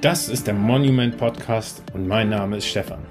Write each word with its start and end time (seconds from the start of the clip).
Das 0.00 0.28
ist 0.28 0.46
der 0.46 0.54
Monument 0.54 1.18
Podcast 1.18 1.82
und 1.92 2.06
mein 2.06 2.28
Name 2.28 2.58
ist 2.58 2.66
Stefan. 2.66 3.04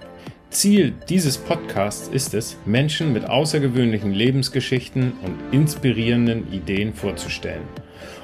Ziel 0.52 0.94
dieses 1.10 1.38
Podcasts 1.38 2.08
ist 2.08 2.34
es, 2.34 2.56
Menschen 2.66 3.12
mit 3.12 3.26
außergewöhnlichen 3.26 4.14
Lebensgeschichten 4.14 5.12
und 5.22 5.38
inspirierenden 5.52 6.50
Ideen 6.54 6.94
vorzustellen, 6.94 7.64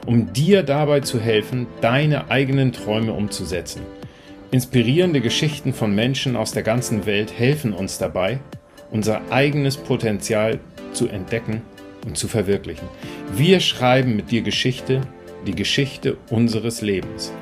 um 0.06 0.32
dir 0.32 0.64
dabei 0.64 1.02
zu 1.02 1.20
helfen, 1.20 1.68
deine 1.82 2.32
eigenen 2.32 2.72
Träume 2.72 3.12
umzusetzen. 3.12 3.82
Inspirierende 4.52 5.20
Geschichten 5.20 5.74
von 5.74 5.94
Menschen 5.94 6.38
aus 6.38 6.54
der 6.54 6.64
ganzen 6.64 7.06
Welt 7.06 7.38
helfen 7.38 7.74
uns 7.74 7.98
dabei, 7.98 8.40
unser 8.92 9.30
eigenes 9.30 9.76
Potenzial 9.76 10.62
zu 10.94 11.10
entdecken 11.10 11.64
und 12.06 12.18
zu 12.18 12.30
verwirklichen. 12.30 12.88
Wir 13.36 13.60
schreiben 13.60 14.16
mit 14.16 14.32
dir 14.32 14.42
Geschichte, 14.42 15.02
die 15.46 15.56
Geschichte 15.56 16.16
unseres 16.30 16.80
Lebens. 16.80 17.34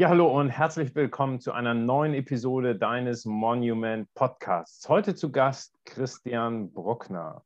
Ja, 0.00 0.08
hallo 0.08 0.28
und 0.28 0.48
herzlich 0.48 0.94
willkommen 0.94 1.40
zu 1.40 1.52
einer 1.52 1.74
neuen 1.74 2.14
Episode 2.14 2.74
deines 2.74 3.26
Monument 3.26 4.08
Podcasts. 4.14 4.88
Heute 4.88 5.14
zu 5.14 5.30
Gast 5.30 5.78
Christian 5.84 6.72
Bruckner. 6.72 7.44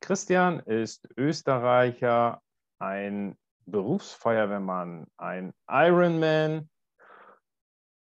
Christian 0.00 0.60
ist 0.60 1.06
Österreicher, 1.18 2.40
ein 2.78 3.36
Berufsfeuerwehrmann, 3.66 5.08
ein 5.18 5.52
Ironman, 5.68 6.70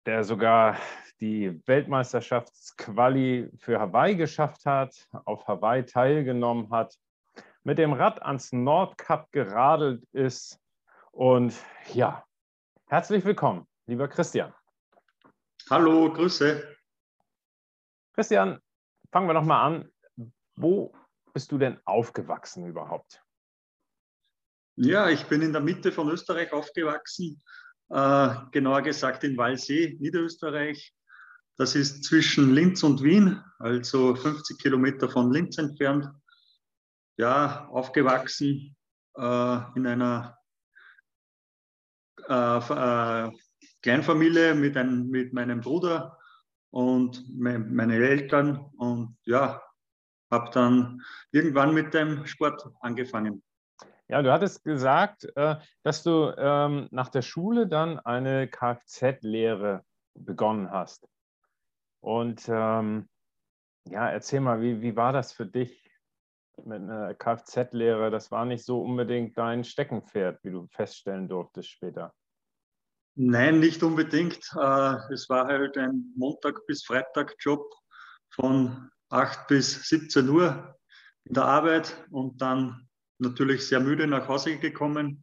der 0.07 0.23
sogar 0.23 0.77
die 1.21 1.61
Weltmeisterschaftsquali 1.67 3.51
für 3.57 3.81
Hawaii 3.81 4.15
geschafft 4.15 4.65
hat, 4.65 4.95
auf 5.25 5.49
Hawaii 5.49 5.85
teilgenommen 5.85 6.71
hat, 6.71 6.95
mit 7.65 7.79
dem 7.79 7.95
Rad 7.95 8.23
ans 8.23 8.53
Nordkap 8.53 9.33
geradelt 9.33 10.05
ist 10.13 10.61
und 11.11 11.53
ja, 11.93 12.25
herzlich 12.87 13.25
willkommen 13.25 13.67
lieber 13.93 14.09
Christian. 14.09 14.55
Hallo, 15.69 16.11
Grüße. 16.11 16.77
Christian, 18.15 18.59
fangen 19.11 19.29
wir 19.29 19.35
noch 19.35 19.45
mal 19.45 19.63
an. 19.67 19.93
Wo 20.57 20.95
bist 21.35 21.53
du 21.53 21.59
denn 21.59 21.79
aufgewachsen 21.85 22.67
überhaupt? 22.67 23.23
Ja, 24.77 25.11
ich 25.11 25.25
bin 25.27 25.43
in 25.43 25.53
der 25.53 25.61
Mitte 25.61 25.93
von 25.93 26.09
Österreich 26.09 26.51
aufgewachsen, 26.55 27.43
äh, 27.91 28.35
genauer 28.51 28.81
gesagt 28.81 29.25
in 29.25 29.37
Walsee, 29.37 29.99
Niederösterreich. 30.01 30.95
Das 31.59 31.75
ist 31.75 32.05
zwischen 32.05 32.55
Linz 32.55 32.83
und 32.83 33.03
Wien, 33.03 33.45
also 33.59 34.15
50 34.15 34.59
Kilometer 34.59 35.11
von 35.11 35.31
Linz 35.31 35.59
entfernt. 35.59 36.07
Ja, 37.19 37.69
aufgewachsen 37.69 38.75
äh, 39.19 39.59
in 39.77 39.87
einer 39.87 40.39
äh, 42.27 43.27
äh 43.27 43.31
Kleinfamilie 43.83 44.55
mit, 44.55 44.77
einem, 44.77 45.09
mit 45.09 45.33
meinem 45.33 45.61
Bruder 45.61 46.19
und 46.71 47.25
mein, 47.39 47.75
meine 47.75 47.97
Eltern 47.97 48.71
und 48.77 49.17
ja, 49.25 49.63
habe 50.31 50.51
dann 50.53 51.03
irgendwann 51.31 51.75
mit 51.75 51.93
dem 51.93 52.25
Sport 52.27 52.67
angefangen. 52.81 53.43
Ja, 54.09 54.23
du 54.23 54.33
hattest 54.33 54.65
gesagt, 54.65 55.27
äh, 55.37 55.57
dass 55.83 56.03
du 56.03 56.35
ähm, 56.37 56.89
nach 56.91 57.09
der 57.09 57.23
Schule 57.23 57.67
dann 57.67 57.99
eine 57.99 58.49
Kfz-Lehre 58.49 59.85
begonnen 60.15 60.71
hast. 60.71 61.09
Und 62.01 62.47
ähm, 62.49 63.09
ja, 63.89 64.11
erzähl 64.11 64.41
mal, 64.41 64.61
wie, 64.61 64.83
wie 64.83 64.97
war 64.97 65.13
das 65.13 65.33
für 65.33 65.47
dich 65.47 65.91
mit 66.65 66.83
einer 66.83 67.15
Kfz-Lehre? 67.15 68.11
Das 68.11 68.31
war 68.31 68.45
nicht 68.45 68.65
so 68.65 68.83
unbedingt 68.83 69.39
dein 69.39 69.65
Steckenpferd, 69.65 70.43
wie 70.45 70.51
du 70.51 70.67
feststellen 70.69 71.29
durftest 71.29 71.71
später. 71.71 72.13
Nein, 73.15 73.61
nicht 73.61 73.83
unbedingt. 73.83 74.39
Äh, 74.59 75.13
es 75.13 75.29
war 75.29 75.47
halt 75.47 75.77
ein 75.77 76.13
Montag- 76.17 76.67
bis 76.67 76.85
Freitag-Job 76.85 77.63
von 78.31 78.91
8 79.11 79.47
bis 79.49 79.89
17 79.89 80.29
Uhr 80.31 80.79
in 81.25 81.35
der 81.35 81.45
Arbeit 81.45 81.95
und 82.11 82.41
dann 82.41 82.89
natürlich 83.19 83.67
sehr 83.67 83.81
müde 83.81 84.07
nach 84.07 84.29
Hause 84.29 84.57
gekommen. 84.57 85.23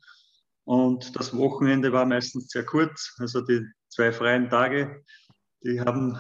Und 0.66 1.16
das 1.16 1.35
Wochenende 1.35 1.91
war 1.91 2.05
meistens 2.05 2.49
sehr 2.49 2.63
kurz, 2.63 3.16
also 3.17 3.41
die 3.41 3.66
zwei 3.88 4.11
freien 4.11 4.51
Tage, 4.51 5.03
die 5.63 5.81
haben, 5.81 6.16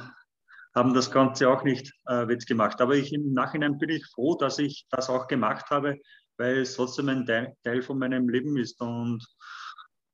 haben 0.73 0.95
das 0.95 1.11
Ganze 1.11 1.49
auch 1.49 1.63
nicht 1.63 1.93
äh, 2.07 2.27
wettgemacht. 2.27 2.81
Aber 2.81 2.95
ich, 2.95 3.13
im 3.13 3.33
Nachhinein 3.33 3.77
bin 3.77 3.91
ich 3.91 4.05
froh, 4.07 4.35
dass 4.35 4.57
ich 4.57 4.87
das 4.89 5.07
auch 5.07 5.27
gemacht 5.27 5.69
habe, 5.69 5.99
weil 6.37 6.57
es 6.57 6.73
trotzdem 6.73 7.09
ein 7.09 7.27
Teil 7.63 7.81
von 7.83 7.99
meinem 7.99 8.27
Leben 8.27 8.57
ist. 8.57 8.81
Und 8.81 9.23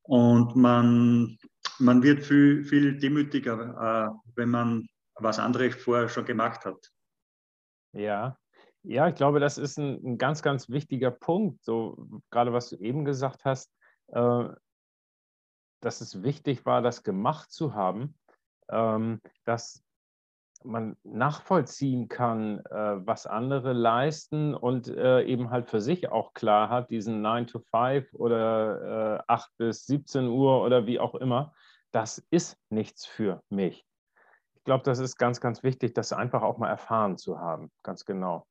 und 0.08 0.56
man, 0.56 1.38
man 1.80 2.04
wird 2.04 2.24
viel, 2.24 2.64
viel 2.64 2.98
demütiger, 2.98 4.14
äh, 4.14 4.32
wenn 4.36 4.50
man 4.50 4.88
was 5.16 5.40
anderes 5.40 5.76
vorher 5.76 6.10
schon 6.10 6.26
gemacht 6.26 6.66
hat. 6.66 6.92
Ja, 7.94 8.38
ja, 8.84 9.08
ich 9.08 9.16
glaube, 9.16 9.40
das 9.40 9.58
ist 9.58 9.78
ein, 9.78 10.00
ein 10.06 10.18
ganz, 10.18 10.42
ganz 10.42 10.70
wichtiger 10.70 11.12
Punkt. 11.12 11.64
So 11.64 12.08
gerade 12.30 12.54
was 12.54 12.70
du 12.70 12.76
eben 12.78 13.06
gesagt 13.06 13.46
hast, 13.46 13.72
äh, 14.08 14.50
dass 15.82 16.02
es 16.02 16.24
wichtig 16.24 16.66
war, 16.66 16.82
das 16.82 17.04
gemacht 17.04 17.52
zu 17.52 17.74
haben, 17.74 18.18
ähm, 18.70 19.22
dass 19.46 19.85
man 20.66 20.98
nachvollziehen 21.04 22.08
kann, 22.08 22.60
äh, 22.66 23.06
was 23.06 23.28
andere 23.28 23.74
leisten 23.74 24.54
und 24.54 24.88
äh, 24.88 25.24
eben 25.24 25.50
halt 25.50 25.70
für 25.70 25.82
sich 25.82 26.12
auch 26.12 26.34
klar 26.34 26.70
hat, 26.70 26.90
diesen 26.90 27.22
9 27.22 27.48
to 27.48 27.60
5 27.60 28.14
oder 28.14 29.20
äh, 29.20 29.24
8 29.28 29.52
bis 29.58 29.86
17 29.86 30.28
Uhr 30.28 30.62
oder 30.64 30.86
wie 30.86 31.00
auch 31.00 31.16
immer, 31.16 31.54
das 31.92 32.18
ist 32.30 32.58
nichts 32.70 33.06
für 33.06 33.42
mich. 33.50 33.86
Ich 34.56 34.64
glaube, 34.64 34.84
das 34.84 35.00
ist 35.00 35.18
ganz, 35.18 35.40
ganz 35.40 35.64
wichtig, 35.64 35.94
das 35.94 36.12
einfach 36.12 36.42
auch 36.42 36.58
mal 36.58 36.70
erfahren 36.70 37.18
zu 37.18 37.40
haben, 37.40 37.72
ganz 37.84 38.06
genau. 38.06 38.46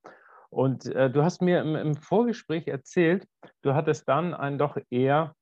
Und 0.50 0.86
äh, 0.86 1.10
du 1.10 1.24
hast 1.24 1.42
mir 1.42 1.60
im, 1.60 1.74
im 1.74 1.96
Vorgespräch 1.96 2.68
erzählt, 2.68 3.26
du 3.62 3.74
hattest 3.74 4.08
dann 4.08 4.34
einen 4.34 4.56
doch 4.56 4.78
eher 4.88 5.34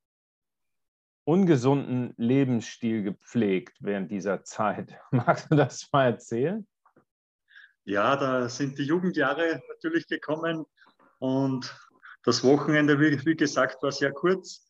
ungesunden 1.24 2.14
Lebensstil 2.16 3.02
gepflegt 3.02 3.76
während 3.80 4.10
dieser 4.10 4.44
Zeit. 4.44 4.94
Magst 5.10 5.50
du 5.50 5.56
das 5.56 5.88
mal 5.92 6.06
erzählen? 6.06 6.66
Ja, 7.84 8.16
da 8.16 8.48
sind 8.48 8.78
die 8.78 8.84
Jugendjahre 8.84 9.60
natürlich 9.68 10.06
gekommen 10.06 10.64
und 11.18 11.74
das 12.24 12.44
Wochenende, 12.44 13.00
wie, 13.00 13.24
wie 13.26 13.36
gesagt, 13.36 13.82
war 13.82 13.90
sehr 13.90 14.12
kurz. 14.12 14.68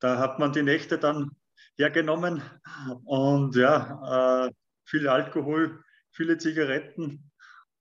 Da 0.00 0.18
hat 0.18 0.38
man 0.38 0.52
die 0.52 0.62
Nächte 0.62 0.98
dann 0.98 1.30
hergenommen 1.76 2.42
und 3.04 3.56
ja, 3.56 4.46
äh, 4.46 4.50
viel 4.84 5.08
Alkohol, 5.08 5.82
viele 6.10 6.36
Zigaretten 6.36 7.30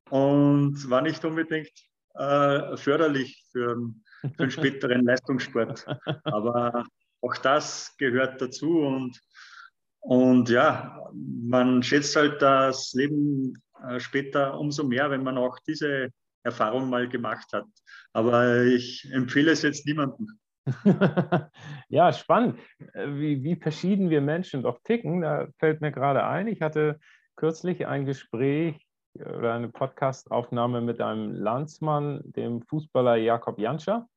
und 0.09 0.89
war 0.89 1.01
nicht 1.01 1.25
unbedingt 1.25 1.71
äh, 2.13 2.77
förderlich 2.77 3.43
für, 3.51 3.75
für 4.21 4.43
einen 4.43 4.51
späteren 4.51 5.03
Leistungssport. 5.03 5.85
Aber 6.23 6.85
auch 7.21 7.37
das 7.37 7.95
gehört 7.97 8.41
dazu 8.41 8.79
und, 8.79 9.19
und 9.99 10.49
ja, 10.49 11.09
man 11.13 11.83
schätzt 11.83 12.15
halt 12.15 12.41
das 12.41 12.93
Leben 12.93 13.53
äh, 13.87 13.99
später 13.99 14.59
umso 14.59 14.83
mehr, 14.83 15.09
wenn 15.11 15.23
man 15.23 15.37
auch 15.37 15.59
diese 15.67 16.09
Erfahrung 16.43 16.89
mal 16.89 17.07
gemacht 17.07 17.53
hat. 17.53 17.65
Aber 18.13 18.63
ich 18.63 19.07
empfehle 19.11 19.51
es 19.51 19.61
jetzt 19.61 19.85
niemandem. 19.85 20.27
ja, 21.89 22.13
spannend, 22.13 22.59
äh, 22.93 23.07
wie, 23.07 23.43
wie 23.43 23.55
verschieden 23.55 24.09
wir 24.09 24.21
Menschen 24.21 24.63
doch 24.63 24.79
ticken. 24.83 25.21
Da 25.21 25.47
fällt 25.57 25.81
mir 25.81 25.91
gerade 25.91 26.25
ein, 26.25 26.47
ich 26.47 26.61
hatte 26.61 26.99
kürzlich 27.35 27.87
ein 27.87 28.05
Gespräch 28.05 28.85
oder 29.15 29.53
eine 29.53 29.69
Podcastaufnahme 29.69 30.81
mit 30.81 31.01
einem 31.01 31.33
Landsmann, 31.33 32.21
dem 32.23 32.61
Fußballer 32.61 33.15
Jakob 33.15 33.59
Janscher. 33.59 34.07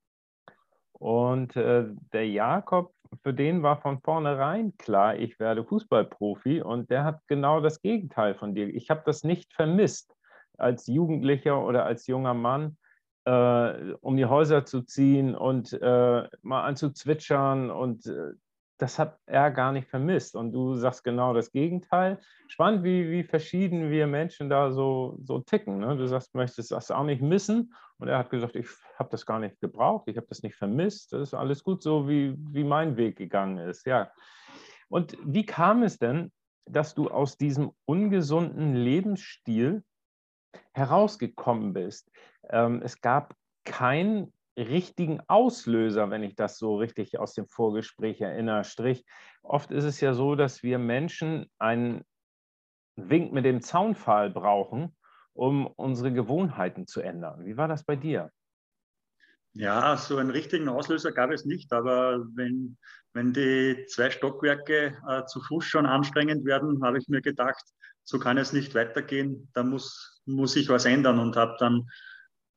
Und 0.94 1.56
äh, 1.56 1.84
der 2.12 2.28
Jakob, 2.28 2.92
für 3.22 3.34
den 3.34 3.62
war 3.62 3.80
von 3.80 4.00
vornherein 4.00 4.76
klar, 4.78 5.16
ich 5.16 5.38
werde 5.38 5.64
Fußballprofi. 5.64 6.62
Und 6.62 6.90
der 6.90 7.04
hat 7.04 7.20
genau 7.26 7.60
das 7.60 7.82
Gegenteil 7.82 8.34
von 8.34 8.54
dir. 8.54 8.68
Ich 8.68 8.90
habe 8.90 9.02
das 9.04 9.24
nicht 9.24 9.52
vermisst, 9.52 10.14
als 10.58 10.86
Jugendlicher 10.86 11.64
oder 11.64 11.84
als 11.84 12.06
junger 12.06 12.34
Mann, 12.34 12.76
äh, 13.24 13.92
um 14.00 14.16
die 14.16 14.26
Häuser 14.26 14.64
zu 14.64 14.82
ziehen 14.82 15.34
und 15.34 15.72
äh, 15.72 16.28
mal 16.42 16.64
anzuzwitschern 16.64 17.70
und 17.70 18.06
äh, 18.06 18.32
das 18.78 18.98
hat 18.98 19.18
er 19.26 19.50
gar 19.50 19.72
nicht 19.72 19.88
vermisst. 19.88 20.34
Und 20.34 20.52
du 20.52 20.74
sagst 20.74 21.04
genau 21.04 21.32
das 21.32 21.52
Gegenteil. 21.52 22.18
Spannend, 22.48 22.82
wie, 22.82 23.10
wie 23.10 23.22
verschieden 23.22 23.90
wir 23.90 24.06
Menschen 24.06 24.50
da 24.50 24.72
so, 24.72 25.16
so 25.22 25.38
ticken. 25.38 25.78
Ne? 25.78 25.96
Du 25.96 26.06
sagst, 26.08 26.34
möchtest 26.34 26.72
das 26.72 26.90
auch 26.90 27.04
nicht 27.04 27.22
missen. 27.22 27.72
Und 28.04 28.10
er 28.10 28.18
hat 28.18 28.28
gesagt, 28.28 28.54
ich 28.54 28.66
habe 28.98 29.08
das 29.08 29.24
gar 29.24 29.38
nicht 29.38 29.58
gebraucht, 29.62 30.08
ich 30.08 30.18
habe 30.18 30.26
das 30.26 30.42
nicht 30.42 30.56
vermisst. 30.56 31.14
Das 31.14 31.22
ist 31.22 31.32
alles 31.32 31.64
gut 31.64 31.82
so, 31.82 32.06
wie, 32.06 32.34
wie 32.36 32.62
mein 32.62 32.98
Weg 32.98 33.16
gegangen 33.16 33.56
ist. 33.56 33.86
Ja. 33.86 34.12
Und 34.90 35.16
wie 35.24 35.46
kam 35.46 35.82
es 35.82 35.98
denn, 35.98 36.30
dass 36.66 36.94
du 36.94 37.08
aus 37.08 37.38
diesem 37.38 37.72
ungesunden 37.86 38.74
Lebensstil 38.74 39.84
herausgekommen 40.74 41.72
bist? 41.72 42.10
Ähm, 42.50 42.82
es 42.84 43.00
gab 43.00 43.34
kein 43.64 44.30
richtigen 44.58 45.22
Auslöser, 45.26 46.10
wenn 46.10 46.22
ich 46.22 46.36
das 46.36 46.58
so 46.58 46.76
richtig 46.76 47.18
aus 47.18 47.32
dem 47.32 47.48
Vorgespräch 47.48 48.20
erinnere. 48.20 48.64
Strich, 48.64 49.06
oft 49.42 49.70
ist 49.70 49.84
es 49.84 50.02
ja 50.02 50.12
so, 50.12 50.34
dass 50.34 50.62
wir 50.62 50.78
Menschen 50.78 51.50
einen 51.58 52.04
Wink 52.96 53.32
mit 53.32 53.46
dem 53.46 53.62
Zaunpfahl 53.62 54.28
brauchen, 54.28 54.94
um 55.34 55.66
unsere 55.66 56.12
Gewohnheiten 56.12 56.86
zu 56.86 57.00
ändern. 57.00 57.44
Wie 57.44 57.56
war 57.56 57.68
das 57.68 57.84
bei 57.84 57.96
dir? 57.96 58.30
Ja, 59.52 59.96
so 59.96 60.16
einen 60.16 60.30
richtigen 60.30 60.68
Auslöser 60.68 61.12
gab 61.12 61.30
es 61.30 61.44
nicht, 61.44 61.72
aber 61.72 62.26
wenn, 62.34 62.76
wenn 63.12 63.32
die 63.32 63.86
zwei 63.88 64.10
Stockwerke 64.10 64.98
äh, 65.08 65.24
zu 65.26 65.40
Fuß 65.40 65.64
schon 65.64 65.86
anstrengend 65.86 66.44
werden, 66.44 66.82
habe 66.82 66.98
ich 66.98 67.08
mir 67.08 67.20
gedacht, 67.20 67.62
so 68.02 68.18
kann 68.18 68.36
es 68.36 68.52
nicht 68.52 68.74
weitergehen, 68.74 69.48
da 69.52 69.62
muss, 69.62 70.22
muss 70.26 70.56
ich 70.56 70.68
was 70.68 70.86
ändern 70.86 71.20
und 71.20 71.36
habe 71.36 71.56
dann 71.60 71.88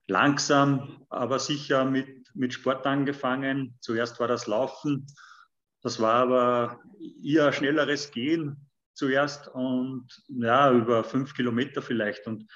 langsam, 0.08 1.06
aber 1.10 1.38
sicher 1.38 1.86
mit, 1.86 2.34
mit 2.34 2.54
Sport 2.54 2.88
angefangen. 2.88 3.78
Zuerst 3.80 4.20
war 4.20 4.28
das 4.28 4.48
Laufen, 4.48 5.06
das 5.84 6.00
war 6.00 6.16
aber 6.16 6.80
eher 7.24 7.54
schnelleres 7.54 8.12
Gehen 8.12 8.67
zuerst 8.98 9.48
und 9.48 10.08
ja, 10.28 10.72
über 10.74 11.04
fünf 11.04 11.34
Kilometer 11.34 11.82
vielleicht 11.82 12.28
und 12.28 12.50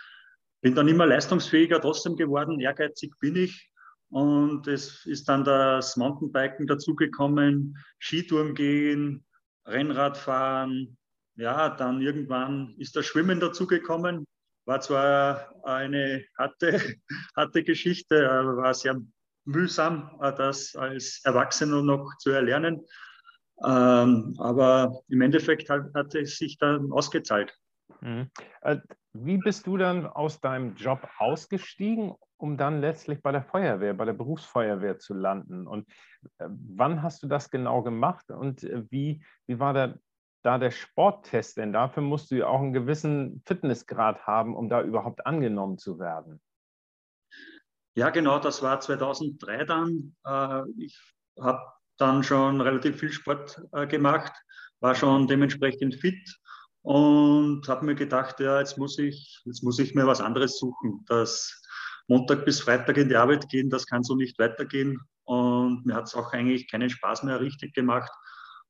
bin 0.61 0.75
dann 0.75 0.87
immer 0.87 1.05
leistungsfähiger 1.05 1.79
trotzdem 1.81 2.15
geworden. 2.15 2.59
Ehrgeizig 2.59 3.13
bin 3.19 3.35
ich 3.35 3.71
und 4.09 4.67
es 4.67 5.05
ist 5.05 5.29
dann 5.29 5.43
das 5.43 5.97
Mountainbiken 5.97 6.67
dazugekommen, 6.67 7.77
Skitouren 7.99 8.55
gehen, 8.55 9.25
Rennradfahren. 9.65 10.97
Ja, 11.35 11.69
dann 11.69 12.01
irgendwann 12.01 12.75
ist 12.77 12.95
das 12.95 13.05
Schwimmen 13.05 13.39
dazugekommen. 13.39 14.25
War 14.65 14.81
zwar 14.81 15.55
eine 15.63 16.25
harte, 16.37 16.79
harte 17.35 17.63
Geschichte, 17.63 18.15
war 18.17 18.73
sehr 18.73 18.99
mühsam, 19.45 20.19
das 20.37 20.75
als 20.75 21.21
Erwachsener 21.23 21.81
noch 21.81 22.17
zu 22.19 22.31
erlernen. 22.31 22.85
Ähm, 23.63 24.35
aber 24.39 25.01
im 25.07 25.21
Endeffekt 25.21 25.69
hat, 25.69 25.93
hat 25.93 26.15
es 26.15 26.37
sich 26.37 26.57
dann 26.57 26.91
ausgezahlt. 26.91 27.55
Mhm. 28.01 28.29
Äh, 28.61 28.77
wie 29.13 29.37
bist 29.37 29.67
du 29.67 29.77
dann 29.77 30.07
aus 30.07 30.39
deinem 30.39 30.75
Job 30.75 31.07
ausgestiegen, 31.17 32.15
um 32.37 32.57
dann 32.57 32.81
letztlich 32.81 33.21
bei 33.21 33.31
der 33.31 33.43
Feuerwehr, 33.43 33.93
bei 33.93 34.05
der 34.05 34.13
Berufsfeuerwehr 34.13 34.97
zu 34.99 35.13
landen? 35.13 35.67
Und 35.67 35.87
äh, 36.39 36.47
wann 36.49 37.03
hast 37.03 37.21
du 37.21 37.27
das 37.27 37.51
genau 37.51 37.83
gemacht 37.83 38.31
und 38.31 38.63
äh, 38.63 38.83
wie, 38.89 39.23
wie 39.47 39.59
war 39.59 39.73
der, 39.73 39.99
da 40.43 40.57
der 40.57 40.71
Sporttest? 40.71 41.57
Denn 41.57 41.73
dafür 41.73 42.01
musst 42.01 42.31
du 42.31 42.35
ja 42.35 42.47
auch 42.47 42.61
einen 42.61 42.73
gewissen 42.73 43.43
Fitnessgrad 43.45 44.25
haben, 44.25 44.55
um 44.55 44.69
da 44.69 44.81
überhaupt 44.81 45.25
angenommen 45.25 45.77
zu 45.77 45.99
werden. 45.99 46.41
Ja, 47.93 48.09
genau, 48.09 48.39
das 48.39 48.63
war 48.63 48.79
2003 48.79 49.65
dann. 49.65 50.15
Ich 50.77 50.97
habe 51.37 51.59
dann 52.01 52.23
schon 52.23 52.61
relativ 52.61 52.99
viel 52.99 53.11
Sport 53.11 53.61
gemacht, 53.89 54.33
war 54.79 54.95
schon 54.95 55.27
dementsprechend 55.27 55.95
fit 55.95 56.37
und 56.81 57.67
habe 57.67 57.85
mir 57.85 57.95
gedacht, 57.95 58.39
ja, 58.39 58.59
jetzt 58.59 58.77
muss 58.77 58.97
ich, 58.97 59.41
jetzt 59.45 59.63
muss 59.63 59.79
ich 59.79 59.93
mir 59.93 60.07
was 60.07 60.21
anderes 60.21 60.57
suchen. 60.57 61.05
Das 61.07 61.61
Montag 62.07 62.45
bis 62.45 62.59
Freitag 62.59 62.97
in 62.97 63.09
die 63.09 63.15
Arbeit 63.15 63.47
gehen, 63.49 63.69
das 63.69 63.85
kann 63.85 64.03
so 64.03 64.15
nicht 64.15 64.39
weitergehen. 64.39 64.99
Und 65.23 65.85
mir 65.85 65.95
hat 65.95 66.05
es 66.05 66.15
auch 66.15 66.33
eigentlich 66.33 66.69
keinen 66.69 66.89
Spaß 66.89 67.23
mehr 67.23 67.39
richtig 67.39 67.73
gemacht. 67.73 68.11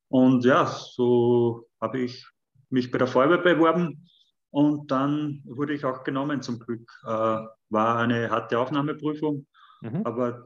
Und 0.10 0.44
ja, 0.44 0.66
so 0.66 1.70
habe 1.80 2.02
ich 2.02 2.28
mich 2.70 2.92
bei 2.92 2.98
der 2.98 3.08
Feuerwehr 3.08 3.38
beworben 3.38 4.10
und 4.50 4.92
dann 4.92 5.42
wurde 5.46 5.74
ich 5.74 5.86
auch 5.86 6.04
genommen 6.04 6.42
zum 6.42 6.60
Glück. 6.60 6.92
Äh, 7.06 7.40
war 7.70 7.98
eine 7.98 8.30
harte 8.30 8.60
Aufnahmeprüfung, 8.60 9.48
mhm. 9.82 10.02
aber 10.06 10.44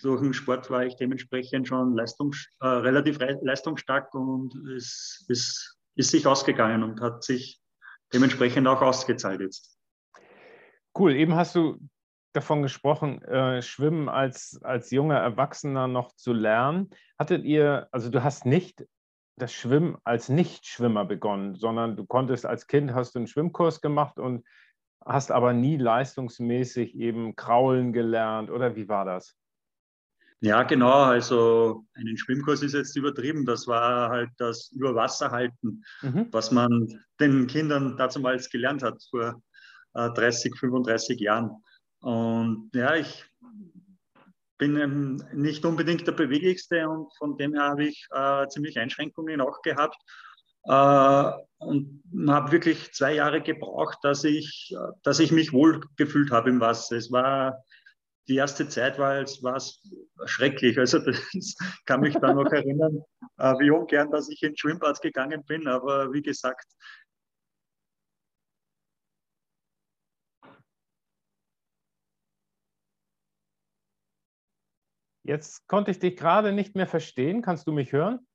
durch 0.00 0.20
den 0.20 0.34
Sport 0.34 0.70
war 0.70 0.84
ich 0.84 0.96
dementsprechend 0.96 1.68
schon 1.68 1.94
leistungs, 1.94 2.48
äh, 2.60 2.66
relativ 2.66 3.18
leistungsstark 3.20 4.12
und 4.14 4.54
es 4.76 5.24
ist 5.28 5.78
ist 5.98 6.12
sich 6.12 6.26
ausgegangen 6.26 6.82
und 6.84 7.00
hat 7.00 7.24
sich 7.24 7.60
dementsprechend 8.14 8.66
auch 8.68 8.80
ausgezahlt 8.80 9.40
jetzt. 9.40 9.76
Cool, 10.96 11.14
eben 11.14 11.34
hast 11.34 11.54
du 11.56 11.78
davon 12.32 12.62
gesprochen, 12.62 13.20
äh, 13.22 13.60
Schwimmen 13.62 14.08
als, 14.08 14.60
als 14.62 14.90
junger 14.90 15.18
Erwachsener 15.18 15.88
noch 15.88 16.14
zu 16.14 16.32
lernen. 16.32 16.90
Hattet 17.18 17.44
ihr, 17.44 17.88
also 17.90 18.10
du 18.10 18.22
hast 18.22 18.46
nicht 18.46 18.86
das 19.36 19.52
Schwimmen 19.52 19.96
als 20.04 20.28
Nichtschwimmer 20.28 21.04
begonnen, 21.04 21.56
sondern 21.56 21.96
du 21.96 22.06
konntest 22.06 22.46
als 22.46 22.66
Kind, 22.68 22.94
hast 22.94 23.14
du 23.14 23.20
einen 23.20 23.26
Schwimmkurs 23.26 23.80
gemacht 23.80 24.18
und 24.18 24.44
hast 25.04 25.30
aber 25.30 25.52
nie 25.52 25.76
leistungsmäßig 25.76 26.94
eben 26.94 27.36
kraulen 27.36 27.92
gelernt 27.92 28.50
oder 28.50 28.76
wie 28.76 28.88
war 28.88 29.04
das? 29.04 29.36
Ja, 30.40 30.62
genau. 30.62 31.02
Also 31.02 31.84
einen 31.94 32.16
Schwimmkurs 32.16 32.62
ist 32.62 32.74
jetzt 32.74 32.96
übertrieben. 32.96 33.44
Das 33.44 33.66
war 33.66 34.08
halt 34.10 34.30
das 34.38 34.70
Überwasserhalten, 34.72 35.84
mhm. 36.02 36.28
was 36.30 36.52
man 36.52 37.02
den 37.18 37.48
Kindern 37.48 37.96
damals 37.96 38.48
gelernt 38.48 38.82
hat 38.82 39.02
vor 39.10 39.42
äh, 39.94 40.10
30, 40.10 40.56
35 40.56 41.18
Jahren. 41.18 41.50
Und 42.00 42.70
ja, 42.72 42.94
ich 42.94 43.24
bin 44.58 45.22
nicht 45.32 45.64
unbedingt 45.64 46.06
der 46.06 46.12
Beweglichste 46.12 46.88
und 46.88 47.12
von 47.16 47.36
dem 47.36 47.54
her 47.54 47.64
habe 47.64 47.84
ich 47.84 48.06
äh, 48.12 48.46
ziemlich 48.48 48.78
Einschränkungen 48.78 49.40
auch 49.40 49.62
gehabt. 49.62 49.96
Äh, 50.64 51.32
und 51.58 52.02
habe 52.28 52.52
wirklich 52.52 52.92
zwei 52.92 53.14
Jahre 53.14 53.40
gebraucht, 53.42 53.98
dass 54.02 54.22
ich, 54.24 54.74
dass 55.02 55.18
ich 55.18 55.32
mich 55.32 55.52
wohl 55.52 55.80
gefühlt 55.96 56.30
habe 56.30 56.50
im 56.50 56.60
Wasser. 56.60 56.96
Es 56.96 57.10
war 57.10 57.64
die 58.28 58.36
erste 58.36 58.68
Zeit 58.68 58.98
war 58.98 59.16
es, 59.22 59.42
war 59.42 59.56
es 59.56 59.82
schrecklich. 60.26 60.78
Also 60.78 60.98
das 61.04 61.56
kann 61.86 62.00
mich 62.00 62.14
da 62.14 62.32
noch 62.32 62.50
erinnern, 62.52 63.02
äh, 63.38 63.54
wie 63.54 63.70
ungern, 63.70 64.10
dass 64.10 64.28
ich 64.28 64.42
ins 64.42 64.60
Schwimmbad 64.60 65.00
gegangen 65.00 65.44
bin. 65.44 65.66
Aber 65.66 66.12
wie 66.12 66.22
gesagt, 66.22 66.66
Jetzt 75.24 75.68
konnte 75.68 75.90
ich 75.90 75.98
dich 75.98 76.16
gerade 76.16 76.52
nicht 76.52 76.74
mehr 76.74 76.86
verstehen. 76.86 77.42
Kannst 77.42 77.66
du 77.66 77.72
mich 77.72 77.92
hören? 77.92 78.26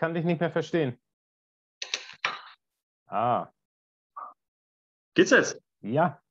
Kann 0.00 0.14
dich 0.14 0.24
nicht 0.24 0.40
mehr 0.40 0.50
verstehen. 0.50 0.98
Ah, 3.06 3.52
Geht's 5.12 5.30
jetzt? 5.30 5.62
Ja, 5.82 6.22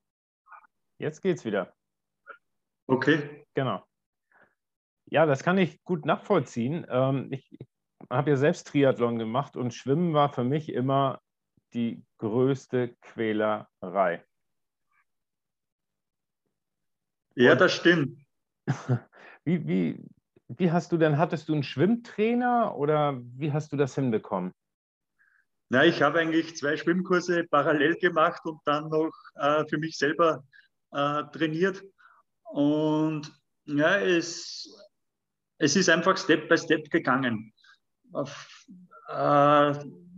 jetzt 0.97 1.21
geht's 1.21 1.45
wieder. 1.45 1.75
Okay. 2.87 3.45
Genau. 3.53 3.85
Ja, 5.05 5.27
das 5.27 5.43
kann 5.43 5.59
ich 5.59 5.83
gut 5.83 6.03
nachvollziehen. 6.03 6.87
Ähm, 6.89 7.31
ich 7.31 7.59
habe 8.09 8.31
ja 8.31 8.37
selbst 8.37 8.69
Triathlon 8.69 9.19
gemacht 9.19 9.55
und 9.55 9.75
Schwimmen 9.75 10.15
war 10.15 10.33
für 10.33 10.43
mich 10.43 10.69
immer 10.69 11.21
die 11.73 12.03
größte 12.17 12.95
Quälerei. 13.01 14.25
Ja, 17.35 17.53
das 17.53 17.73
stimmt. 17.73 18.17
Wie, 19.45 19.67
wie, 19.67 20.03
wie 20.49 20.71
hast 20.71 20.91
du 20.91 20.97
denn, 20.97 21.17
hattest 21.17 21.47
du 21.47 21.53
einen 21.53 21.63
Schwimmtrainer 21.63 22.75
oder 22.75 23.19
wie 23.37 23.51
hast 23.53 23.71
du 23.71 23.77
das 23.77 23.95
hinbekommen? 23.95 24.51
Na, 25.69 25.85
ich 25.85 26.01
habe 26.01 26.19
eigentlich 26.19 26.57
zwei 26.57 26.75
Schwimmkurse 26.75 27.43
parallel 27.43 27.95
gemacht 27.95 28.41
und 28.45 28.59
dann 28.65 28.89
noch 28.89 29.13
äh, 29.35 29.63
für 29.67 29.77
mich 29.77 29.97
selber 29.97 30.43
äh, 30.91 31.23
trainiert. 31.31 31.83
Und 32.45 33.31
ja, 33.65 33.99
es, 33.99 34.75
es 35.59 35.75
ist 35.75 35.89
einfach 35.89 36.17
Step 36.17 36.49
by 36.49 36.57
Step 36.57 36.89
gegangen. 36.89 37.53
Auf, 38.11 38.65
äh, 39.09 39.73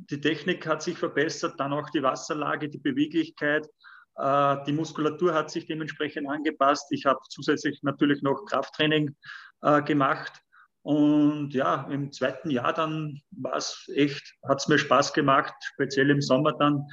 die 0.09 0.21
Technik 0.21 0.65
hat 0.65 0.81
sich 0.81 0.97
verbessert, 0.97 1.59
dann 1.59 1.73
auch 1.73 1.89
die 1.89 2.01
Wasserlage, 2.03 2.69
die 2.69 2.77
Beweglichkeit. 2.77 3.67
Äh, 4.15 4.63
die 4.65 4.73
Muskulatur 4.73 5.33
hat 5.33 5.51
sich 5.51 5.65
dementsprechend 5.65 6.29
angepasst. 6.29 6.87
Ich 6.91 7.05
habe 7.05 7.19
zusätzlich 7.27 7.83
natürlich 7.83 8.21
noch 8.21 8.45
Krafttraining 8.45 9.13
äh, 9.61 9.81
gemacht. 9.81 10.41
Und 10.83 11.53
ja, 11.53 11.87
im 11.91 12.11
zweiten 12.11 12.49
Jahr 12.49 12.73
dann 12.73 13.21
war 13.31 13.55
es 13.55 13.89
echt, 13.95 14.35
hat 14.47 14.59
es 14.59 14.67
mir 14.67 14.79
Spaß 14.79 15.13
gemacht, 15.13 15.53
speziell 15.61 16.09
im 16.09 16.21
Sommer 16.21 16.53
dann. 16.53 16.87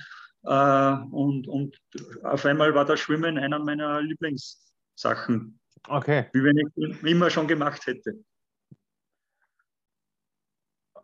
Äh, 0.45 1.05
und, 1.11 1.49
und 1.49 1.81
auf 2.23 2.45
einmal 2.45 2.75
war 2.75 2.85
das 2.85 3.01
Schwimmen 3.01 3.39
einer 3.39 3.59
meiner 3.59 4.03
Lieblingssachen. 4.03 5.59
Okay. 5.87 6.29
Wie 6.33 6.45
wenn 6.45 6.59
ich 6.59 7.03
immer 7.05 7.31
schon 7.31 7.49
gemacht 7.49 7.87
hätte. 7.87 8.23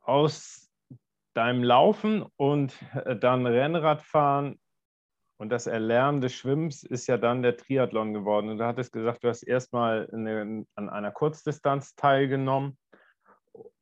Aus 0.03 0.71
deinem 1.33 1.65
Laufen 1.65 2.25
und 2.37 2.75
äh, 3.05 3.17
dann 3.17 3.47
Rennradfahren 3.47 4.59
und 5.37 5.51
das 5.51 5.67
Erlernen 5.67 6.21
des 6.21 6.35
Schwimmens 6.35 6.85
ist 6.85 7.07
ja 7.07 7.19
dann 7.19 7.43
der 7.43 7.57
Triathlon 7.57 8.15
geworden. 8.15 8.51
Und 8.51 8.59
du 8.59 8.67
hattest 8.67 8.93
gesagt, 8.93 9.25
du 9.25 9.29
hast 9.29 9.43
erstmal 9.43 10.09
an 10.13 10.67
einer 10.89 11.11
Kurzdistanz 11.11 11.95
teilgenommen, 11.97 12.79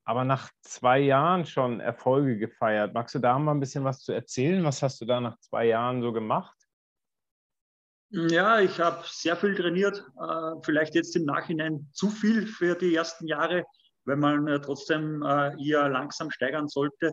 aber 0.04 0.24
nach 0.24 0.50
zwei 0.62 0.98
Jahren 0.98 1.44
schon 1.44 1.80
Erfolge 1.80 2.38
gefeiert. 2.38 2.94
Magst 2.94 3.14
du 3.14 3.18
da 3.18 3.38
mal 3.38 3.52
ein 3.52 3.60
bisschen 3.60 3.84
was 3.84 4.00
zu 4.00 4.12
erzählen? 4.12 4.64
Was 4.64 4.82
hast 4.82 5.00
du 5.00 5.04
da 5.04 5.20
nach 5.20 5.38
zwei 5.40 5.66
Jahren 5.66 6.02
so 6.02 6.12
gemacht? 6.12 6.56
Ja, 8.14 8.60
ich 8.60 8.78
habe 8.78 9.02
sehr 9.06 9.36
viel 9.36 9.54
trainiert, 9.54 10.04
äh, 10.20 10.60
vielleicht 10.62 10.94
jetzt 10.94 11.16
im 11.16 11.24
Nachhinein 11.24 11.88
zu 11.92 12.10
viel 12.10 12.46
für 12.46 12.74
die 12.74 12.94
ersten 12.94 13.26
Jahre, 13.26 13.64
weil 14.04 14.16
man 14.16 14.46
ja 14.46 14.58
trotzdem 14.58 15.22
äh, 15.22 15.54
eher 15.62 15.88
langsam 15.88 16.30
steigern 16.30 16.68
sollte. 16.68 17.10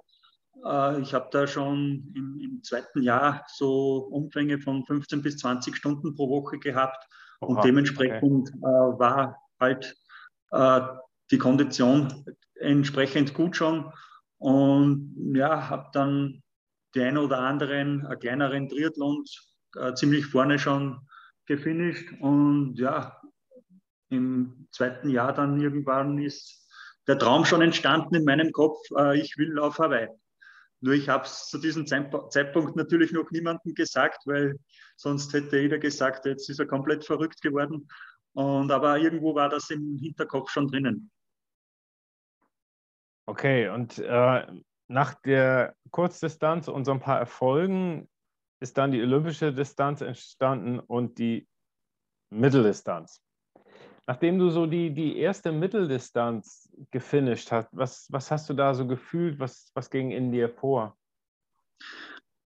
Äh, 0.66 1.02
ich 1.02 1.14
habe 1.14 1.30
da 1.32 1.48
schon 1.48 2.12
im, 2.16 2.40
im, 2.42 2.64
zweiten 2.64 3.02
Jahr 3.02 3.46
so 3.56 4.10
Umfänge 4.12 4.60
von 4.60 4.86
15 4.86 5.22
bis 5.22 5.38
20 5.38 5.76
Stunden 5.76 6.16
pro 6.16 6.30
Woche 6.30 6.60
gehabt 6.60 7.06
Oha, 7.42 7.54
und 7.54 7.64
dementsprechend 7.64 8.50
okay. 8.62 9.00
war 9.00 9.38
halt 9.60 9.96
die 10.52 11.38
Kondition 11.38 12.26
entsprechend 12.56 13.36
gut 13.36 13.56
schon 13.56 13.94
und 14.40 15.36
ja, 15.36 15.70
habe 15.70 15.90
dann 15.94 16.42
die 16.96 17.02
ein 17.02 17.18
oder 17.18 17.40
anderen 17.40 18.08
kleineren 18.20 18.68
Triathlons 18.68 19.54
äh, 19.76 19.94
ziemlich 19.94 20.26
vorne 20.26 20.58
schon 20.60 21.08
gefinisht. 21.46 22.12
Und 22.20 22.76
ja, 22.78 23.22
im 24.10 24.68
zweiten 24.72 25.10
Jahr 25.10 25.34
dann 25.34 25.60
irgendwann 25.60 26.18
ist 26.18 26.68
der 27.08 27.20
Traum 27.20 27.46
schon 27.46 27.62
entstanden 27.62 28.16
in 28.16 28.24
meinem 28.24 28.52
Kopf, 28.52 28.78
äh, 28.98 29.20
ich 29.20 29.38
will 29.38 29.60
auf 29.60 29.78
Hawaii. 29.78 30.08
Nur 30.82 30.94
ich 30.94 31.10
habe 31.10 31.26
es 31.26 31.48
zu 31.48 31.58
diesem 31.58 31.86
Zeitpunkt 31.86 32.76
natürlich 32.76 33.12
noch 33.12 33.30
niemandem 33.32 33.74
gesagt, 33.74 34.26
weil 34.26 34.58
sonst 34.96 35.34
hätte 35.34 35.60
jeder 35.60 35.78
gesagt, 35.78 36.26
jetzt 36.26 36.50
ist 36.50 36.60
er 36.60 36.68
komplett 36.68 37.06
verrückt 37.06 37.42
geworden. 37.42 37.90
Und 38.34 38.72
aber 38.72 38.98
irgendwo 38.98 39.36
war 39.36 39.50
das 39.50 39.70
im 39.70 39.98
Hinterkopf 39.98 40.50
schon 40.50 40.68
drinnen. 40.68 41.12
Okay, 43.26 43.70
und 43.70 44.00
äh, 44.00 44.48
nach 44.88 45.14
der 45.22 45.76
Kurzdistanz 45.92 46.68
und 46.68 46.86
so 46.86 46.92
ein 46.92 47.00
paar 47.00 47.20
Erfolgen 47.20 48.10
ist 48.60 48.78
dann 48.78 48.92
die 48.92 49.02
olympische 49.02 49.54
Distanz 49.54 50.02
entstanden 50.02 50.80
und 50.80 51.18
die 51.18 51.48
Mitteldistanz. 52.30 53.22
Nachdem 54.10 54.40
du 54.40 54.50
so 54.50 54.66
die, 54.66 54.92
die 54.92 55.20
erste 55.20 55.52
Mitteldistanz 55.52 56.68
gefinisht 56.90 57.52
hast, 57.52 57.70
was, 57.74 58.08
was 58.10 58.32
hast 58.32 58.50
du 58.50 58.56
da 58.56 58.74
so 58.74 58.88
gefühlt? 58.88 59.40
Was, 59.40 59.70
was 59.76 59.92
ging 59.92 60.10
in 60.10 60.32
dir 60.32 60.50
vor? 60.50 60.98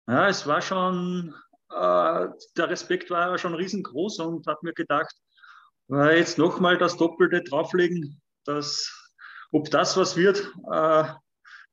Ja, 0.08 0.26
es 0.26 0.44
war 0.44 0.60
schon, 0.60 1.32
äh, 1.70 2.26
der 2.56 2.68
Respekt 2.68 3.10
war 3.10 3.38
schon 3.38 3.54
riesengroß 3.54 4.18
und 4.18 4.44
habe 4.48 4.58
mir 4.62 4.72
gedacht, 4.72 5.14
äh, 5.92 6.18
jetzt 6.18 6.36
nochmal 6.36 6.78
das 6.78 6.96
Doppelte 6.96 7.44
drauflegen, 7.44 8.20
dass, 8.44 8.90
ob 9.52 9.70
das 9.70 9.96
was 9.96 10.16
wird, 10.16 10.40
äh, 10.68 11.04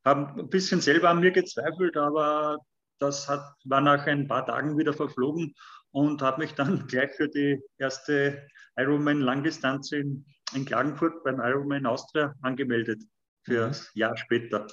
habe 0.06 0.40
ein 0.40 0.50
bisschen 0.50 0.82
selber 0.82 1.10
an 1.10 1.20
mir 1.20 1.32
gezweifelt, 1.32 1.98
aber 1.98 2.60
das 3.00 3.28
hat, 3.28 3.56
war 3.64 3.82
nach 3.82 4.06
ein 4.06 4.28
paar 4.28 4.46
Tagen 4.46 4.78
wieder 4.78 4.94
verflogen 4.94 5.56
und 5.92 6.22
habe 6.22 6.42
mich 6.42 6.54
dann 6.54 6.86
gleich 6.88 7.12
für 7.12 7.28
die 7.28 7.62
erste 7.78 8.48
Ironman 8.78 9.22
Langdistanz 9.22 9.92
in, 9.92 10.26
in 10.54 10.66
Klagenfurt 10.66 11.24
beim 11.24 11.40
Ironman 11.40 11.86
Austria 11.86 12.34
angemeldet 12.42 13.04
für 13.44 13.66
mhm. 13.66 13.68
das 13.70 13.92
Jahr 13.94 14.18
später. 14.18 14.68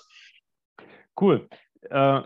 Cool. 1.19 1.49
Äh, 1.83 2.23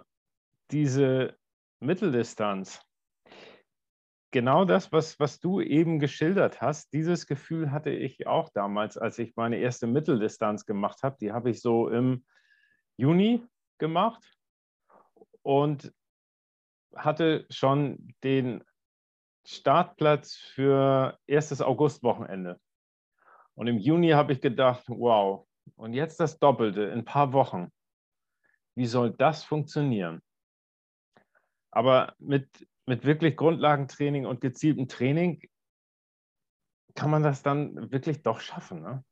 diese 0.70 1.36
Mitteldistanz, 1.80 2.80
genau 4.30 4.64
das, 4.64 4.92
was, 4.92 5.18
was 5.18 5.40
du 5.40 5.60
eben 5.60 5.98
geschildert 5.98 6.60
hast, 6.60 6.92
dieses 6.92 7.26
Gefühl 7.26 7.72
hatte 7.72 7.90
ich 7.90 8.26
auch 8.26 8.50
damals, 8.50 8.96
als 8.96 9.18
ich 9.18 9.34
meine 9.36 9.58
erste 9.58 9.86
Mitteldistanz 9.86 10.66
gemacht 10.66 11.02
habe. 11.02 11.16
Die 11.20 11.32
habe 11.32 11.50
ich 11.50 11.60
so 11.60 11.88
im 11.88 12.24
Juni 12.96 13.46
gemacht 13.78 14.22
und 15.42 15.92
hatte 16.94 17.46
schon 17.50 18.14
den 18.22 18.64
Startplatz 19.50 20.36
für 20.36 21.18
erstes 21.26 21.60
Augustwochenende. 21.60 22.60
Und 23.54 23.66
im 23.66 23.78
Juni 23.78 24.10
habe 24.10 24.32
ich 24.32 24.40
gedacht, 24.40 24.84
wow, 24.88 25.46
und 25.76 25.92
jetzt 25.92 26.20
das 26.20 26.38
Doppelte 26.38 26.82
in 26.82 27.00
ein 27.00 27.04
paar 27.04 27.32
Wochen. 27.32 27.70
Wie 28.76 28.86
soll 28.86 29.10
das 29.10 29.44
funktionieren? 29.44 30.22
Aber 31.70 32.14
mit, 32.18 32.48
mit 32.86 33.04
wirklich 33.04 33.36
Grundlagentraining 33.36 34.26
und 34.26 34.40
gezieltem 34.40 34.88
Training 34.88 35.40
kann 36.94 37.10
man 37.10 37.22
das 37.22 37.42
dann 37.42 37.90
wirklich 37.92 38.22
doch 38.22 38.40
schaffen. 38.40 38.82
Ne? 38.82 39.04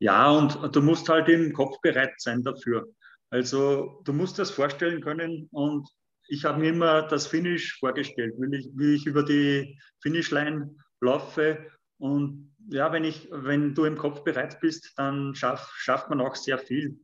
Ja, 0.00 0.30
und 0.30 0.74
du 0.74 0.82
musst 0.82 1.08
halt 1.08 1.28
im 1.28 1.52
Kopf 1.52 1.80
bereit 1.82 2.14
sein 2.18 2.42
dafür. 2.42 2.92
Also 3.30 4.00
du 4.04 4.12
musst 4.12 4.38
das 4.38 4.50
vorstellen 4.50 5.00
können 5.02 5.48
und 5.52 5.88
ich 6.30 6.44
habe 6.44 6.60
mir 6.60 6.70
immer 6.70 7.02
das 7.02 7.26
Finish 7.26 7.78
vorgestellt, 7.80 8.34
wie 8.38 8.56
ich, 8.56 8.68
wie 8.74 8.94
ich 8.94 9.06
über 9.06 9.24
die 9.24 9.78
Finishline 10.00 10.76
laufe. 11.00 11.70
Und 11.98 12.54
ja, 12.68 12.92
wenn, 12.92 13.04
ich, 13.04 13.28
wenn 13.32 13.74
du 13.74 13.84
im 13.84 13.98
Kopf 13.98 14.22
bereit 14.22 14.60
bist, 14.60 14.92
dann 14.96 15.34
schaff, 15.34 15.72
schafft 15.76 16.08
man 16.08 16.20
auch 16.20 16.36
sehr 16.36 16.58
viel. 16.58 17.00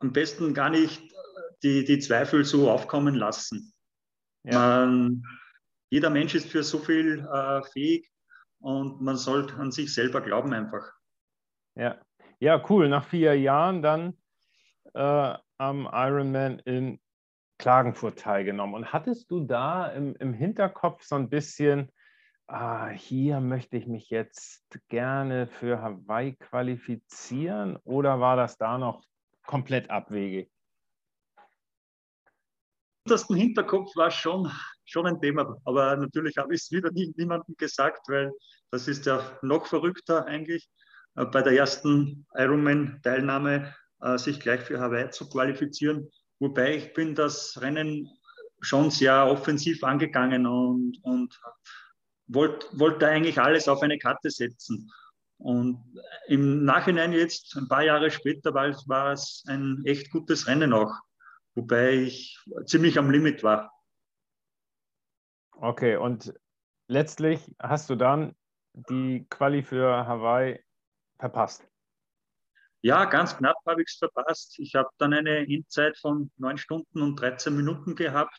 Am 0.00 0.12
besten 0.12 0.54
gar 0.54 0.70
nicht 0.70 1.02
die, 1.62 1.84
die 1.84 1.98
Zweifel 1.98 2.44
so 2.44 2.70
aufkommen 2.70 3.14
lassen. 3.14 3.74
Ja. 4.44 4.58
Man, 4.58 5.22
jeder 5.90 6.08
Mensch 6.08 6.34
ist 6.34 6.48
für 6.48 6.62
so 6.62 6.78
viel 6.78 7.28
äh, 7.30 7.62
fähig 7.72 8.10
und 8.60 9.02
man 9.02 9.16
sollte 9.16 9.54
an 9.56 9.70
sich 9.70 9.92
selber 9.92 10.22
glauben 10.22 10.54
einfach. 10.54 10.92
Ja. 11.74 12.00
ja, 12.40 12.64
cool. 12.70 12.88
Nach 12.88 13.06
vier 13.06 13.38
Jahren 13.38 13.82
dann 13.82 14.16
äh, 14.94 15.34
am 15.58 15.88
Ironman 15.92 16.60
in 16.60 16.98
Klagenfurt 17.58 18.18
teilgenommen. 18.20 18.74
Und 18.74 18.92
hattest 18.92 19.30
du 19.30 19.40
da 19.40 19.88
im, 19.88 20.14
im 20.16 20.32
Hinterkopf 20.32 21.02
so 21.02 21.16
ein 21.16 21.28
bisschen, 21.28 21.90
ah, 22.46 22.88
hier 22.88 23.40
möchte 23.40 23.76
ich 23.76 23.86
mich 23.86 24.10
jetzt 24.10 24.64
gerne 24.88 25.46
für 25.46 25.82
Hawaii 25.82 26.34
qualifizieren 26.36 27.76
oder 27.84 28.20
war 28.20 28.36
das 28.36 28.56
da 28.56 28.78
noch 28.78 29.04
komplett 29.44 29.90
abwegig? 29.90 30.50
Das 33.04 33.28
im 33.30 33.36
Hinterkopf 33.36 33.96
war 33.96 34.10
schon, 34.10 34.50
schon 34.84 35.06
ein 35.06 35.20
Thema, 35.20 35.56
aber 35.64 35.96
natürlich 35.96 36.36
habe 36.36 36.54
ich 36.54 36.60
es 36.60 36.70
wieder 36.70 36.92
nie, 36.92 37.12
niemandem 37.16 37.54
gesagt, 37.56 38.08
weil 38.08 38.30
das 38.70 38.86
ist 38.86 39.06
ja 39.06 39.38
noch 39.42 39.66
verrückter 39.66 40.26
eigentlich, 40.26 40.68
äh, 41.16 41.24
bei 41.24 41.42
der 41.42 41.54
ersten 41.54 42.26
Ironman-Teilnahme 42.34 43.74
äh, 44.00 44.18
sich 44.18 44.40
gleich 44.40 44.60
für 44.60 44.78
Hawaii 44.78 45.10
zu 45.10 45.28
qualifizieren. 45.28 46.10
Wobei 46.40 46.76
ich 46.76 46.92
bin 46.92 47.14
das 47.14 47.60
Rennen 47.60 48.10
schon 48.60 48.90
sehr 48.90 49.26
offensiv 49.26 49.82
angegangen 49.84 50.46
und, 50.46 50.98
und 51.02 51.40
wollte 52.26 52.66
wollt 52.78 53.02
eigentlich 53.02 53.40
alles 53.40 53.68
auf 53.68 53.82
eine 53.82 53.98
Karte 53.98 54.30
setzen. 54.30 54.90
Und 55.38 55.84
im 56.26 56.64
Nachhinein 56.64 57.12
jetzt, 57.12 57.56
ein 57.56 57.68
paar 57.68 57.84
Jahre 57.84 58.10
später, 58.10 58.52
war, 58.54 58.70
war 58.86 59.12
es 59.12 59.44
ein 59.46 59.82
echt 59.84 60.10
gutes 60.10 60.48
Rennen 60.48 60.72
auch, 60.72 60.92
wobei 61.54 61.92
ich 61.92 62.38
ziemlich 62.66 62.98
am 62.98 63.10
Limit 63.10 63.42
war. 63.44 63.72
Okay, 65.52 65.96
und 65.96 66.34
letztlich 66.88 67.40
hast 67.60 67.88
du 67.90 67.96
dann 67.96 68.34
die 68.72 69.26
Quali 69.28 69.62
für 69.62 70.06
Hawaii 70.06 70.60
verpasst. 71.18 71.68
Ja, 72.80 73.06
ganz 73.06 73.36
knapp 73.36 73.56
habe 73.66 73.82
ich 73.82 73.88
es 73.88 73.96
verpasst. 73.96 74.56
Ich 74.58 74.74
habe 74.76 74.88
dann 74.98 75.12
eine 75.12 75.38
Endzeit 75.48 75.98
von 75.98 76.30
9 76.36 76.58
Stunden 76.58 77.02
und 77.02 77.16
13 77.16 77.56
Minuten 77.56 77.96
gehabt. 77.96 78.38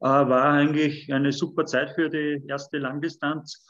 Äh, 0.00 0.06
war 0.06 0.44
eigentlich 0.44 1.12
eine 1.12 1.32
super 1.32 1.66
Zeit 1.66 1.90
für 1.90 2.08
die 2.08 2.42
erste 2.48 2.78
Langdistanz 2.78 3.66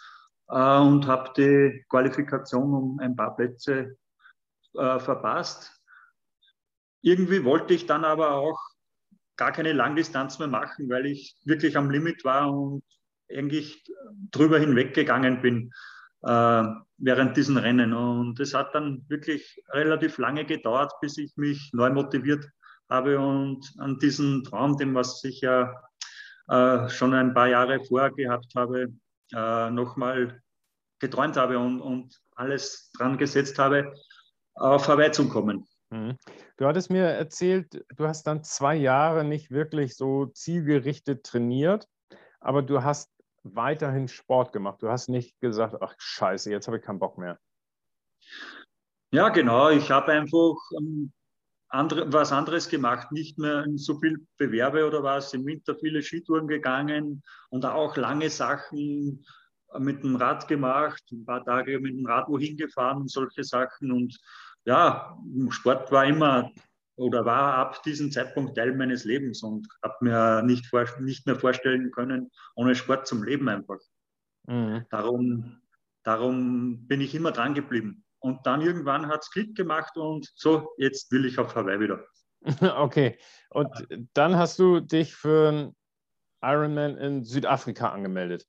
äh, 0.49 0.79
und 0.79 1.07
habe 1.07 1.33
die 1.37 1.85
Qualifikation 1.89 2.75
um 2.75 2.99
ein 3.01 3.17
paar 3.17 3.35
Plätze 3.35 3.97
äh, 4.75 4.99
verpasst. 5.01 5.73
Irgendwie 7.03 7.45
wollte 7.45 7.75
ich 7.75 7.87
dann 7.87 8.05
aber 8.05 8.33
auch 8.33 8.61
gar 9.37 9.53
keine 9.53 9.73
Langdistanz 9.73 10.39
mehr 10.39 10.49
machen, 10.49 10.89
weil 10.89 11.07
ich 11.07 11.37
wirklich 11.45 11.77
am 11.77 11.91
Limit 11.91 12.25
war 12.25 12.53
und 12.53 12.85
eigentlich 13.29 13.85
drüber 14.31 14.59
hinweggegangen 14.59 15.43
bin 15.43 15.73
äh, 16.27 16.65
während 16.99 17.37
diesen 17.37 17.57
Rennen. 17.57 17.93
Und 17.93 18.41
es 18.41 18.55
hat 18.55 18.75
dann 18.75 19.05
wirklich 19.09 19.63
relativ 19.71 20.19
lange 20.19 20.45
gedauert, 20.45 20.93
bis 21.01 21.19
ich 21.19 21.37
mich 21.37 21.71
neu 21.73 21.91
motiviert 21.91 22.49
habe 22.89 23.19
und 23.19 23.73
an 23.79 23.99
diesen 23.99 24.45
Traum, 24.45 24.77
dem 24.77 24.95
was 24.95 25.23
ich 25.25 25.41
ja 25.41 25.73
äh, 26.49 26.89
schon 26.89 27.15
ein 27.15 27.35
paar 27.35 27.49
Jahre 27.49 27.85
vorher 27.85 28.11
gehabt 28.11 28.53
habe, 28.55 28.93
äh, 29.33 29.71
nochmal 29.71 30.41
geträumt 30.99 31.37
habe 31.37 31.59
und, 31.59 31.81
und 31.81 32.21
alles 32.35 32.91
dran 32.97 33.19
gesetzt 33.19 33.59
habe, 33.59 33.93
auf 34.55 34.89
Hawaii 34.89 35.11
zu 35.11 35.29
kommen. 35.29 35.67
Mhm. 35.91 36.17
Du 36.57 36.67
hattest 36.67 36.91
mir 36.91 37.05
erzählt, 37.05 37.85
du 37.97 38.07
hast 38.07 38.27
dann 38.27 38.43
zwei 38.43 38.77
Jahre 38.77 39.25
nicht 39.25 39.51
wirklich 39.51 39.97
so 39.97 40.27
zielgerichtet 40.27 41.25
trainiert, 41.25 41.87
aber 42.41 42.63
du 42.63 42.83
hast 42.83 43.11
weiterhin 43.55 44.09
Sport 44.09 44.53
gemacht. 44.53 44.83
Du 44.83 44.89
hast 44.89 45.09
nicht 45.09 45.39
gesagt, 45.41 45.77
ach 45.81 45.95
scheiße, 45.99 46.51
jetzt 46.51 46.67
habe 46.67 46.79
ich 46.79 46.83
keinen 46.83 46.99
Bock 46.99 47.19
mehr. 47.19 47.39
Ja, 49.13 49.29
genau. 49.29 49.71
Ich 49.71 49.91
habe 49.91 50.13
einfach 50.13 50.57
ähm, 50.79 51.13
andere, 51.69 52.13
was 52.13 52.33
anderes 52.33 52.69
gemacht, 52.69 53.13
nicht 53.13 53.39
mehr 53.39 53.65
so 53.77 53.99
viel 53.99 54.27
Bewerbe 54.37 54.87
oder 54.87 55.03
was, 55.03 55.33
im 55.35 55.47
Winter 55.47 55.77
viele 55.77 56.03
Skitouren 56.03 56.49
gegangen 56.49 57.23
und 57.51 57.65
auch 57.65 57.97
lange 57.97 58.31
Sachen 58.31 59.25
mit 59.79 60.03
dem 60.03 60.17
Rad 60.17 60.49
gemacht, 60.49 61.03
ein 61.13 61.25
paar 61.25 61.45
Tage 61.45 61.79
mit 61.81 61.93
dem 61.93 62.07
Rad 62.07 62.29
wohin 62.29 62.57
gefahren 62.57 63.03
und 63.03 63.11
solche 63.11 63.45
Sachen. 63.45 63.91
Und 63.93 64.17
ja, 64.65 65.19
Sport 65.51 65.91
war 65.93 66.05
immer 66.05 66.51
oder 66.97 67.25
war 67.25 67.55
ab 67.55 67.83
diesem 67.83 68.11
Zeitpunkt 68.11 68.57
Teil 68.57 68.75
meines 68.75 69.05
Lebens 69.05 69.43
und 69.43 69.69
habe 69.83 69.97
mir 70.01 70.43
nicht, 70.43 70.67
vor, 70.67 70.85
nicht 71.01 71.27
mehr 71.27 71.37
vorstellen 71.37 71.91
können, 71.91 72.31
ohne 72.55 72.75
Sport 72.75 73.07
zum 73.07 73.23
Leben 73.23 73.49
einfach. 73.49 73.79
Mhm. 74.47 74.87
Darum, 74.91 75.61
darum 76.03 76.87
bin 76.87 77.01
ich 77.01 77.15
immer 77.15 77.33
dran 77.33 77.55
geblieben. 77.55 78.05
Und 78.19 78.47
dann 78.47 78.63
irgendwann 78.63 79.09
hat 79.09 79.23
es 79.23 79.31
Klick 79.31 79.55
gemacht 79.55 79.97
und 79.97 80.33
so, 80.35 80.73
jetzt 80.79 81.13
will 81.13 81.27
ich 81.27 81.39
auf 81.39 81.55
Hawaii 81.55 81.81
wieder. 81.81 82.05
Okay, 82.77 83.19
und 83.51 83.69
dann 84.15 84.37
hast 84.37 84.59
du 84.59 84.79
dich 84.79 85.15
für 85.15 85.49
einen 85.49 85.77
Ironman 86.43 86.97
in 86.97 87.25
Südafrika 87.25 87.91
angemeldet. 87.91 88.47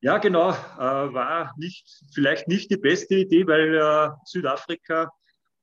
Ja, 0.00 0.18
genau. 0.18 0.50
Äh, 0.50 1.12
war 1.12 1.54
nicht, 1.56 2.04
vielleicht 2.14 2.46
nicht 2.46 2.70
die 2.70 2.76
beste 2.76 3.16
Idee, 3.16 3.46
weil 3.46 3.74
äh, 3.74 4.10
Südafrika 4.24 5.10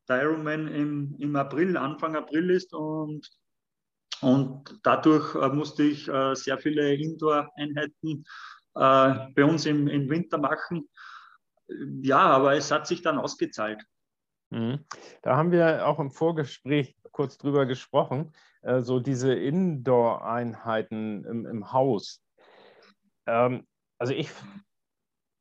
der 0.07 0.23
Ironman 0.23 0.67
im, 0.67 1.15
im 1.19 1.35
April, 1.35 1.77
Anfang 1.77 2.15
April 2.15 2.49
ist 2.51 2.73
und, 2.73 3.29
und 4.21 4.79
dadurch 4.83 5.35
äh, 5.35 5.49
musste 5.49 5.83
ich 5.83 6.07
äh, 6.07 6.35
sehr 6.35 6.57
viele 6.57 6.93
Indoor-Einheiten 6.95 8.25
äh, 8.75 9.31
bei 9.33 9.43
uns 9.43 9.65
im, 9.65 9.87
im 9.87 10.09
Winter 10.09 10.37
machen. 10.37 10.87
Ja, 12.01 12.19
aber 12.19 12.55
es 12.55 12.71
hat 12.71 12.87
sich 12.87 13.01
dann 13.01 13.17
ausgezahlt. 13.17 13.83
Mhm. 14.51 14.85
Da 15.23 15.35
haben 15.35 15.51
wir 15.51 15.87
auch 15.87 15.99
im 15.99 16.11
Vorgespräch 16.11 16.95
kurz 17.11 17.37
drüber 17.37 17.65
gesprochen, 17.65 18.33
äh, 18.61 18.81
so 18.81 18.99
diese 18.99 19.33
Indoor-Einheiten 19.33 21.25
im, 21.25 21.45
im 21.45 21.71
Haus. 21.71 22.21
Ähm, 23.25 23.65
also 23.97 24.13
ich 24.13 24.29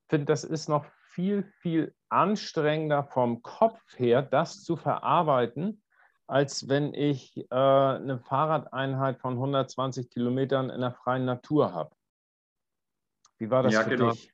finde, 0.09 0.27
das 0.27 0.45
ist 0.45 0.69
noch 0.69 0.87
viel, 1.11 1.45
viel 1.61 1.95
anstrengender 2.15 3.03
vom 3.03 3.43
Kopf 3.43 3.81
her, 3.99 4.23
das 4.23 4.63
zu 4.63 4.77
verarbeiten, 4.77 5.83
als 6.27 6.69
wenn 6.69 6.95
ich 6.95 7.37
äh, 7.37 7.45
eine 7.51 8.21
Fahrradeinheit 8.21 9.21
von 9.21 9.35
120 9.35 10.11
Kilometern 10.11 10.71
in 10.71 10.81
der 10.81 10.93
freien 10.93 11.25
Natur 11.25 11.73
habe. 11.73 11.95
Wie 13.39 13.51
war 13.51 13.65
das 13.65 13.75
ja, 13.75 13.83
für 13.83 13.91
genau. 13.91 14.13
dich? 14.13 14.33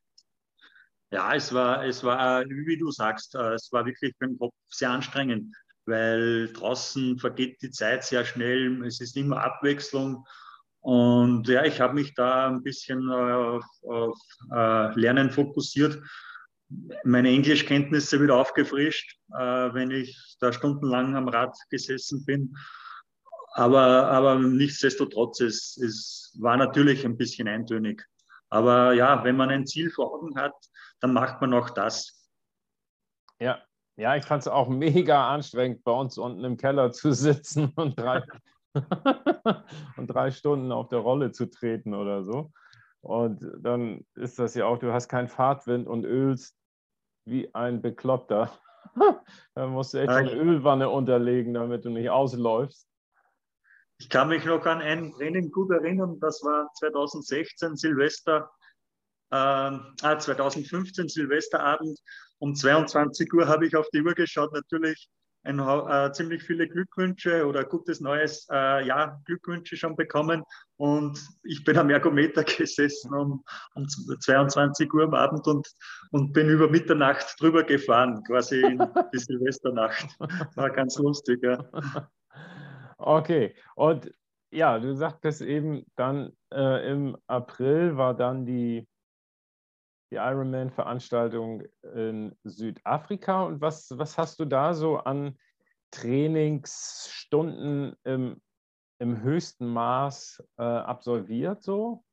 Ja, 1.11 1.35
es 1.35 1.53
war, 1.53 1.85
es 1.85 2.05
war, 2.05 2.45
wie 2.45 2.79
du 2.79 2.91
sagst, 2.91 3.35
äh, 3.35 3.55
es 3.55 3.73
war 3.73 3.85
wirklich 3.87 4.15
für 4.19 4.29
den 4.29 4.39
Kopf 4.39 4.55
sehr 4.69 4.91
anstrengend, 4.91 5.57
weil 5.87 6.53
draußen 6.53 7.19
vergeht 7.19 7.61
die 7.63 7.71
Zeit 7.71 8.05
sehr 8.05 8.25
schnell, 8.25 8.85
es 8.85 9.01
ist 9.01 9.17
immer 9.17 9.43
Abwechslung 9.43 10.25
und 10.81 11.47
ja, 11.49 11.65
ich 11.65 11.81
habe 11.81 11.95
mich 11.95 12.15
da 12.15 12.47
ein 12.49 12.63
bisschen 12.63 13.11
auf, 13.11 13.65
auf 13.83 14.19
uh, 14.51 14.99
Lernen 14.99 15.31
fokussiert, 15.31 16.01
meine 17.05 17.31
Englischkenntnisse 17.31 18.21
wieder 18.21 18.37
aufgefrischt, 18.37 19.19
uh, 19.33 19.75
wenn 19.75 19.91
ich 19.91 20.37
da 20.41 20.53
stundenlang 20.53 21.17
am 21.17 21.29
Rad 21.29 21.57
gesessen 21.69 22.25
bin. 22.25 22.57
Aber, 23.55 24.09
aber 24.09 24.37
nichtsdestotrotz, 24.37 25.41
es, 25.41 25.77
es 25.77 26.39
war 26.41 26.57
natürlich 26.57 27.05
ein 27.05 27.17
bisschen 27.17 27.49
eintönig. 27.49 28.07
Aber 28.49 28.93
ja, 28.93 29.25
wenn 29.25 29.37
man 29.37 29.51
ein 29.51 29.67
Ziel 29.67 29.91
vor 29.91 30.15
Augen 30.15 30.37
hat, 30.37 30.55
dann 31.01 31.13
macht 31.13 31.41
man 31.41 31.55
auch 31.55 31.71
das. 31.71 32.29
Ja, 33.41 33.61
ja, 33.97 34.17
ich 34.17 34.25
fand 34.25 34.43
es 34.43 34.49
auch 34.49 34.69
mega 34.69 35.29
anstrengend, 35.29 35.85
bei 35.85 35.93
uns 35.93 36.19
unten 36.19 36.45
im 36.45 36.57
Keller 36.57 36.93
zu 36.93 37.13
sitzen 37.13 37.73
und 37.77 37.99
drei, 37.99 38.23
und 39.97 40.07
drei 40.07 40.31
Stunden 40.31 40.73
auf 40.73 40.89
der 40.89 41.01
Rolle 41.01 41.33
zu 41.33 41.51
treten 41.51 41.95
oder 41.95 42.25
so. 42.25 42.53
Und 43.03 43.45
dann 43.59 44.05
ist 44.15 44.39
das 44.39 44.55
ja 44.55 44.67
auch, 44.67 44.79
du 44.79 44.93
hast 44.93 45.09
keinen 45.09 45.29
Fahrtwind 45.29 45.89
und 45.89 46.05
ölst 46.05 46.60
wie 47.31 47.55
ein 47.55 47.81
Bekloppter. 47.81 48.53
dann 49.55 49.71
musst 49.71 49.95
du 49.95 49.99
echt 49.99 50.11
eine 50.11 50.33
Ölwanne 50.33 50.89
unterlegen, 50.89 51.55
damit 51.55 51.85
du 51.85 51.91
nicht 51.91 52.11
ausläufst. 52.11 52.87
Ich 53.99 54.09
kann 54.09 54.29
mich 54.29 54.45
noch 54.45 54.65
an 54.65 54.81
ein 54.81 55.13
Training 55.13 55.51
gut 55.51 55.71
erinnern, 55.71 56.19
das 56.21 56.43
war 56.43 56.71
2016 56.75 57.77
Silvester, 57.77 58.51
äh, 59.31 59.71
2015 60.01 61.09
Silvesterabend. 61.09 61.99
Um 62.39 62.55
22 62.55 63.33
Uhr 63.35 63.47
habe 63.47 63.67
ich 63.67 63.77
auf 63.77 63.87
die 63.93 64.01
Uhr 64.01 64.15
geschaut, 64.15 64.53
natürlich 64.53 65.11
ein, 65.43 65.59
äh, 65.59 66.13
ziemlich 66.13 66.43
viele 66.43 66.69
Glückwünsche 66.69 67.47
oder 67.47 67.65
gutes 67.65 68.01
neues 68.01 68.47
äh, 68.51 68.87
Jahr 68.87 69.21
Glückwünsche 69.25 69.77
schon 69.77 69.97
bekommen. 69.97 70.43
Und 70.77 71.19
ich 71.45 71.65
bin 71.65 71.79
am 71.79 71.91
Ergometer 71.91 72.45
gesessen 72.45 73.15
um, 73.15 73.45
um 73.75 73.89
22 73.89 74.93
Uhr 74.93 75.05
am 75.05 75.15
Abend 75.15 75.47
und, 75.47 75.69
und 76.11 76.33
bin 76.33 76.49
über 76.49 76.69
Mitternacht 76.69 77.41
drüber 77.41 77.65
gefahren, 77.65 78.23
quasi 78.25 78.61
in 78.61 78.79
die 79.13 79.19
Silvesternacht. 79.19 80.09
War 80.57 80.71
ganz 80.71 80.99
lustig, 80.99 81.43
ja. 81.43 81.65
Okay, 83.03 83.55
und 83.77 84.13
ja, 84.51 84.79
du 84.79 84.95
sagtest 84.95 85.41
eben 85.41 85.87
dann 85.97 86.37
äh, 86.53 86.91
im 86.91 87.17
April 87.27 87.97
war 87.97 88.15
dann 88.15 88.45
die 88.45 88.87
die 90.11 90.17
Ironman-Veranstaltung 90.17 91.63
in 91.95 92.37
Südafrika. 92.45 93.45
Und 93.45 93.61
was, 93.61 93.97
was 93.97 94.19
hast 94.19 94.41
du 94.41 94.45
da 94.45 94.75
so 94.75 94.99
an 94.99 95.39
Trainingsstunden 95.93 97.97
im, 98.05 98.41
im 98.99 99.23
höchsten 99.23 99.67
Maß 99.67 100.43
äh, 100.59 100.63
absolviert? 100.63 101.63
So? 101.63 102.05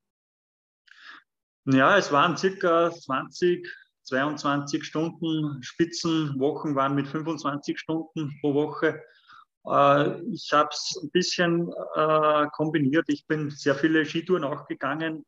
Ja, 1.66 1.98
es 1.98 2.12
waren 2.12 2.38
circa 2.38 2.92
20, 2.92 3.68
22 4.04 4.84
Stunden. 4.84 5.62
Spitzenwochen 5.64 6.76
waren 6.76 6.96
mit 6.96 7.08
25 7.08 7.80
Stunden 7.80 8.38
pro 8.42 8.54
Woche. 8.54 9.04
Äh, 9.66 10.22
ich 10.32 10.52
habe 10.54 10.70
es 10.72 11.00
ein 11.02 11.10
bisschen 11.10 11.74
äh, 11.96 12.46
kombiniert. 12.54 13.06
Ich 13.08 13.26
bin 13.26 13.50
sehr 13.50 13.76
viele 13.76 14.06
Skitouren 14.06 14.44
auch 14.44 14.68
gegangen 14.68 15.26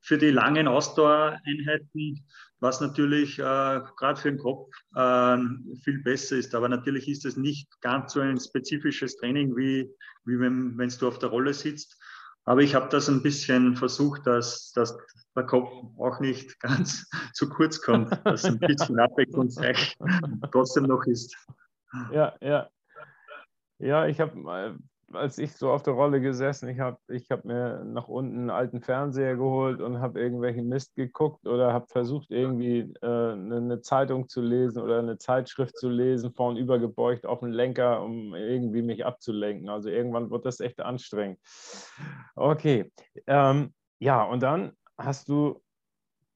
für 0.00 0.18
die 0.18 0.30
langen 0.30 0.68
Ausdauereinheiten, 0.68 2.26
was 2.60 2.80
natürlich 2.80 3.38
äh, 3.38 3.80
gerade 3.96 4.20
für 4.20 4.30
den 4.30 4.38
Kopf 4.38 4.70
äh, 4.94 5.38
viel 5.82 6.02
besser 6.02 6.36
ist. 6.36 6.54
Aber 6.54 6.68
natürlich 6.68 7.08
ist 7.08 7.24
es 7.24 7.36
nicht 7.36 7.68
ganz 7.80 8.12
so 8.12 8.20
ein 8.20 8.38
spezifisches 8.38 9.16
Training, 9.16 9.56
wie, 9.56 9.90
wie 10.24 10.38
wenn, 10.38 10.76
du 10.76 11.08
auf 11.08 11.18
der 11.18 11.30
Rolle 11.30 11.54
sitzt. 11.54 11.98
Aber 12.44 12.60
ich 12.60 12.74
habe 12.74 12.88
das 12.90 13.08
ein 13.08 13.22
bisschen 13.22 13.76
versucht, 13.76 14.26
dass, 14.26 14.72
dass 14.72 14.96
der 15.34 15.44
Kopf 15.44 15.70
auch 15.98 16.20
nicht 16.20 16.60
ganz 16.60 17.08
zu 17.32 17.48
kurz 17.48 17.80
kommt, 17.80 18.12
dass 18.24 18.44
ein 18.44 18.58
bisschen 18.58 18.98
abwechslungsreich 18.98 19.96
trotzdem 20.52 20.84
noch 20.84 21.04
ist. 21.04 21.36
Ja, 22.12 22.34
ja. 22.40 22.68
Ja, 23.78 24.06
ich 24.06 24.20
habe, 24.20 24.78
als 25.16 25.38
ich 25.38 25.52
so 25.54 25.70
auf 25.70 25.82
der 25.82 25.94
Rolle 25.94 26.20
gesessen, 26.20 26.68
ich 26.68 26.80
habe 26.80 26.98
ich 27.08 27.30
hab 27.30 27.44
mir 27.44 27.84
nach 27.84 28.08
unten 28.08 28.38
einen 28.38 28.50
alten 28.50 28.80
Fernseher 28.80 29.36
geholt 29.36 29.80
und 29.80 30.00
habe 30.00 30.20
irgendwelchen 30.20 30.68
Mist 30.68 30.94
geguckt 30.94 31.46
oder 31.46 31.72
habe 31.72 31.86
versucht, 31.88 32.30
irgendwie 32.30 32.92
äh, 33.02 33.06
eine, 33.06 33.56
eine, 33.56 33.80
Zeitung 33.80 34.28
zu 34.28 34.40
lesen 34.40 34.82
oder 34.82 34.98
eine 34.98 35.18
Zeitschrift 35.18 35.76
zu 35.76 35.88
lesen, 35.88 36.32
vorn 36.32 36.56
übergebeugt 36.56 37.26
auf 37.26 37.40
den 37.40 37.52
Lenker, 37.52 38.02
um 38.02 38.34
irgendwie 38.34 38.82
mich 38.82 39.04
abzulenken. 39.04 39.68
Also 39.68 39.88
irgendwann 39.88 40.30
wird 40.30 40.46
das 40.46 40.60
echt 40.60 40.80
anstrengend. 40.80 41.38
Okay, 42.36 42.92
ähm, 43.26 43.72
ja, 43.98 44.22
und 44.22 44.42
dann 44.42 44.72
hast 44.98 45.28
du 45.28 45.62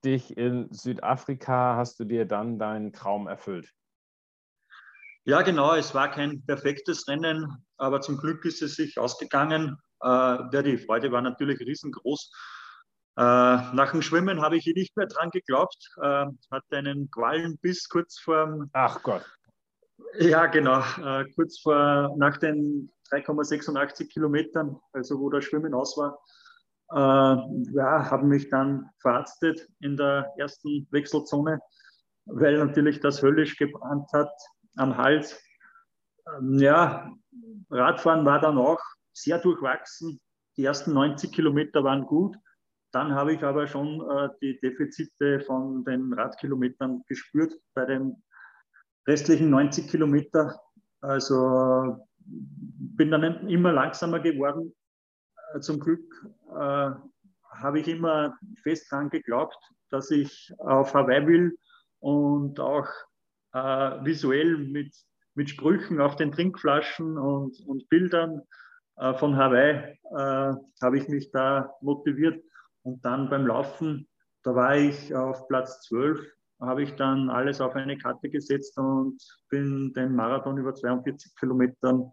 dich 0.04 0.36
in 0.36 0.68
Südafrika, 0.70 1.76
hast 1.76 1.98
du 2.00 2.04
dir 2.04 2.24
dann 2.24 2.58
deinen 2.58 2.92
Traum 2.92 3.26
erfüllt. 3.26 3.72
Ja, 5.28 5.42
genau. 5.42 5.74
Es 5.74 5.94
war 5.94 6.10
kein 6.10 6.42
perfektes 6.46 7.06
Rennen, 7.06 7.62
aber 7.76 8.00
zum 8.00 8.16
Glück 8.16 8.46
ist 8.46 8.62
es 8.62 8.76
sich 8.76 8.96
ausgegangen. 8.96 9.76
Äh, 10.02 10.06
ja, 10.06 10.62
die 10.62 10.78
Freude 10.78 11.12
war 11.12 11.20
natürlich 11.20 11.60
riesengroß. 11.60 12.32
Äh, 13.18 13.20
nach 13.20 13.90
dem 13.90 14.00
Schwimmen 14.00 14.40
habe 14.40 14.56
ich 14.56 14.64
nicht 14.64 14.96
mehr 14.96 15.06
dran 15.06 15.28
geglaubt. 15.28 15.76
Äh, 16.00 16.24
hatte 16.50 16.76
einen 16.78 17.10
Qualenbiss 17.10 17.90
kurz 17.90 18.18
vor. 18.18 18.68
Ach 18.72 19.02
Gott. 19.02 19.22
Ja, 20.18 20.46
genau. 20.46 20.82
Kurz 21.34 21.60
vor, 21.60 22.14
nach 22.16 22.38
den 22.38 22.90
3,86 23.10 24.08
Kilometern, 24.08 24.80
also 24.94 25.20
wo 25.20 25.28
das 25.28 25.44
Schwimmen 25.44 25.74
aus 25.74 25.98
war. 25.98 26.18
Ja, 26.90 28.10
haben 28.10 28.28
mich 28.28 28.48
dann 28.48 28.88
verarztet 29.02 29.68
in 29.80 29.98
der 29.98 30.32
ersten 30.38 30.88
Wechselzone, 30.90 31.60
weil 32.24 32.56
natürlich 32.64 33.00
das 33.00 33.20
höllisch 33.20 33.56
gebrannt 33.58 34.08
hat 34.14 34.30
am 34.78 34.96
Hals. 34.96 35.40
Ähm, 36.38 36.58
ja, 36.58 37.12
Radfahren 37.70 38.24
war 38.24 38.40
dann 38.40 38.58
auch 38.58 38.80
sehr 39.12 39.38
durchwachsen. 39.38 40.20
Die 40.56 40.64
ersten 40.64 40.92
90 40.92 41.32
Kilometer 41.32 41.84
waren 41.84 42.06
gut. 42.06 42.36
Dann 42.92 43.14
habe 43.14 43.34
ich 43.34 43.42
aber 43.42 43.66
schon 43.66 44.00
äh, 44.10 44.28
die 44.40 44.58
Defizite 44.60 45.40
von 45.40 45.84
den 45.84 46.12
Radkilometern 46.12 47.02
gespürt 47.06 47.52
bei 47.74 47.84
den 47.84 48.22
restlichen 49.06 49.50
90 49.50 49.88
Kilometern. 49.90 50.52
Also 51.00 52.06
bin 52.16 53.10
dann 53.10 53.48
immer 53.48 53.72
langsamer 53.72 54.20
geworden. 54.20 54.74
Äh, 55.54 55.60
zum 55.60 55.80
Glück 55.80 56.02
äh, 56.50 56.90
habe 57.50 57.80
ich 57.80 57.88
immer 57.88 58.36
fest 58.62 58.90
daran 58.90 59.10
geglaubt, 59.10 59.58
dass 59.90 60.10
ich 60.10 60.52
auf 60.58 60.94
Hawaii 60.94 61.26
will 61.26 61.58
und 62.00 62.60
auch 62.60 62.86
äh, 63.52 64.04
visuell 64.04 64.58
mit, 64.58 64.94
mit 65.34 65.50
Sprüchen 65.50 66.00
auf 66.00 66.16
den 66.16 66.32
Trinkflaschen 66.32 67.18
und, 67.18 67.60
und 67.66 67.88
Bildern 67.88 68.42
äh, 68.96 69.14
von 69.14 69.36
Hawaii 69.36 69.98
äh, 70.16 70.54
habe 70.82 70.98
ich 70.98 71.08
mich 71.08 71.30
da 71.30 71.72
motiviert. 71.80 72.42
Und 72.82 73.04
dann 73.04 73.28
beim 73.28 73.46
Laufen, 73.46 74.08
da 74.42 74.54
war 74.54 74.76
ich 74.76 75.14
auf 75.14 75.46
Platz 75.48 75.82
12, 75.82 76.20
habe 76.60 76.82
ich 76.82 76.94
dann 76.96 77.30
alles 77.30 77.60
auf 77.60 77.76
eine 77.76 77.98
Karte 77.98 78.28
gesetzt 78.30 78.76
und 78.78 79.18
bin 79.48 79.92
den 79.92 80.14
Marathon 80.14 80.58
über 80.58 80.74
42 80.74 81.34
Kilometern 81.36 82.12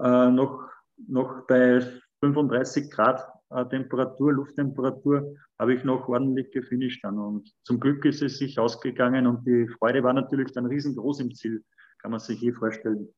äh, 0.00 0.30
noch, 0.30 0.68
noch 0.96 1.46
bei 1.46 1.80
35 2.20 2.90
Grad 2.90 3.33
Temperatur, 3.70 4.32
Lufttemperatur, 4.32 5.36
habe 5.58 5.74
ich 5.74 5.84
noch 5.84 6.08
ordentlich 6.08 6.50
gefinisht 6.50 7.04
dann. 7.04 7.18
Und 7.18 7.52
zum 7.62 7.78
Glück 7.78 8.04
ist 8.04 8.22
es 8.22 8.38
sich 8.38 8.58
ausgegangen 8.58 9.26
und 9.26 9.46
die 9.46 9.68
Freude 9.78 10.02
war 10.02 10.12
natürlich 10.12 10.52
dann 10.52 10.66
riesengroß 10.66 11.20
im 11.20 11.34
Ziel, 11.34 11.64
kann 11.98 12.10
man 12.10 12.20
sich 12.20 12.40
je 12.40 12.52
vorstellen. 12.52 13.08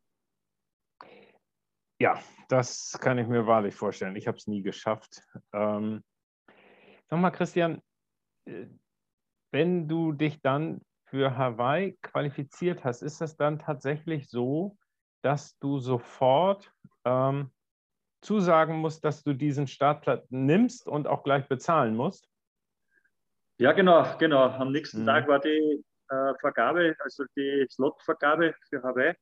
Ja, 1.98 2.20
das 2.48 2.98
kann 3.00 3.18
ich 3.18 3.26
mir 3.26 3.46
wahrlich 3.46 3.74
vorstellen. 3.74 4.16
Ich 4.16 4.26
habe 4.26 4.36
es 4.36 4.46
nie 4.46 4.62
geschafft. 4.62 5.22
Ähm, 5.54 6.02
sag 7.08 7.20
mal, 7.20 7.30
Christian, 7.30 7.80
äh, 8.44 8.66
wenn 9.50 9.88
du 9.88 10.12
dich 10.12 10.42
dann 10.42 10.82
für 11.06 11.38
Hawaii 11.38 11.96
qualifiziert 12.02 12.84
hast, 12.84 13.00
ist 13.00 13.20
das 13.20 13.36
dann 13.36 13.58
tatsächlich 13.58 14.28
so, 14.28 14.76
dass 15.22 15.56
du 15.58 15.78
sofort 15.78 16.70
ähm, 17.04 17.50
zusagen 18.26 18.76
musst, 18.76 19.04
dass 19.04 19.22
du 19.22 19.32
diesen 19.32 19.68
Startplatz 19.68 20.26
nimmst 20.30 20.86
und 20.86 21.06
auch 21.06 21.22
gleich 21.22 21.48
bezahlen 21.48 21.94
musst? 21.94 22.28
Ja, 23.58 23.72
genau, 23.72 24.04
genau. 24.18 24.50
Am 24.50 24.72
nächsten 24.72 25.02
mhm. 25.02 25.06
Tag 25.06 25.28
war 25.28 25.38
die 25.38 25.82
äh, 26.10 26.34
Vergabe, 26.40 26.94
also 26.98 27.24
die 27.36 27.66
Slotvergabe 27.70 28.54
für 28.68 28.82
Hawaii. 28.82 29.14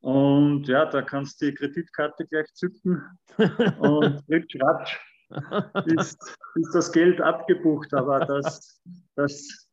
Und 0.00 0.68
ja, 0.68 0.86
da 0.86 1.02
kannst 1.02 1.40
du 1.40 1.46
die 1.46 1.54
Kreditkarte 1.54 2.26
gleich 2.26 2.46
zücken 2.54 3.02
und 3.80 4.22
ritsch, 4.28 4.56
ratsch 4.60 4.96
ist, 5.86 6.38
ist 6.54 6.74
das 6.74 6.92
Geld 6.92 7.20
abgebucht. 7.20 7.92
Aber 7.94 8.20
das, 8.20 8.80
das, 9.16 9.67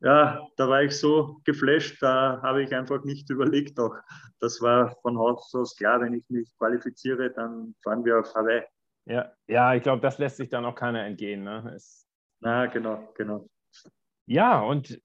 ja, 0.00 0.46
da 0.56 0.68
war 0.68 0.82
ich 0.82 0.98
so 0.98 1.40
geflasht, 1.44 2.02
da 2.02 2.40
habe 2.42 2.62
ich 2.62 2.74
einfach 2.74 3.04
nicht 3.04 3.28
überlegt 3.30 3.78
auch. 3.78 3.94
Das 4.40 4.60
war 4.62 4.96
von 5.02 5.18
Haus 5.18 5.54
aus 5.54 5.76
klar, 5.76 6.00
wenn 6.00 6.14
ich 6.14 6.24
mich 6.30 6.50
qualifiziere, 6.56 7.30
dann 7.30 7.74
fahren 7.82 8.04
wir 8.04 8.18
auf 8.18 8.34
Hawaii. 8.34 8.62
Ja, 9.06 9.32
ja 9.46 9.74
ich 9.74 9.82
glaube, 9.82 10.00
das 10.00 10.18
lässt 10.18 10.38
sich 10.38 10.48
dann 10.48 10.64
auch 10.64 10.74
keiner 10.74 11.04
entgehen. 11.04 11.44
Ne? 11.44 11.72
Es 11.74 12.06
Na, 12.40 12.66
genau, 12.66 13.12
genau. 13.14 13.46
Ja, 14.26 14.60
und 14.60 15.00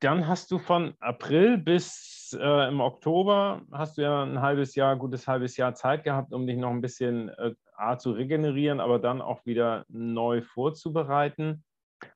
dann 0.00 0.26
hast 0.26 0.50
du 0.50 0.58
von 0.58 0.94
April 0.98 1.58
bis 1.58 2.36
äh, 2.40 2.68
im 2.68 2.80
Oktober 2.80 3.62
hast 3.70 3.98
du 3.98 4.02
ja 4.02 4.22
ein 4.22 4.40
halbes 4.40 4.74
Jahr, 4.74 4.96
gutes 4.96 5.28
halbes 5.28 5.56
Jahr 5.56 5.74
Zeit 5.74 6.04
gehabt, 6.04 6.32
um 6.32 6.46
dich 6.46 6.56
noch 6.56 6.70
ein 6.70 6.80
bisschen 6.80 7.28
äh, 7.28 7.54
A, 7.74 7.98
zu 7.98 8.12
regenerieren, 8.12 8.80
aber 8.80 8.98
dann 8.98 9.20
auch 9.20 9.44
wieder 9.46 9.84
neu 9.88 10.42
vorzubereiten. 10.42 11.64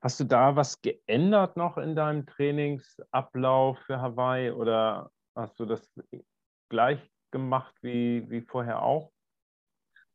Hast 0.01 0.19
du 0.19 0.23
da 0.23 0.55
was 0.55 0.81
geändert 0.81 1.57
noch 1.57 1.77
in 1.77 1.95
deinem 1.95 2.25
Trainingsablauf 2.25 3.79
für 3.79 4.01
Hawaii 4.01 4.51
oder 4.51 5.11
hast 5.35 5.59
du 5.59 5.65
das 5.65 5.87
gleich 6.69 6.99
gemacht 7.31 7.75
wie, 7.81 8.29
wie 8.29 8.41
vorher 8.41 8.81
auch? 8.81 9.11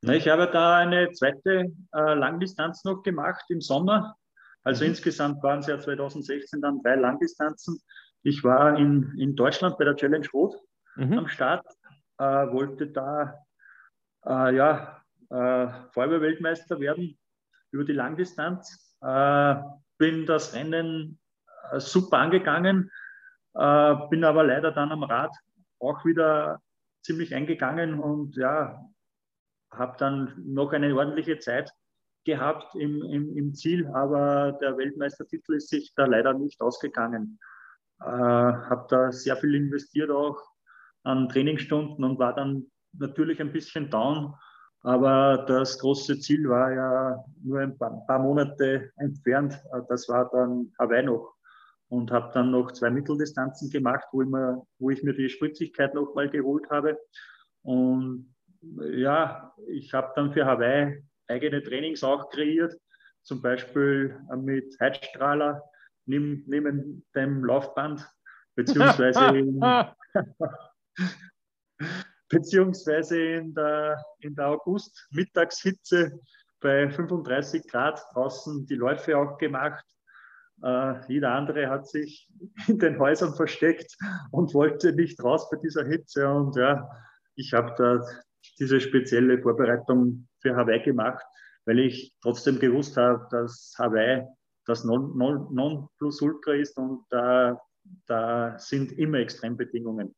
Na, 0.02 0.14
ich 0.14 0.28
habe 0.28 0.50
da 0.50 0.78
eine 0.78 1.12
zweite 1.12 1.72
äh, 1.92 2.14
Langdistanz 2.14 2.84
noch 2.84 3.02
gemacht 3.02 3.44
im 3.50 3.60
Sommer. 3.60 4.16
Also 4.62 4.84
mhm. 4.84 4.90
insgesamt 4.90 5.42
waren 5.42 5.60
es 5.60 5.66
ja 5.66 5.78
2016 5.78 6.60
dann 6.60 6.82
drei 6.82 6.96
Langdistanzen. 6.96 7.80
Ich 8.22 8.42
war 8.42 8.78
in, 8.78 9.14
in 9.18 9.36
Deutschland 9.36 9.78
bei 9.78 9.84
der 9.84 9.96
Challenge 9.96 10.26
Rot 10.32 10.54
mhm. 10.96 11.18
am 11.18 11.28
Start, 11.28 11.66
äh, 12.18 12.24
wollte 12.24 12.86
da 12.88 13.44
äh, 14.26 14.56
ja, 14.56 15.02
äh, 15.30 15.68
Feuerwehrweltmeister 15.92 16.80
werden 16.80 17.18
über 17.70 17.84
die 17.84 17.92
Langdistanz 17.92 18.89
äh, 19.02 19.54
bin 19.98 20.26
das 20.26 20.54
Rennen 20.54 21.18
äh, 21.70 21.80
super 21.80 22.18
angegangen, 22.18 22.90
äh, 23.54 23.94
bin 24.08 24.24
aber 24.24 24.44
leider 24.44 24.72
dann 24.72 24.92
am 24.92 25.02
Rad 25.02 25.32
auch 25.78 26.04
wieder 26.04 26.60
ziemlich 27.02 27.34
eingegangen 27.34 27.98
und 27.98 28.36
ja, 28.36 28.84
habe 29.70 29.96
dann 29.98 30.34
noch 30.44 30.72
eine 30.72 30.94
ordentliche 30.94 31.38
Zeit 31.38 31.72
gehabt 32.24 32.74
im, 32.74 33.02
im, 33.02 33.36
im, 33.36 33.54
Ziel, 33.54 33.86
aber 33.88 34.52
der 34.60 34.76
Weltmeistertitel 34.76 35.54
ist 35.54 35.68
sich 35.68 35.92
da 35.94 36.04
leider 36.04 36.34
nicht 36.34 36.60
ausgegangen. 36.60 37.38
Äh, 38.00 38.04
habe 38.04 38.86
da 38.90 39.12
sehr 39.12 39.36
viel 39.36 39.54
investiert 39.54 40.10
auch 40.10 40.38
an 41.02 41.28
Trainingsstunden 41.28 42.04
und 42.04 42.18
war 42.18 42.34
dann 42.34 42.70
natürlich 42.92 43.40
ein 43.40 43.52
bisschen 43.52 43.90
down 43.90 44.34
aber 44.82 45.44
das 45.46 45.78
große 45.78 46.18
Ziel 46.20 46.48
war 46.48 46.72
ja 46.72 47.24
nur 47.42 47.60
ein 47.60 47.76
paar, 47.76 48.04
paar 48.06 48.18
Monate 48.18 48.90
entfernt. 48.96 49.60
Das 49.88 50.08
war 50.08 50.30
dann 50.30 50.72
Hawaii 50.78 51.02
noch. 51.02 51.34
Und 51.88 52.10
habe 52.12 52.30
dann 52.32 52.52
noch 52.52 52.70
zwei 52.72 52.88
Mitteldistanzen 52.88 53.68
gemacht, 53.68 54.06
wo 54.12 54.22
ich 54.22 54.28
mir, 54.28 54.62
wo 54.78 54.90
ich 54.90 55.02
mir 55.02 55.12
die 55.12 55.28
Spritzigkeit 55.28 55.92
noch 55.92 56.14
mal 56.14 56.30
geholt 56.30 56.70
habe. 56.70 56.98
Und 57.62 58.32
ja, 58.92 59.52
ich 59.66 59.92
habe 59.92 60.12
dann 60.14 60.32
für 60.32 60.46
Hawaii 60.46 61.02
eigene 61.26 61.62
Trainings 61.62 62.04
auch 62.04 62.30
kreiert, 62.30 62.74
zum 63.22 63.42
Beispiel 63.42 64.18
mit 64.36 64.78
Heizstrahler 64.80 65.62
neben, 66.06 66.44
neben 66.46 67.04
dem 67.14 67.44
Laufband, 67.44 68.08
beziehungsweise 68.54 69.20
beziehungsweise 72.30 73.20
in 73.20 73.52
der, 73.52 74.02
in 74.20 74.34
der 74.34 74.48
August-Mittagshitze 74.48 76.18
bei 76.60 76.88
35 76.88 77.66
Grad 77.68 78.02
draußen 78.14 78.66
die 78.66 78.76
Läufe 78.76 79.18
auch 79.18 79.36
gemacht. 79.36 79.84
Äh, 80.62 80.94
jeder 81.08 81.32
andere 81.32 81.68
hat 81.68 81.88
sich 81.88 82.30
in 82.68 82.78
den 82.78 82.98
Häusern 82.98 83.34
versteckt 83.34 83.96
und 84.30 84.54
wollte 84.54 84.92
nicht 84.92 85.22
raus 85.22 85.50
bei 85.50 85.58
dieser 85.58 85.84
Hitze. 85.84 86.28
Und 86.28 86.56
ja, 86.56 86.88
ich 87.34 87.52
habe 87.52 87.74
da 87.76 88.00
diese 88.58 88.80
spezielle 88.80 89.40
Vorbereitung 89.42 90.28
für 90.40 90.54
Hawaii 90.54 90.80
gemacht, 90.80 91.24
weil 91.66 91.80
ich 91.80 92.14
trotzdem 92.22 92.58
gewusst 92.58 92.96
habe, 92.96 93.26
dass 93.30 93.74
Hawaii 93.78 94.26
das 94.66 94.84
Non-Plus-Ultra 94.84 96.52
ist 96.52 96.78
und 96.78 97.04
da, 97.10 97.60
da 98.06 98.58
sind 98.58 98.92
immer 98.92 99.18
Extrembedingungen. 99.18 100.14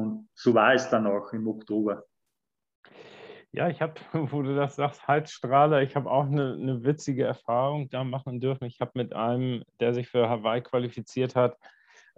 Und 0.00 0.28
so 0.34 0.54
war 0.54 0.74
es 0.74 0.88
dann 0.88 1.06
auch 1.06 1.32
im 1.32 1.46
Oktober. 1.46 2.04
Ja, 3.52 3.68
ich 3.68 3.82
habe, 3.82 3.94
wo 4.12 4.42
du 4.42 4.54
das 4.54 4.76
sagst, 4.76 5.06
Heizstrahler, 5.06 5.82
ich 5.82 5.96
habe 5.96 6.10
auch 6.10 6.26
eine, 6.26 6.54
eine, 6.54 6.84
witzige 6.84 7.24
Erfahrung 7.24 7.90
da 7.90 8.04
machen 8.04 8.40
dürfen. 8.40 8.64
Ich 8.64 8.80
habe 8.80 8.92
mit 8.94 9.12
einem, 9.12 9.62
der 9.80 9.92
sich 9.92 10.08
für 10.08 10.28
Hawaii 10.28 10.62
qualifiziert 10.62 11.36
hat, 11.36 11.56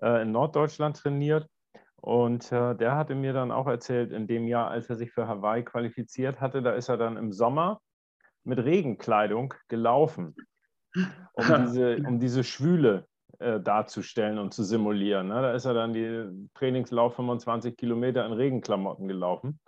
äh, 0.00 0.22
in 0.22 0.32
Norddeutschland 0.32 0.96
trainiert. 0.96 1.48
Und 1.96 2.50
äh, 2.52 2.74
der 2.74 2.96
hatte 2.96 3.14
mir 3.14 3.32
dann 3.32 3.50
auch 3.50 3.66
erzählt, 3.66 4.12
in 4.12 4.26
dem 4.26 4.46
Jahr, 4.46 4.70
als 4.70 4.90
er 4.90 4.96
sich 4.96 5.12
für 5.12 5.26
Hawaii 5.26 5.64
qualifiziert 5.64 6.40
hatte, 6.40 6.62
da 6.62 6.72
ist 6.72 6.88
er 6.88 6.96
dann 6.96 7.16
im 7.16 7.32
Sommer 7.32 7.80
mit 8.44 8.58
Regenkleidung 8.58 9.54
gelaufen, 9.68 10.34
um 11.32 11.44
diese, 11.66 11.96
um 11.96 12.18
diese 12.18 12.44
Schwüle 12.44 13.06
äh, 13.38 13.60
darzustellen 13.60 14.38
und 14.38 14.52
zu 14.54 14.62
simulieren. 14.62 15.28
Ne? 15.28 15.34
Da 15.34 15.54
ist 15.54 15.64
er 15.64 15.74
dann 15.74 15.92
die 15.92 16.48
Trainingslauf 16.54 17.16
25 17.16 17.76
Kilometer 17.76 18.26
in 18.26 18.32
Regenklamotten 18.32 19.08
gelaufen. 19.08 19.58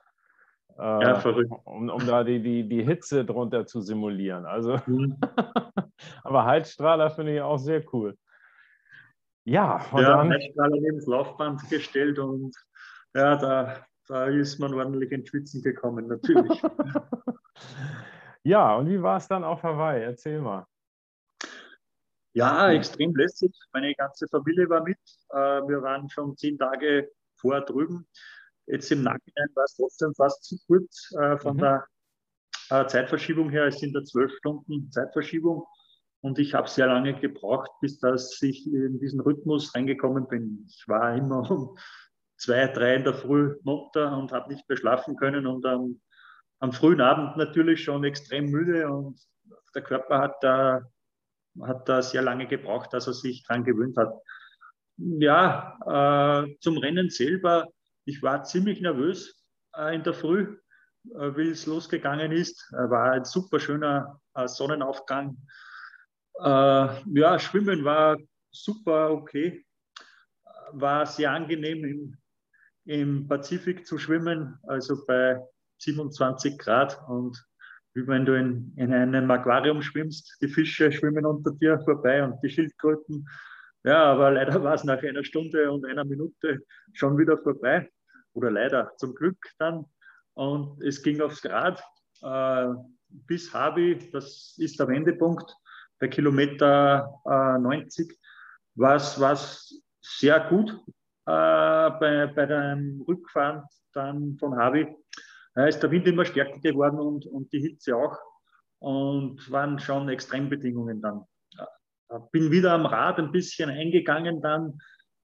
Äh, 0.79 0.83
ja, 0.83 1.15
verrückt. 1.17 1.53
Um, 1.65 1.89
um 1.89 2.07
da 2.07 2.25
die, 2.25 2.43
die, 2.43 2.69
die 2.69 2.83
Hitze 2.83 3.25
drunter 3.25 3.67
zu 3.67 3.81
simulieren. 3.81 4.45
Also, 4.45 4.81
mhm. 4.87 5.17
aber 6.25 6.45
Heizstrahler 6.45 7.11
finde 7.11 7.35
ich 7.35 7.41
auch 7.41 7.59
sehr 7.59 7.83
cool. 7.93 8.17
Ja, 9.45 9.85
und 9.93 10.01
ja, 10.01 10.17
dann, 10.17 10.33
Heizstrahler 10.33 10.81
neben 10.81 10.97
das 10.97 11.07
Laufband 11.07 11.69
gestellt 11.69 12.19
und 12.19 12.57
ja, 13.15 13.37
da, 13.37 13.77
da 14.09 14.27
ist 14.27 14.59
man 14.59 14.75
ordentlich 14.75 15.13
ins 15.13 15.29
Schwitzen 15.29 15.63
gekommen, 15.63 16.09
natürlich. 16.09 16.61
ja, 18.43 18.75
und 18.77 18.89
wie 18.89 19.01
war 19.01 19.19
es 19.19 19.29
dann 19.29 19.45
auf 19.45 19.63
Hawaii? 19.63 20.03
Erzähl 20.03 20.41
mal. 20.41 20.67
Ja, 22.35 22.73
extrem 22.73 23.15
lässig. 23.15 23.53
Meine 23.73 23.95
ganze 23.95 24.27
Familie 24.29 24.69
war 24.69 24.83
mit. 24.83 24.99
Äh, 25.31 25.37
wir 25.37 25.83
waren 25.83 26.09
schon 26.11 26.37
zehn 26.37 26.59
Tage 26.59 27.09
vor 27.37 27.61
drüben. 27.61 28.07
Jetzt 28.67 28.91
im 28.91 29.03
Nachhinein 29.03 29.49
war 29.55 29.65
es 29.65 29.77
trotzdem 29.77 30.15
fast 30.15 30.45
zu 30.45 30.57
kurz 30.67 31.13
äh, 31.21 31.39
von 31.39 31.57
mhm. 31.57 31.61
der 31.61 31.87
äh, 32.71 32.87
Zeitverschiebung 32.87 33.51
her. 33.51 33.67
Es 33.67 33.79
sind 33.79 33.95
da 33.95 34.03
zwölf 34.03 34.33
Stunden 34.39 34.91
Zeitverschiebung. 34.91 35.65
Und 36.23 36.39
ich 36.39 36.55
habe 36.55 36.69
sehr 36.69 36.87
lange 36.87 37.15
gebraucht, 37.15 37.71
bis 37.81 37.99
dass 38.01 38.41
ich 38.43 38.67
in 38.67 38.99
diesen 38.99 39.21
Rhythmus 39.21 39.75
reingekommen 39.75 40.27
bin. 40.27 40.65
Ich 40.69 40.89
war 40.89 41.15
immer 41.15 41.49
um 41.51 41.77
zwei, 42.37 42.67
drei 42.69 42.97
in 42.97 43.05
der 43.05 43.15
Früh 43.15 43.57
munter 43.63 44.17
und 44.17 44.33
habe 44.33 44.53
nicht 44.53 44.69
mehr 44.69 44.79
schlafen 44.79 45.17
können 45.17 45.47
und 45.47 45.65
am, 45.67 46.01
am 46.61 46.73
frühen 46.73 47.01
Abend 47.01 47.37
natürlich 47.37 47.85
schon 47.85 48.05
extrem 48.05 48.51
müde 48.51 48.91
und 48.91 49.21
der 49.75 49.83
Körper 49.83 50.19
hat 50.19 50.43
da, 50.43 50.83
hat 51.63 51.89
da 51.89 52.03
sehr 52.03 52.23
lange 52.23 52.47
gebraucht, 52.47 52.93
dass 52.93 53.07
er 53.07 53.15
sich 53.15 53.45
daran 53.45 53.65
gewöhnt 53.65 53.97
hat. 53.97 54.15
Ja, 54.97 56.45
äh, 56.47 56.57
zum 56.61 56.79
Rennen 56.79 57.11
selber, 57.11 57.69
ich 58.05 58.23
war 58.23 58.45
ziemlich 58.45 58.81
nervös 58.81 59.45
äh, 59.77 59.95
in 59.95 60.03
der 60.03 60.15
Früh, 60.15 60.59
äh, 61.15 61.37
wie 61.37 61.51
es 61.51 61.67
losgegangen 61.67 62.33
ist. 62.33 62.71
war 62.73 63.13
ein 63.13 63.25
super 63.25 63.59
schöner 63.59 64.21
äh, 64.35 64.47
Sonnenaufgang. 64.47 65.37
Äh, 66.39 67.01
ja, 67.19 67.39
Schwimmen 67.39 67.85
war 67.85 68.17
super 68.51 69.11
okay. 69.11 69.65
War 70.73 71.07
sehr 71.07 71.33
angenehm 71.33 71.85
im, 71.85 72.17
im 72.85 73.29
Pazifik 73.29 73.87
zu 73.87 73.99
schwimmen, 73.99 74.59
also 74.65 75.05
bei 75.07 75.41
27 75.79 76.59
Grad 76.59 77.01
und 77.09 77.45
wie 77.95 78.07
wenn 78.07 78.27
du 78.27 78.37
in, 78.39 78.73
in 78.77 78.93
einem 78.93 79.31
Aquarium 79.31 79.81
schwimmst, 79.83 80.37
die 80.41 80.49
Fische 80.49 80.91
schwimmen 80.91 81.25
unter 81.25 81.53
dir 81.53 81.81
vorbei 81.81 82.25
und 82.25 82.41
die 82.43 82.51
Schildkröten. 82.51 83.27
Ja, 83.85 84.05
aber 84.05 84.33
leider 84.33 84.63
war 84.63 84.75
es 84.75 84.85
nach 84.85 85.03
einer 85.03 85.25
Stunde 85.25 85.71
und 85.71 85.87
einer 85.87 86.05
Minute 86.05 86.61
schon 86.93 87.17
wieder 87.19 87.39
vorbei. 87.39 87.89
Oder 88.33 88.51
leider 88.51 88.93
zum 88.97 89.15
Glück 89.15 89.39
dann. 89.59 89.85
Und 90.35 90.83
es 90.83 91.03
ging 91.03 91.21
aufs 91.21 91.45
Rad 91.45 91.83
äh, 92.23 92.75
bis 93.09 93.55
Habi, 93.55 94.11
das 94.13 94.55
ist 94.59 94.81
der 94.81 94.89
Wendepunkt, 94.89 95.55
bei 96.01 96.09
Kilometer 96.09 97.21
äh, 97.25 97.59
90, 97.59 98.19
war 98.75 98.97
es 98.97 99.83
sehr 100.01 100.41
gut 100.49 100.71
äh, 101.27 101.91
bei, 101.91 102.33
bei 102.35 102.47
dem 102.47 103.03
Rückfahren 103.07 103.63
dann 103.93 104.37
von 104.39 104.57
Habi. 104.57 104.97
Da 105.55 105.67
ist 105.67 105.81
der 105.81 105.91
Wind 105.91 106.07
immer 106.07 106.25
stärker 106.25 106.59
geworden 106.59 106.99
und, 106.99 107.27
und 107.27 107.53
die 107.53 107.61
Hitze 107.61 107.97
auch. 107.97 108.17
Und 108.81 109.51
waren 109.51 109.79
schon 109.79 110.09
Extrembedingungen 110.09 111.01
dann. 111.01 111.25
Bin 112.33 112.51
wieder 112.51 112.73
am 112.73 112.87
Rad 112.87 113.19
ein 113.19 113.33
bisschen 113.33 113.71
eingegangen 113.71 114.43
dann, 114.43 114.79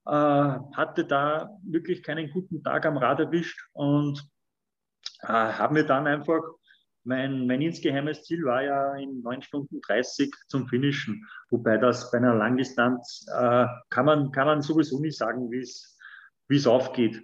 äh, 0.07 0.59
hatte 0.77 1.05
da 1.05 1.51
wirklich 1.62 2.03
keinen 2.03 2.31
guten 2.31 2.62
Tag 2.62 2.87
am 2.87 2.97
Rad 2.97 3.21
erwischt 3.21 3.61
und 3.73 4.25
äh, 5.23 5.27
habe 5.27 5.75
mir 5.75 5.85
dann 5.85 6.07
einfach, 6.07 6.40
mein, 7.05 7.47
mein 7.47 7.61
insgeheimes 7.61 8.25
Ziel 8.25 8.45
war 8.45 8.62
ja 8.62 8.95
in 8.97 9.21
9 9.23 9.43
Stunden 9.43 9.81
30 9.83 10.35
zum 10.49 10.66
Finishen, 10.69 11.27
wobei 11.51 11.77
das 11.77 12.11
bei 12.11 12.19
einer 12.19 12.35
Langdistanz 12.35 13.27
äh, 13.33 13.66
kann, 13.90 14.07
man, 14.07 14.33
kann 14.33 14.47
man 14.47 14.62
sowieso 14.62 15.01
nicht 15.01 15.19
sagen, 15.19 15.51
wie 15.51 15.61
es 16.57 16.66
aufgeht. 16.66 17.23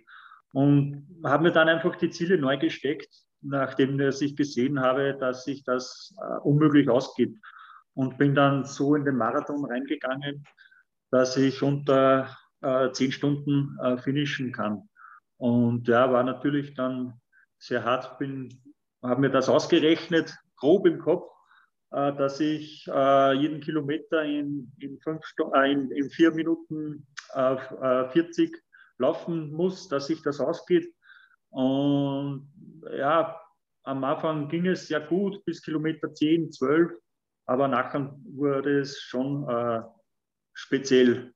Und 0.56 1.20
habe 1.22 1.42
mir 1.42 1.52
dann 1.52 1.68
einfach 1.68 1.96
die 1.96 2.08
Ziele 2.08 2.38
neu 2.38 2.56
gesteckt, 2.56 3.10
nachdem 3.42 4.00
ich 4.00 4.36
gesehen 4.36 4.80
habe, 4.80 5.14
dass 5.20 5.44
sich 5.44 5.64
das 5.64 6.14
äh, 6.18 6.38
unmöglich 6.38 6.88
ausgeht. 6.88 7.36
Und 7.92 8.16
bin 8.16 8.34
dann 8.34 8.64
so 8.64 8.94
in 8.94 9.04
den 9.04 9.18
Marathon 9.18 9.66
reingegangen, 9.66 10.44
dass 11.10 11.36
ich 11.36 11.62
unter 11.62 12.34
äh, 12.62 12.90
10 12.90 13.12
Stunden 13.12 13.78
äh, 13.82 13.98
finishen 13.98 14.50
kann. 14.50 14.88
Und 15.36 15.88
ja, 15.88 16.10
war 16.10 16.24
natürlich 16.24 16.72
dann 16.72 17.20
sehr 17.58 17.84
hart 17.84 18.16
bin, 18.18 18.48
habe 19.02 19.20
mir 19.20 19.30
das 19.30 19.50
ausgerechnet, 19.50 20.34
grob 20.56 20.86
im 20.86 21.00
Kopf, 21.00 21.30
äh, 21.90 22.14
dass 22.16 22.40
ich 22.40 22.88
äh, 22.88 23.34
jeden 23.34 23.60
Kilometer 23.60 24.24
in, 24.24 24.72
in, 24.80 24.98
fünf 25.00 25.22
äh, 25.54 25.70
in, 25.70 25.90
in 25.90 26.08
vier 26.08 26.30
Minuten 26.30 27.06
40 27.34 28.56
laufen 28.98 29.52
muss, 29.52 29.88
dass 29.88 30.06
sich 30.06 30.22
das 30.22 30.40
ausgeht. 30.40 30.92
Und 31.50 32.50
ja, 32.96 33.40
am 33.84 34.04
Anfang 34.04 34.48
ging 34.48 34.66
es 34.66 34.88
ja 34.88 34.98
gut 34.98 35.44
bis 35.44 35.62
Kilometer 35.62 36.12
10, 36.12 36.52
12, 36.52 36.92
aber 37.46 37.68
nachher 37.68 38.16
wurde 38.24 38.80
es 38.80 39.00
schon 39.00 39.48
äh, 39.48 39.82
speziell. 40.54 41.32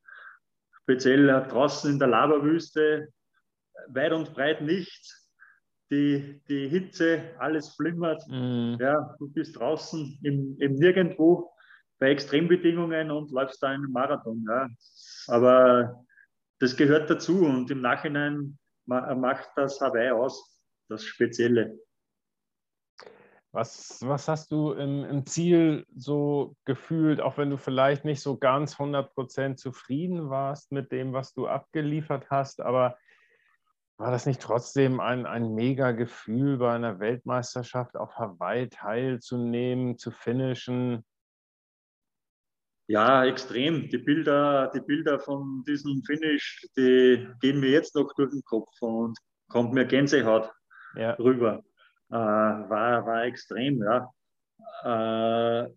Speziell 0.83 1.27
draußen 1.49 1.91
in 1.93 1.99
der 1.99 2.09
Lavawüste, 2.09 3.09
weit 3.89 4.13
und 4.13 4.35
breit 4.35 4.61
nichts 4.61 5.21
die, 5.91 6.41
die 6.49 6.69
Hitze, 6.69 7.35
alles 7.39 7.75
flimmert. 7.75 8.23
Mhm. 8.29 8.77
Ja, 8.81 9.15
du 9.19 9.29
bist 9.29 9.59
draußen 9.59 10.19
im, 10.23 10.57
im 10.59 10.75
Nirgendwo 10.77 11.51
bei 11.99 12.11
Extrembedingungen 12.11 13.11
und 13.11 13.31
läufst 13.31 13.63
da 13.63 13.69
einen 13.69 13.91
Marathon. 13.91 14.45
Ja. 14.49 14.69
Aber 15.29 16.05
das 16.61 16.77
gehört 16.77 17.11
dazu 17.11 17.45
und 17.45 17.71
im 17.71 17.81
Nachhinein 17.81 18.59
macht 18.87 19.51
das 19.57 19.81
Hawaii 19.81 20.11
aus, 20.11 20.61
das 20.89 21.05
Spezielle. 21.05 21.79
Was, 23.53 23.99
was 24.03 24.29
hast 24.29 24.53
du 24.53 24.73
im, 24.73 25.05
im 25.05 25.27
Ziel 25.27 25.85
so 25.97 26.55
gefühlt, 26.65 27.21
auch 27.21 27.37
wenn 27.37 27.51
du 27.51 27.57
vielleicht 27.57 28.05
nicht 28.05 28.21
so 28.21 28.37
ganz 28.37 28.77
100% 28.77 29.57
zufrieden 29.57 30.31
warst 30.31 30.71
mit 30.71 30.93
dem, 30.93 31.13
was 31.13 31.33
du 31.33 31.49
abgeliefert 31.49 32.31
hast, 32.31 32.61
aber 32.61 32.97
war 33.97 34.11
das 34.11 34.25
nicht 34.25 34.41
trotzdem 34.41 35.01
ein, 35.01 35.27
ein 35.27 35.55
mega 35.55 35.91
Gefühl, 35.91 36.59
bei 36.59 36.73
einer 36.73 37.01
Weltmeisterschaft 37.01 37.97
auf 37.97 38.17
Hawaii 38.17 38.69
teilzunehmen, 38.69 39.99
zu 39.99 40.11
finishen? 40.11 41.05
Ja, 42.91 43.25
extrem. 43.25 43.89
Die 43.89 43.99
Bilder, 43.99 44.69
die 44.75 44.81
Bilder 44.81 45.21
von 45.21 45.63
diesem 45.65 46.03
Finish, 46.03 46.67
die 46.77 47.25
gehen 47.41 47.61
mir 47.61 47.71
jetzt 47.71 47.95
noch 47.95 48.13
durch 48.15 48.31
den 48.31 48.43
Kopf 48.43 48.71
und 48.81 49.17
kommt 49.49 49.73
mir 49.73 49.85
Gänsehaut 49.85 50.51
ja. 50.97 51.13
rüber. 51.13 51.63
Äh, 52.11 52.15
war, 52.15 53.07
war 53.07 53.25
extrem, 53.25 53.81
ja. 53.81 54.11
Äh, 54.83 55.71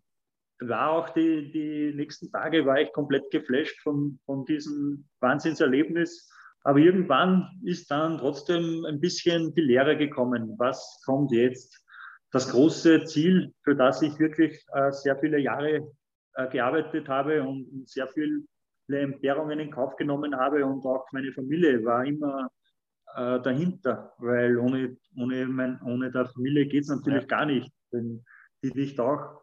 war 0.61 0.89
auch 0.89 1.09
die, 1.09 1.51
die 1.51 1.93
nächsten 1.95 2.31
Tage 2.31 2.65
war 2.65 2.81
ich 2.81 2.91
komplett 2.93 3.29
geflasht 3.29 3.79
von, 3.83 4.19
von 4.25 4.43
diesem 4.45 5.07
Wahnsinnserlebnis 5.19 6.31
aber 6.63 6.79
irgendwann 6.79 7.59
ist 7.63 7.91
dann 7.91 8.17
trotzdem 8.17 8.85
ein 8.85 9.01
bisschen 9.01 9.53
die 9.53 9.61
Lehre 9.61 9.97
gekommen. 9.97 10.55
Was 10.57 11.01
kommt 11.05 11.31
jetzt? 11.31 11.77
Das 12.31 12.49
große 12.49 13.03
Ziel, 13.03 13.53
für 13.63 13.75
das 13.75 14.01
ich 14.01 14.17
wirklich 14.17 14.65
äh, 14.73 14.91
sehr 14.91 15.17
viele 15.19 15.39
Jahre 15.39 15.91
äh, 16.35 16.47
gearbeitet 16.49 17.07
habe 17.07 17.41
und, 17.43 17.67
und 17.71 17.89
sehr 17.89 18.07
viele 18.07 18.43
Entbehrungen 18.89 19.59
in 19.59 19.71
Kauf 19.71 19.95
genommen 19.95 20.35
habe 20.35 20.65
und 20.65 20.85
auch 20.85 21.05
meine 21.11 21.31
Familie 21.31 21.83
war 21.85 22.05
immer 22.05 22.49
äh, 23.15 23.39
dahinter, 23.41 24.13
weil 24.17 24.57
ohne, 24.57 24.97
ohne, 25.17 25.45
mein, 25.47 25.81
ohne 25.83 26.11
der 26.11 26.25
Familie 26.27 26.65
geht 26.67 26.83
es 26.83 26.89
natürlich 26.89 27.23
ja. 27.23 27.27
gar 27.27 27.45
nicht, 27.45 27.71
wenn 27.91 28.23
die 28.63 28.71
nicht 28.73 28.99
auch 28.99 29.41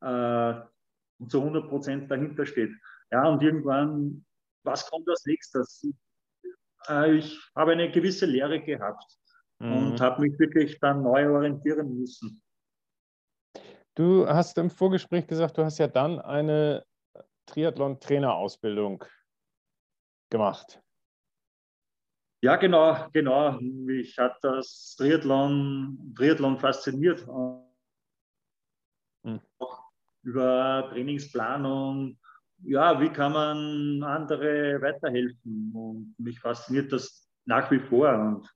äh, 0.00 0.54
zu 1.28 1.40
100 1.40 1.68
Prozent 1.68 2.10
dahinter 2.10 2.46
steht. 2.46 2.72
Ja, 3.10 3.28
und 3.28 3.42
irgendwann, 3.42 4.24
was 4.64 4.88
kommt 4.90 5.08
als 5.08 5.26
nächstes? 5.26 5.86
äh, 6.88 7.16
ich 7.16 7.40
habe 7.54 7.72
eine 7.72 7.90
gewisse 7.90 8.26
Lehre 8.26 8.60
gehabt 8.60 9.04
mhm. 9.58 9.72
und 9.72 10.00
habe 10.00 10.22
mich 10.22 10.38
wirklich 10.38 10.78
dann 10.80 11.02
neu 11.02 11.28
orientieren 11.30 11.98
müssen. 11.98 12.42
Du 14.00 14.26
hast 14.26 14.56
im 14.56 14.70
Vorgespräch 14.70 15.26
gesagt, 15.26 15.58
du 15.58 15.62
hast 15.62 15.76
ja 15.76 15.86
dann 15.86 16.20
eine 16.20 16.86
Triathlon-Trainerausbildung 17.44 19.04
gemacht. 20.30 20.80
Ja, 22.42 22.56
genau, 22.56 22.96
genau. 23.12 23.58
Mich 23.60 24.16
hat 24.16 24.38
das 24.40 24.94
Triathlon, 24.96 26.14
Triathlon 26.16 26.58
fasziniert. 26.58 27.26
Hm. 29.26 29.38
Über 30.22 30.88
Trainingsplanung, 30.88 32.18
ja, 32.62 32.98
wie 33.02 33.10
kann 33.10 33.32
man 33.34 34.02
andere 34.02 34.80
weiterhelfen? 34.80 35.72
Und 35.74 36.14
mich 36.16 36.40
fasziniert 36.40 36.90
das 36.90 37.28
nach 37.44 37.70
wie 37.70 37.80
vor 37.80 38.08
und, 38.14 38.48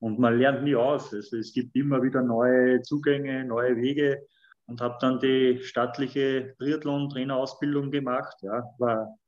und 0.00 0.18
man 0.18 0.40
lernt 0.40 0.64
nie 0.64 0.74
aus. 0.74 1.14
Also 1.14 1.36
es 1.36 1.52
gibt 1.52 1.76
immer 1.76 2.02
wieder 2.02 2.20
neue 2.20 2.82
Zugänge, 2.82 3.44
neue 3.44 3.76
Wege 3.76 4.26
und 4.68 4.80
habe 4.80 4.98
dann 5.00 5.18
die 5.18 5.60
staatliche 5.62 6.54
Triathlon-Trainerausbildung 6.58 7.90
gemacht. 7.90 8.36
Ja, 8.42 8.64
war, 8.78 9.18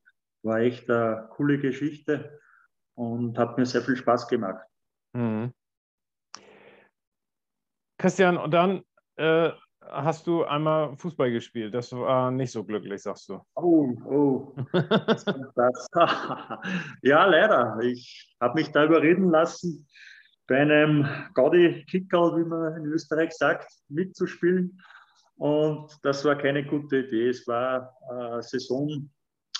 war 0.42 0.58
echt 0.60 0.88
eine 0.90 1.28
coole 1.30 1.58
Geschichte 1.58 2.38
und 2.94 3.38
hat 3.38 3.56
mir 3.56 3.66
sehr 3.66 3.82
viel 3.82 3.96
Spaß 3.96 4.28
gemacht. 4.28 4.64
Mhm. 5.14 5.52
Christian, 7.98 8.36
und 8.36 8.52
dann 8.52 8.82
äh, 9.16 9.50
hast 9.80 10.26
du 10.26 10.44
einmal 10.44 10.96
Fußball 10.96 11.30
gespielt. 11.30 11.74
Das 11.74 11.92
war 11.92 12.30
nicht 12.30 12.52
so 12.52 12.64
glücklich, 12.64 13.02
sagst 13.02 13.28
du. 13.28 13.40
Oh, 13.54 13.96
oh. 14.04 14.54
das. 15.54 15.86
ja, 17.02 17.24
leider. 17.24 17.78
Ich 17.82 18.36
habe 18.40 18.54
mich 18.54 18.70
da 18.72 18.84
überreden 18.84 19.30
lassen, 19.30 19.86
bei 20.46 20.60
einem 20.60 21.06
Gaudi-Kickerl, 21.34 22.36
wie 22.36 22.48
man 22.48 22.76
in 22.76 22.86
Österreich 22.86 23.32
sagt, 23.32 23.70
mitzuspielen. 23.88 24.80
Und 25.40 25.98
das 26.02 26.22
war 26.26 26.36
keine 26.36 26.66
gute 26.66 26.98
Idee. 26.98 27.30
Es 27.30 27.46
war 27.48 27.96
äh, 28.10 28.42
Saison, 28.42 29.10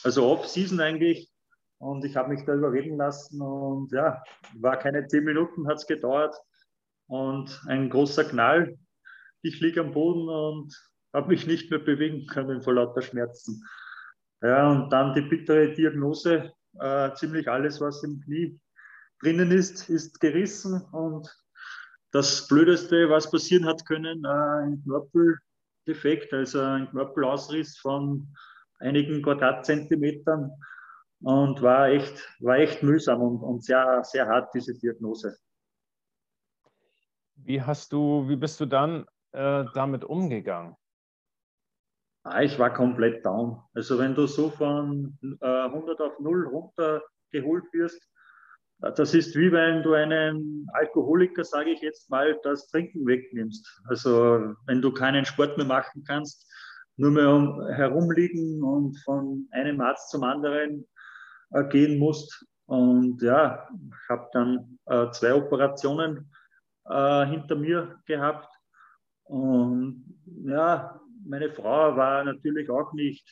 also 0.04 0.26
Off-Season 0.26 0.78
eigentlich. 0.78 1.32
Und 1.78 2.04
ich 2.04 2.16
habe 2.16 2.28
mich 2.28 2.44
da 2.44 2.52
überreden 2.52 2.98
lassen 2.98 3.40
und 3.40 3.90
ja, 3.90 4.22
war 4.58 4.78
keine 4.78 5.06
zehn 5.06 5.24
Minuten, 5.24 5.66
hat 5.66 5.78
es 5.78 5.86
gedauert. 5.86 6.36
Und 7.06 7.62
ein 7.66 7.88
großer 7.88 8.24
Knall. 8.24 8.78
Ich 9.40 9.60
liege 9.60 9.80
am 9.80 9.92
Boden 9.92 10.28
und 10.28 10.78
habe 11.14 11.28
mich 11.28 11.46
nicht 11.46 11.70
mehr 11.70 11.80
bewegen 11.80 12.26
können 12.26 12.60
vor 12.60 12.74
lauter 12.74 13.00
Schmerzen. 13.00 13.64
Ja, 14.42 14.70
und 14.70 14.90
dann 14.90 15.14
die 15.14 15.22
bittere 15.22 15.72
Diagnose, 15.72 16.52
äh, 16.78 17.14
ziemlich 17.14 17.48
alles, 17.48 17.80
was 17.80 18.04
im 18.04 18.20
Knie 18.20 18.60
drinnen 19.22 19.50
ist, 19.50 19.88
ist 19.88 20.20
gerissen. 20.20 20.82
Und 20.92 21.34
das 22.10 22.46
Blödeste, 22.48 23.08
was 23.08 23.30
passieren 23.30 23.64
hat 23.64 23.86
können, 23.86 24.26
äh, 24.26 24.28
ein 24.28 24.82
Knorpeldefekt, 25.84 26.32
also 26.32 26.60
ein 26.60 26.88
Knorpelausriss 26.90 27.78
von 27.78 28.28
einigen 28.78 29.22
Quadratzentimetern 29.22 30.50
und 31.22 31.62
war 31.62 31.88
echt, 31.88 32.28
war 32.40 32.58
echt 32.58 32.82
mühsam 32.82 33.20
und, 33.20 33.42
und 33.42 33.64
sehr, 33.64 34.02
sehr 34.04 34.26
hart, 34.26 34.52
diese 34.54 34.78
Diagnose. 34.78 35.36
Wie 37.36 37.60
hast 37.60 37.92
du, 37.92 38.28
wie 38.28 38.36
bist 38.36 38.60
du 38.60 38.66
dann 38.66 39.06
äh, 39.32 39.64
damit 39.74 40.04
umgegangen? 40.04 40.76
Ah, 42.22 42.42
ich 42.42 42.58
war 42.58 42.72
komplett 42.72 43.24
down. 43.24 43.62
Also 43.72 43.98
wenn 43.98 44.14
du 44.14 44.26
so 44.26 44.50
von 44.50 45.18
äh, 45.40 45.46
100 45.46 46.00
auf 46.00 46.18
0 46.20 46.46
runtergeholt 46.48 47.64
wirst, 47.72 48.06
das 48.80 49.14
ist 49.14 49.36
wie 49.36 49.52
wenn 49.52 49.82
du 49.82 49.92
einem 49.92 50.66
Alkoholiker, 50.72 51.44
sage 51.44 51.70
ich 51.70 51.80
jetzt 51.80 52.10
mal, 52.10 52.38
das 52.42 52.66
Trinken 52.68 53.06
wegnimmst. 53.06 53.82
Also 53.84 54.54
wenn 54.66 54.80
du 54.80 54.92
keinen 54.92 55.24
Sport 55.24 55.56
mehr 55.58 55.66
machen 55.66 56.02
kannst, 56.06 56.46
nur 56.96 57.10
mehr 57.10 57.30
um, 57.30 57.66
herumliegen 57.68 58.62
und 58.62 58.96
von 59.04 59.48
einem 59.52 59.80
Arzt 59.80 60.10
zum 60.10 60.22
anderen 60.22 60.86
äh, 61.50 61.64
gehen 61.64 61.98
musst. 61.98 62.46
Und 62.66 63.20
ja, 63.22 63.68
ich 63.72 64.08
habe 64.08 64.28
dann 64.32 64.78
äh, 64.86 65.10
zwei 65.10 65.34
Operationen 65.34 66.30
äh, 66.86 67.26
hinter 67.26 67.56
mir 67.56 68.00
gehabt. 68.06 68.48
Und 69.24 70.04
ja, 70.44 71.00
meine 71.26 71.50
Frau 71.50 71.96
war 71.96 72.24
natürlich 72.24 72.70
auch 72.70 72.92
nicht, 72.92 73.26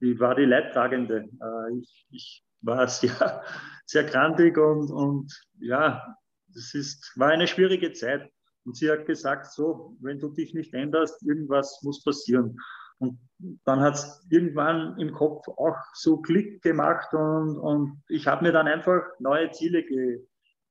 die 0.00 0.18
war 0.20 0.34
die 0.34 0.44
Leidtragende. 0.44 1.28
Äh, 1.40 1.78
ich, 1.78 2.06
ich 2.10 2.43
war 2.64 2.88
sehr, 2.88 3.42
sehr 3.86 4.06
krantig 4.06 4.58
und, 4.58 4.90
und 4.90 5.32
ja, 5.60 6.16
das 6.48 6.74
ist, 6.74 7.12
war 7.16 7.28
eine 7.28 7.46
schwierige 7.46 7.92
Zeit. 7.92 8.30
Und 8.64 8.76
sie 8.76 8.90
hat 8.90 9.04
gesagt, 9.04 9.52
so, 9.52 9.96
wenn 10.00 10.18
du 10.18 10.30
dich 10.30 10.54
nicht 10.54 10.72
änderst, 10.72 11.22
irgendwas 11.22 11.80
muss 11.82 12.02
passieren. 12.02 12.58
Und 12.98 13.18
dann 13.64 13.80
hat 13.80 13.94
es 13.94 14.26
irgendwann 14.30 14.98
im 14.98 15.12
Kopf 15.12 15.46
auch 15.48 15.76
so 15.94 16.18
Klick 16.22 16.62
gemacht 16.62 17.12
und, 17.12 17.58
und 17.58 18.02
ich 18.08 18.26
habe 18.26 18.44
mir 18.44 18.52
dann 18.52 18.66
einfach 18.66 19.02
neue 19.18 19.50
Ziele 19.50 19.84
ge, 19.84 20.24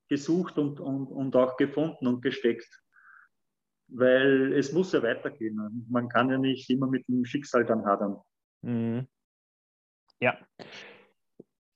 gesucht 0.10 0.58
und, 0.58 0.80
und, 0.80 1.08
und 1.08 1.36
auch 1.36 1.58
gefunden 1.58 2.08
und 2.08 2.22
gesteckt. 2.22 2.68
Weil 3.90 4.54
es 4.54 4.72
muss 4.72 4.94
ja 4.94 5.04
weitergehen. 5.04 5.86
Man 5.90 6.10
kann 6.10 6.32
ja 6.32 6.38
nicht 6.38 6.70
immer 6.70 6.88
mit 6.88 7.08
dem 7.08 7.26
Schicksal 7.26 7.66
dann 7.66 7.86
hadern. 7.86 8.18
Mhm. 8.62 9.08
Ja. 10.20 10.38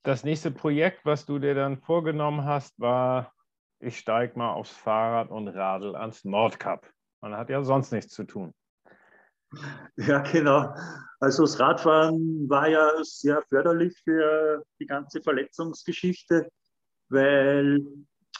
Das 0.08 0.24
nächste 0.24 0.50
Projekt, 0.50 1.04
was 1.04 1.26
du 1.26 1.38
dir 1.38 1.54
dann 1.54 1.76
vorgenommen 1.76 2.46
hast, 2.46 2.80
war, 2.80 3.34
ich 3.78 3.98
steige 3.98 4.38
mal 4.38 4.54
aufs 4.54 4.70
Fahrrad 4.70 5.30
und 5.30 5.48
radel 5.48 5.94
ans 5.96 6.24
Nordkap. 6.24 6.90
Man 7.20 7.36
hat 7.36 7.50
ja 7.50 7.62
sonst 7.62 7.92
nichts 7.92 8.14
zu 8.14 8.24
tun. 8.24 8.54
Ja, 9.96 10.20
genau. 10.20 10.74
Also 11.20 11.42
das 11.42 11.60
Radfahren 11.60 12.48
war 12.48 12.68
ja 12.68 12.90
sehr 13.02 13.42
förderlich 13.50 14.00
für 14.02 14.64
die 14.80 14.86
ganze 14.86 15.20
Verletzungsgeschichte, 15.20 16.48
weil, 17.10 17.84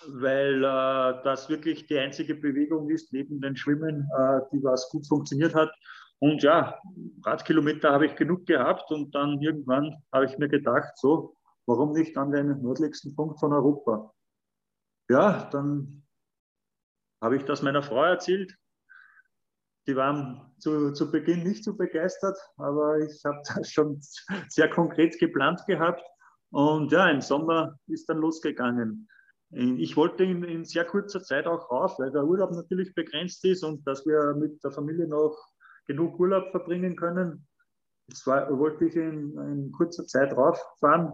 weil 0.07 0.65
äh, 0.65 1.23
das 1.23 1.51
wirklich 1.51 1.87
die 1.87 1.99
einzige 1.99 2.35
Bewegung 2.35 2.89
ist 2.89 3.13
neben 3.13 3.43
dem 3.43 3.57
Schwimmen, 3.57 4.09
äh, 4.19 4.41
die 4.55 4.65
was 4.65 4.89
gut 4.89 5.07
funktioniert 5.07 5.55
hat. 5.55 5.71
Und 6.19 6.43
ja, 6.43 6.79
Radkilometer 7.27 7.93
habe 7.93 8.07
ich 8.07 8.17
genug 8.17 8.47
gehabt 8.47 8.91
und 8.91 9.15
dann 9.15 9.43
irgendwann 9.43 10.03
habe 10.11 10.25
ich 10.25 10.39
mir 10.39 10.49
gedacht, 10.49 10.97
so, 10.97 11.35
warum 11.69 11.93
nicht 11.93 12.17
an 12.17 12.33
den 12.33 12.63
nördlichsten 12.63 13.15
Punkt 13.15 13.39
von 13.39 13.53
Europa? 13.53 14.13
Ja, 15.09 15.49
dann 15.51 16.03
habe 17.23 17.37
ich 17.37 17.45
das 17.45 17.63
meiner 17.63 17.83
Frau 17.83 18.03
erzählt 18.03 18.57
die 19.89 19.97
waren 19.97 20.53
zu, 20.59 20.93
zu 20.93 21.11
Beginn 21.11 21.43
nicht 21.43 21.65
so 21.65 21.75
begeistert, 21.75 22.39
aber 22.59 22.99
ich 22.99 23.25
habe 23.25 23.41
das 23.47 23.73
schon 23.73 23.99
sehr 24.49 24.69
konkret 24.69 25.19
geplant 25.19 25.65
gehabt. 25.67 26.05
Und 26.51 26.93
ja, 26.93 27.09
im 27.09 27.23
Sommer 27.23 27.79
ist 27.87 28.09
dann 28.09 28.19
losgegangen. 28.19 29.09
Ich 29.51 29.97
wollte 29.97 30.25
in, 30.25 30.45
in, 30.45 30.65
sehr 30.67 30.85
kurzer 30.85 31.23
Zeit 31.23 31.47
auch 31.47 31.71
raus, 31.71 31.95
weil 31.99 32.13
der 32.13 32.25
Urlaub 32.25 32.53
natürlich 32.53 32.95
begrenzt 32.95 33.43
ist 33.47 33.65
und 33.65 33.87
dass 33.87 34.05
wir 34.05 34.35
mit 34.35 34.63
der 34.63 34.73
Familie 34.73 35.09
noch 35.09 35.39
genug 35.87 36.21
Urlaub 36.21 36.51
verbringen 36.51 36.95
können. 36.95 37.47
Das 38.09 38.27
war, 38.27 38.59
wollte 38.59 38.85
ich 38.85 38.97
in, 38.97 39.39
in 39.39 39.73
kurzer 39.73 40.07
Zeit 40.07 40.37
rauffahren 40.37 41.13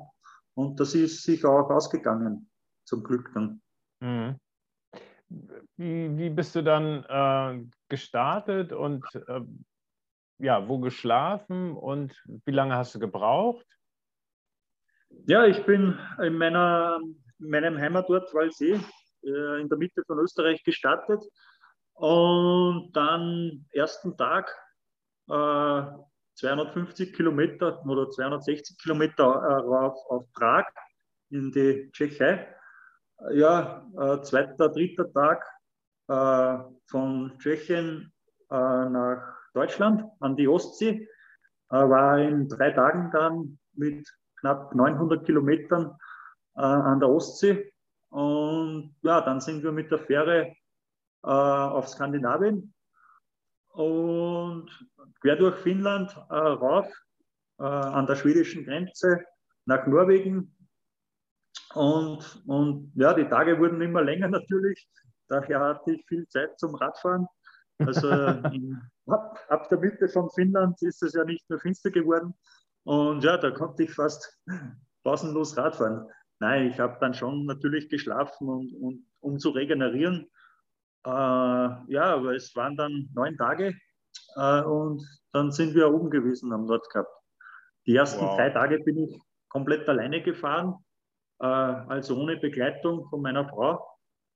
und 0.55 0.81
das 0.81 0.95
ist 0.95 1.23
sich 1.23 1.45
auch 1.45 1.71
ausgegangen, 1.71 2.51
zum 2.85 3.03
Glück 3.03 3.31
dann. 3.35 3.61
Mhm. 4.01 4.39
Wie, 5.77 6.17
wie 6.17 6.31
bist 6.31 6.55
du 6.55 6.63
dann 6.63 7.05
äh, 7.05 7.67
gestartet 7.89 8.73
und 8.73 9.05
äh, 9.15 9.41
ja, 10.39 10.69
wo 10.69 10.79
geschlafen 10.79 11.77
und 11.77 12.23
wie 12.45 12.53
lange 12.53 12.77
hast 12.77 12.95
du 12.95 12.99
gebraucht? 12.99 13.67
Ja, 15.27 15.47
ich 15.47 15.65
bin 15.65 15.99
in 16.23 16.37
meiner, 16.37 17.01
meinem 17.39 17.79
Heimatort 17.79 18.33
Walsee 18.35 18.81
äh, 19.23 19.61
in 19.61 19.69
der 19.69 19.79
Mitte 19.79 20.03
von 20.07 20.19
Österreich 20.19 20.63
gestartet 20.65 21.25
und 21.95 22.93
dann 22.95 23.67
ersten 23.73 24.17
Tag 24.17 24.55
äh, 25.29 25.83
250 26.37 27.15
Kilometer 27.15 27.85
oder 27.87 28.11
260 28.11 28.79
Kilometer 28.79 29.25
äh, 29.25 29.69
auf, 29.69 29.99
auf 30.09 30.33
Prag 30.33 30.67
in 31.31 31.53
die 31.53 31.91
Tschechei. 31.93 32.49
Ja, 33.33 33.87
äh, 33.97 34.21
zweiter, 34.23 34.69
dritter 34.69 35.13
Tag 35.13 35.45
äh, 36.09 36.59
von 36.91 37.39
Tschechien 37.39 38.11
nach 38.51 39.35
Deutschland 39.55 40.05
an 40.21 40.37
die 40.37 40.47
Ostsee. 40.47 41.09
War 41.69 42.19
in 42.19 42.47
drei 42.49 42.71
Tagen 42.71 43.11
dann 43.11 43.59
mit 43.73 44.07
knapp 44.39 44.73
900 44.75 45.25
Kilometern 45.25 45.97
an 46.53 47.01
der 47.01 47.09
Ostsee. 47.09 47.73
Und 48.11 48.95
ja, 49.03 49.23
dann 49.23 49.41
sind 49.41 49.65
wir 49.65 49.73
mit 49.73 49.91
der 49.91 49.99
Fähre 49.99 50.55
auf 51.23 51.89
Skandinavien 51.89 52.74
und 53.75 54.71
quer 55.21 55.37
durch 55.37 55.57
Finnland 55.57 56.17
rauf 56.31 56.91
an 57.59 58.07
der 58.07 58.17
schwedischen 58.17 58.65
Grenze 58.65 59.25
nach 59.67 59.87
Norwegen. 59.87 60.57
Und, 61.75 62.43
und 62.47 62.93
ja, 62.95 63.15
die 63.15 63.29
Tage 63.29 63.59
wurden 63.59 63.81
immer 63.81 64.03
länger 64.03 64.29
natürlich. 64.29 64.89
Daher 65.29 65.61
hatte 65.61 65.93
ich 65.93 66.05
viel 66.07 66.27
Zeit 66.29 66.59
zum 66.59 66.75
Radfahren. 66.75 67.27
Also 67.79 68.09
in, 68.53 68.81
ab, 69.07 69.39
ab, 69.49 69.69
der 69.69 69.79
Mitte 69.79 70.09
von 70.09 70.31
Finnland 70.31 70.81
ist 70.83 71.03
es 71.03 71.15
ja 71.15 71.25
nicht 71.25 71.49
mehr 71.49 71.59
finster 71.59 71.91
geworden. 71.91 72.35
Und 72.85 73.25
ja, 73.25 73.37
da 73.37 73.51
konnte 73.51 73.85
ich 73.85 73.93
fast 73.93 74.39
pausenlos 75.03 75.57
Radfahren. 75.57 76.09
Nein, 76.41 76.69
ich 76.69 76.79
habe 76.79 76.99
dann 77.01 77.15
schon 77.15 77.47
natürlich 77.47 77.89
geschlafen, 77.89 78.49
und, 78.49 78.73
und, 78.75 79.07
um 79.21 79.39
zu 79.39 79.51
regenerieren. 79.51 80.31
Äh, 81.07 81.11
ja, 81.93 82.15
aber 82.15 82.35
es 82.35 82.55
waren 82.57 82.77
dann 82.77 83.11
neun 83.15 83.37
Tage 83.37 83.75
äh, 84.37 84.63
und 84.63 85.03
dann 85.33 85.53
sind 85.53 85.75
wir 85.75 85.93
oben 85.93 86.11
gewesen 86.11 86.53
am 86.53 86.65
Nordkap. 86.65 87.07
Die 87.87 87.95
ersten 87.95 88.25
wow. 88.25 88.37
drei 88.37 88.51
Tage 88.51 88.79
bin 88.79 88.97
ich 88.97 89.21
komplett 89.49 89.87
alleine 89.89 90.23
gefahren, 90.23 90.75
äh, 91.41 91.47
also 91.47 92.17
ohne 92.17 92.39
Begleitung 92.39 93.07
von 93.11 93.21
meiner 93.21 93.49
Frau. 93.49 93.87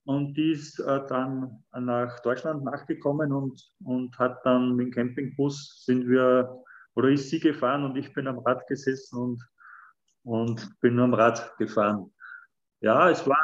Und 0.05 0.35
die 0.35 0.53
ist 0.53 0.79
dann 0.79 1.63
nach 1.71 2.21
Deutschland 2.21 2.65
nachgekommen 2.65 3.31
und, 3.31 3.63
und 3.85 4.19
hat 4.19 4.39
dann 4.43 4.75
mit 4.75 4.87
dem 4.87 4.93
Campingbus 4.93 5.85
sind 5.85 6.09
wir, 6.09 6.65
oder 6.95 7.11
ist 7.11 7.29
sie 7.29 7.41
gefahren 7.41 7.85
und 7.85 7.95
ich 7.95 8.15
bin 8.15 8.27
am 8.27 8.39
Rad 8.39 8.67
gesessen 8.69 9.19
und, 9.19 9.47
und 10.23 10.81
bin 10.81 10.95
nur 10.95 11.05
am 11.05 11.13
Rad 11.13 11.55
gefahren. 11.59 12.11
Ja, 12.81 13.11
es 13.11 13.27
war 13.27 13.37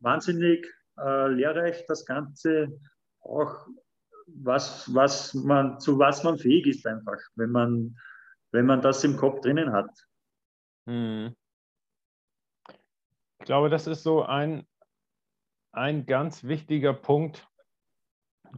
wahnsinnig 0.00 0.66
äh, 1.02 1.28
lehrreich, 1.28 1.84
das 1.86 2.04
Ganze 2.04 2.80
auch, 3.20 3.66
was, 4.26 4.92
was 4.94 5.34
man, 5.34 5.80
zu 5.80 5.98
was 5.98 6.22
man 6.24 6.38
fähig 6.38 6.66
ist 6.66 6.86
einfach, 6.86 7.18
wenn 7.36 7.50
man, 7.50 7.96
wenn 8.52 8.66
man 8.66 8.80
das 8.80 9.04
im 9.04 9.16
Kopf 9.16 9.40
drinnen 9.40 9.72
hat. 9.72 9.90
Hm. 10.86 11.34
Ich 13.40 13.46
glaube, 13.46 13.70
das 13.70 13.86
ist 13.86 14.02
so 14.02 14.24
ein, 14.24 14.66
ein 15.72 16.06
ganz 16.06 16.44
wichtiger 16.44 16.92
Punkt, 16.92 17.48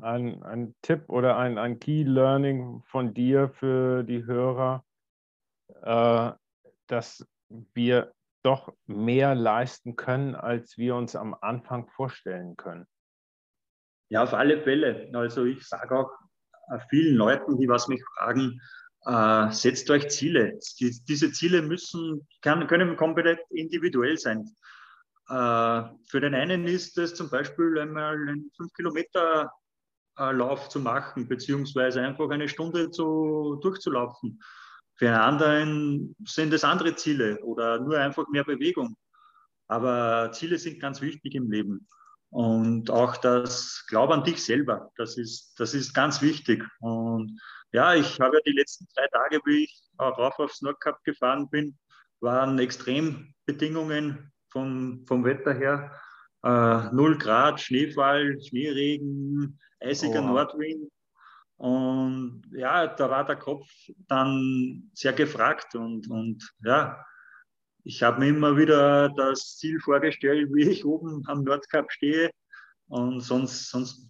ein, 0.00 0.42
ein 0.42 0.74
Tipp 0.82 1.08
oder 1.08 1.36
ein, 1.36 1.58
ein 1.58 1.78
Key 1.78 2.04
Learning 2.04 2.82
von 2.86 3.12
dir 3.14 3.48
für 3.48 4.04
die 4.04 4.24
Hörer, 4.24 4.84
äh, 5.82 6.32
dass 6.86 7.26
wir 7.48 8.12
doch 8.42 8.72
mehr 8.86 9.34
leisten 9.34 9.96
können, 9.96 10.34
als 10.34 10.78
wir 10.78 10.94
uns 10.94 11.16
am 11.16 11.36
Anfang 11.40 11.88
vorstellen 11.88 12.56
können. 12.56 12.86
Ja, 14.08 14.22
auf 14.22 14.34
alle 14.34 14.62
Fälle. 14.62 15.10
Also 15.14 15.44
ich 15.44 15.66
sage 15.66 15.96
auch 15.96 16.10
äh, 16.70 16.78
vielen 16.88 17.16
Leuten, 17.16 17.58
die 17.58 17.68
was 17.68 17.88
mich 17.88 18.02
fragen, 18.16 18.60
äh, 19.06 19.50
setzt 19.52 19.90
euch 19.90 20.08
Ziele. 20.08 20.58
Die, 20.78 20.90
diese 21.08 21.32
Ziele 21.32 21.62
müssen, 21.62 22.26
kann, 22.42 22.66
können 22.66 22.96
komplett 22.96 23.40
individuell 23.50 24.18
sein. 24.18 24.44
Äh, 25.28 25.82
für 26.08 26.20
den 26.20 26.34
einen 26.34 26.66
ist 26.66 26.98
es 26.98 27.14
zum 27.14 27.30
Beispiel 27.30 27.78
einmal 27.78 28.14
einen 28.14 28.50
5 28.56 28.72
Kilometer 28.74 29.52
äh, 30.18 30.32
Lauf 30.32 30.68
zu 30.68 30.80
machen, 30.80 31.28
beziehungsweise 31.28 32.02
einfach 32.02 32.28
eine 32.30 32.48
Stunde 32.48 32.90
zu, 32.90 33.58
durchzulaufen. 33.62 34.40
Für 35.00 35.08
einen 35.08 35.16
anderen 35.16 36.16
sind 36.26 36.52
es 36.52 36.62
andere 36.62 36.94
Ziele 36.94 37.42
oder 37.42 37.80
nur 37.80 37.96
einfach 37.96 38.28
mehr 38.28 38.44
Bewegung. 38.44 38.98
Aber 39.66 40.30
Ziele 40.32 40.58
sind 40.58 40.78
ganz 40.78 41.00
wichtig 41.00 41.34
im 41.36 41.50
Leben. 41.50 41.88
Und 42.28 42.90
auch 42.90 43.16
das 43.16 43.86
Glaub 43.88 44.10
an 44.10 44.24
dich 44.24 44.44
selber, 44.44 44.92
das 44.96 45.16
ist, 45.16 45.54
das 45.58 45.72
ist 45.72 45.94
ganz 45.94 46.20
wichtig. 46.20 46.62
Und 46.80 47.40
ja, 47.72 47.94
ich 47.94 48.20
habe 48.20 48.36
ja 48.36 48.42
die 48.46 48.52
letzten 48.52 48.88
drei 48.94 49.06
Tage, 49.06 49.40
wie 49.46 49.64
ich 49.64 49.82
rauf 49.98 50.38
aufs 50.38 50.60
Nordkap 50.60 51.02
gefahren 51.02 51.48
bin, 51.48 51.78
waren 52.20 52.58
Extrembedingungen 52.58 54.30
vom, 54.50 55.06
vom 55.06 55.24
Wetter 55.24 55.54
her. 55.54 55.98
Äh, 56.42 56.94
0 56.94 57.16
Grad, 57.16 57.58
Schneefall, 57.58 58.38
Schneeregen, 58.42 59.58
eisiger 59.80 60.22
oh. 60.22 60.26
Nordwind. 60.26 60.92
Und 61.60 62.42
ja, 62.52 62.86
da 62.86 63.10
war 63.10 63.26
der 63.26 63.36
Kopf 63.36 63.68
dann 64.08 64.90
sehr 64.94 65.12
gefragt. 65.12 65.74
Und, 65.74 66.08
und 66.10 66.54
ja, 66.64 67.04
ich 67.84 68.02
habe 68.02 68.20
mir 68.20 68.28
immer 68.28 68.56
wieder 68.56 69.10
das 69.10 69.58
Ziel 69.58 69.78
vorgestellt, 69.78 70.48
wie 70.54 70.70
ich 70.70 70.86
oben 70.86 71.22
am 71.26 71.44
Nordkap 71.44 71.92
stehe. 71.92 72.30
Und 72.88 73.20
sonst, 73.20 73.68
sonst 73.68 74.08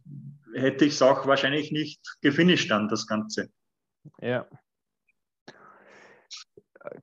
hätte 0.55 0.84
ich 0.84 0.92
es 0.92 1.03
auch 1.03 1.26
wahrscheinlich 1.26 1.72
nicht 1.72 2.01
gefinisht 2.20 2.70
dann, 2.70 2.86
das 2.86 3.05
Ganze. 3.09 3.51
Ja. 4.20 4.46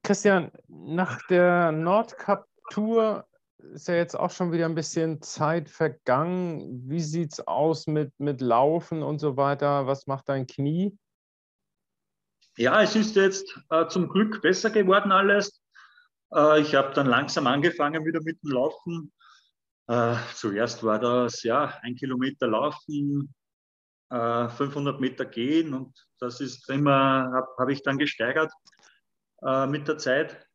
Christian, 0.02 0.54
nach 0.70 1.20
der 1.28 1.74
Nordkap-Tour 1.74 3.28
ist 3.74 3.88
ja 3.88 3.96
jetzt 3.96 4.16
auch 4.16 4.32
schon 4.32 4.52
wieder 4.52 4.66
ein 4.66 4.76
bisschen 4.76 5.22
Zeit 5.22 5.70
vergangen. 5.70 6.90
Wie 6.90 7.00
sieht 7.00 7.34
es 7.34 7.48
aus 7.48 7.88
mit, 7.88 8.12
mit 8.20 8.42
Laufen 8.42 9.04
und 9.04 9.20
so 9.20 9.38
weiter? 9.38 9.88
Was 9.88 10.08
macht 10.08 10.30
dein 10.30 10.48
Knie? 10.48 10.98
Ja, 12.58 12.82
es 12.82 12.96
ist 12.96 13.16
jetzt 13.16 13.60
äh, 13.70 13.88
zum 13.88 14.10
Glück 14.10 14.42
besser 14.42 14.70
geworden 14.70 15.12
alles. 15.12 15.62
Äh, 16.34 16.62
ich 16.62 16.76
habe 16.76 16.94
dann 16.94 17.08
langsam 17.08 17.48
angefangen 17.48 18.06
wieder 18.06 18.22
mit 18.22 18.42
dem 18.44 18.52
Laufen. 18.52 19.12
Äh, 19.88 20.16
zuerst 20.34 20.84
war 20.84 21.00
das 21.00 21.44
ja 21.44 21.78
ein 21.82 21.96
Kilometer 21.96 22.48
Laufen, 22.48 23.34
äh, 24.10 24.50
500 24.50 25.00
Meter 25.00 25.26
gehen 25.26 25.74
und 25.74 25.94
das 26.20 26.42
ist 26.42 26.70
immer, 26.70 27.32
habe 27.32 27.48
hab 27.58 27.70
ich 27.70 27.84
dann 27.84 27.98
gesteigert 27.98 28.52
äh, 29.44 29.68
mit 29.68 29.88
der 29.88 29.98
Zeit. 29.98 30.47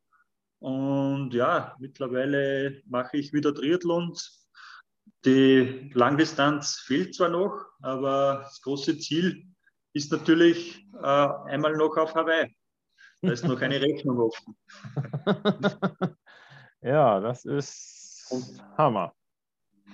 Und 0.63 1.35
ja, 1.35 1.75
mittlerweile 1.81 2.83
mache 2.87 3.17
ich 3.17 3.33
wieder 3.33 3.53
Triathlons. 3.53 4.49
Die 5.25 5.91
Langdistanz 5.93 6.79
fehlt 6.87 7.17
zwar 7.17 7.31
noch, 7.31 7.67
aber 7.81 8.43
das 8.45 8.63
große 8.63 8.97
Ziel 8.99 9.45
ist 9.93 10.13
natürlich 10.13 10.87
äh, 10.95 11.29
einmal 11.49 11.77
noch 11.77 11.97
auf 11.97 12.15
Hawaii. 12.15 12.55
Da 13.23 13.33
ist 13.33 13.45
noch 13.45 13.61
eine 13.61 13.81
Rechnung 13.81 14.21
offen. 14.21 14.57
ja, 16.81 17.19
das 17.19 17.45
ist 17.45 18.33
Hammer. 18.79 19.13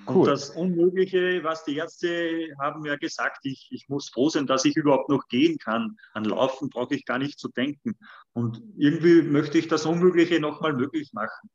Cool. 0.09 0.16
Und 0.16 0.26
das 0.26 0.50
Unmögliche, 0.50 1.44
was 1.44 1.64
die 1.64 1.76
Ärzte 1.76 2.54
haben 2.59 2.84
ja 2.86 2.96
gesagt, 2.96 3.44
ich, 3.44 3.68
ich 3.70 3.88
muss 3.88 4.09
froh 4.09 4.30
sein, 4.30 4.46
dass 4.46 4.64
ich 4.64 4.74
überhaupt 4.74 5.11
noch 5.11 5.28
gehen 5.28 5.59
kann. 5.59 5.98
An 6.14 6.24
Laufen 6.24 6.70
brauche 6.70 6.94
ich 6.94 7.04
gar 7.04 7.18
nicht 7.18 7.38
zu 7.38 7.48
denken. 7.48 7.98
Und 8.32 8.62
irgendwie 8.78 9.20
möchte 9.20 9.59
ich 9.59 9.68
das 9.68 9.84
Unmögliche 9.84 10.40
nochmal 10.40 10.72
möglich 10.72 11.12
machen. 11.12 11.50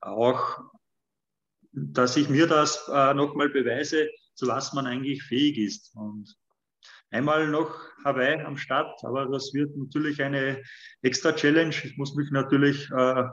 Auch, 0.00 0.60
dass 1.72 2.16
ich 2.18 2.28
mir 2.28 2.46
das 2.46 2.88
äh, 2.92 3.14
nochmal 3.14 3.48
beweise, 3.48 4.10
zu 4.34 4.46
was 4.46 4.74
man 4.74 4.86
eigentlich 4.86 5.22
fähig 5.22 5.56
ist. 5.56 5.94
Und 5.94 6.36
einmal 7.10 7.48
noch 7.48 7.74
Hawaii 8.04 8.42
am 8.42 8.58
Start, 8.58 9.02
aber 9.02 9.26
das 9.26 9.54
wird 9.54 9.74
natürlich 9.74 10.22
eine 10.22 10.62
extra 11.00 11.32
Challenge. 11.32 11.74
Ich 11.84 11.96
muss 11.96 12.14
mich 12.14 12.30
natürlich 12.32 12.90
äh, 12.90 13.24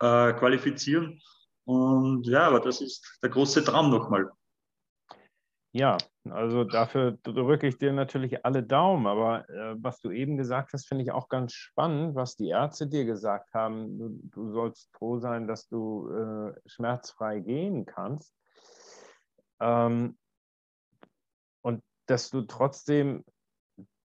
äh, 0.00 0.32
qualifizieren. 0.34 1.18
Und 1.64 2.26
ja, 2.26 2.46
aber 2.46 2.60
das 2.60 2.80
ist 2.80 3.18
der 3.22 3.30
große 3.30 3.64
Traum 3.64 3.90
nochmal. 3.90 4.30
Ja, 5.72 5.98
also 6.30 6.62
dafür 6.62 7.18
drücke 7.22 7.66
ich 7.66 7.78
dir 7.78 7.92
natürlich 7.92 8.44
alle 8.44 8.62
Daumen. 8.62 9.06
Aber 9.06 9.48
äh, 9.48 9.74
was 9.76 10.00
du 10.00 10.10
eben 10.10 10.36
gesagt 10.36 10.72
hast, 10.72 10.86
finde 10.86 11.02
ich 11.02 11.10
auch 11.10 11.28
ganz 11.28 11.52
spannend, 11.52 12.14
was 12.14 12.36
die 12.36 12.48
Ärzte 12.48 12.86
dir 12.86 13.04
gesagt 13.04 13.52
haben. 13.54 13.98
Du, 13.98 14.20
du 14.30 14.52
sollst 14.52 14.88
froh 14.96 15.18
sein, 15.18 15.48
dass 15.48 15.66
du 15.66 16.10
äh, 16.10 16.52
schmerzfrei 16.66 17.40
gehen 17.40 17.86
kannst. 17.86 18.32
Ähm, 19.60 20.16
dass 22.06 22.30
du 22.30 22.42
trotzdem 22.42 23.24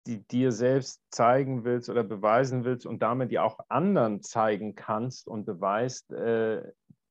die, 0.06 0.26
dir 0.28 0.52
selbst 0.52 1.02
zeigen 1.10 1.64
willst 1.64 1.90
oder 1.90 2.02
beweisen 2.02 2.64
willst 2.64 2.86
und 2.86 3.02
damit 3.02 3.32
ja 3.32 3.42
auch 3.42 3.58
anderen 3.68 4.22
zeigen 4.22 4.74
kannst 4.74 5.28
und 5.28 5.44
beweist, 5.44 6.10
äh, 6.12 6.62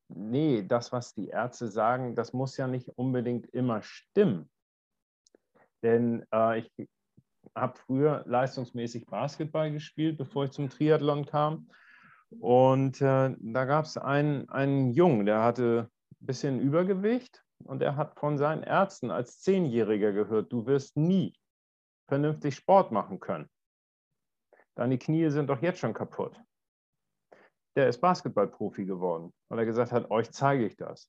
nee, 0.09 0.63
das, 0.63 0.91
was 0.91 1.13
die 1.13 1.27
Ärzte 1.27 1.67
sagen, 1.67 2.15
das 2.15 2.33
muss 2.33 2.57
ja 2.57 2.67
nicht 2.67 2.89
unbedingt 2.97 3.47
immer 3.47 3.81
stimmen. 3.81 4.49
Denn 5.83 6.25
äh, 6.33 6.59
ich 6.59 6.89
habe 7.55 7.77
früher 7.77 8.23
leistungsmäßig 8.27 9.05
Basketball 9.05 9.71
gespielt, 9.71 10.17
bevor 10.17 10.45
ich 10.45 10.51
zum 10.51 10.69
Triathlon 10.69 11.25
kam. 11.25 11.69
Und 12.39 13.01
äh, 13.01 13.35
da 13.39 13.65
gab 13.65 13.85
es 13.85 13.97
einen, 13.97 14.49
einen 14.49 14.91
Jungen, 14.91 15.25
der 15.25 15.43
hatte 15.43 15.89
ein 16.21 16.25
bisschen 16.25 16.59
Übergewicht 16.59 17.43
und 17.63 17.81
er 17.81 17.95
hat 17.95 18.19
von 18.19 18.37
seinen 18.37 18.63
Ärzten 18.63 19.11
als 19.11 19.39
Zehnjähriger 19.39 20.11
gehört, 20.11 20.51
du 20.51 20.65
wirst 20.65 20.97
nie 20.97 21.33
vernünftig 22.07 22.55
Sport 22.55 22.91
machen 22.91 23.19
können. 23.19 23.49
Deine 24.75 24.97
Knie 24.97 25.29
sind 25.29 25.49
doch 25.49 25.61
jetzt 25.61 25.79
schon 25.79 25.93
kaputt. 25.93 26.39
Der 27.77 27.87
ist 27.87 28.01
Basketballprofi 28.01 28.85
geworden, 28.85 29.31
weil 29.49 29.59
er 29.59 29.65
gesagt 29.65 29.91
hat, 29.91 30.09
euch 30.09 30.31
zeige 30.31 30.65
ich 30.65 30.75
das. 30.77 31.07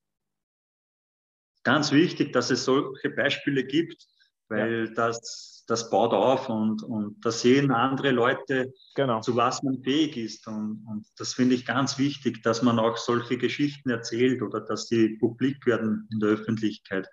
Ganz 1.65 1.93
wichtig, 1.93 2.35
dass 2.35 2.51
es 2.51 2.67
solche 2.67 3.09
Beispiele 3.09 3.65
gibt, 3.65 4.07
weil 4.51 4.89
ja. 4.89 4.93
das, 4.93 5.65
das 5.67 5.89
baut 5.89 6.13
auf 6.13 6.51
und, 6.51 6.83
und 6.83 7.25
da 7.25 7.31
sehen 7.31 7.71
andere 7.71 8.11
Leute, 8.11 8.71
genau. 8.95 9.23
zu 9.23 9.35
was 9.35 9.63
man 9.63 9.83
fähig 9.83 10.19
ist. 10.19 10.47
Und, 10.47 10.85
und 10.87 11.07
das 11.17 11.33
finde 11.33 11.55
ich 11.55 11.65
ganz 11.65 11.99
wichtig, 11.99 12.43
dass 12.43 12.61
man 12.61 12.79
auch 12.79 12.99
solche 12.99 13.39
Geschichten 13.39 13.89
erzählt 13.89 14.43
oder 14.43 14.61
dass 14.61 14.89
die 14.89 15.17
publik 15.19 15.65
werden 15.65 16.07
in 16.13 16.21
der 16.21 16.29
Öffentlichkeit. 16.29 17.09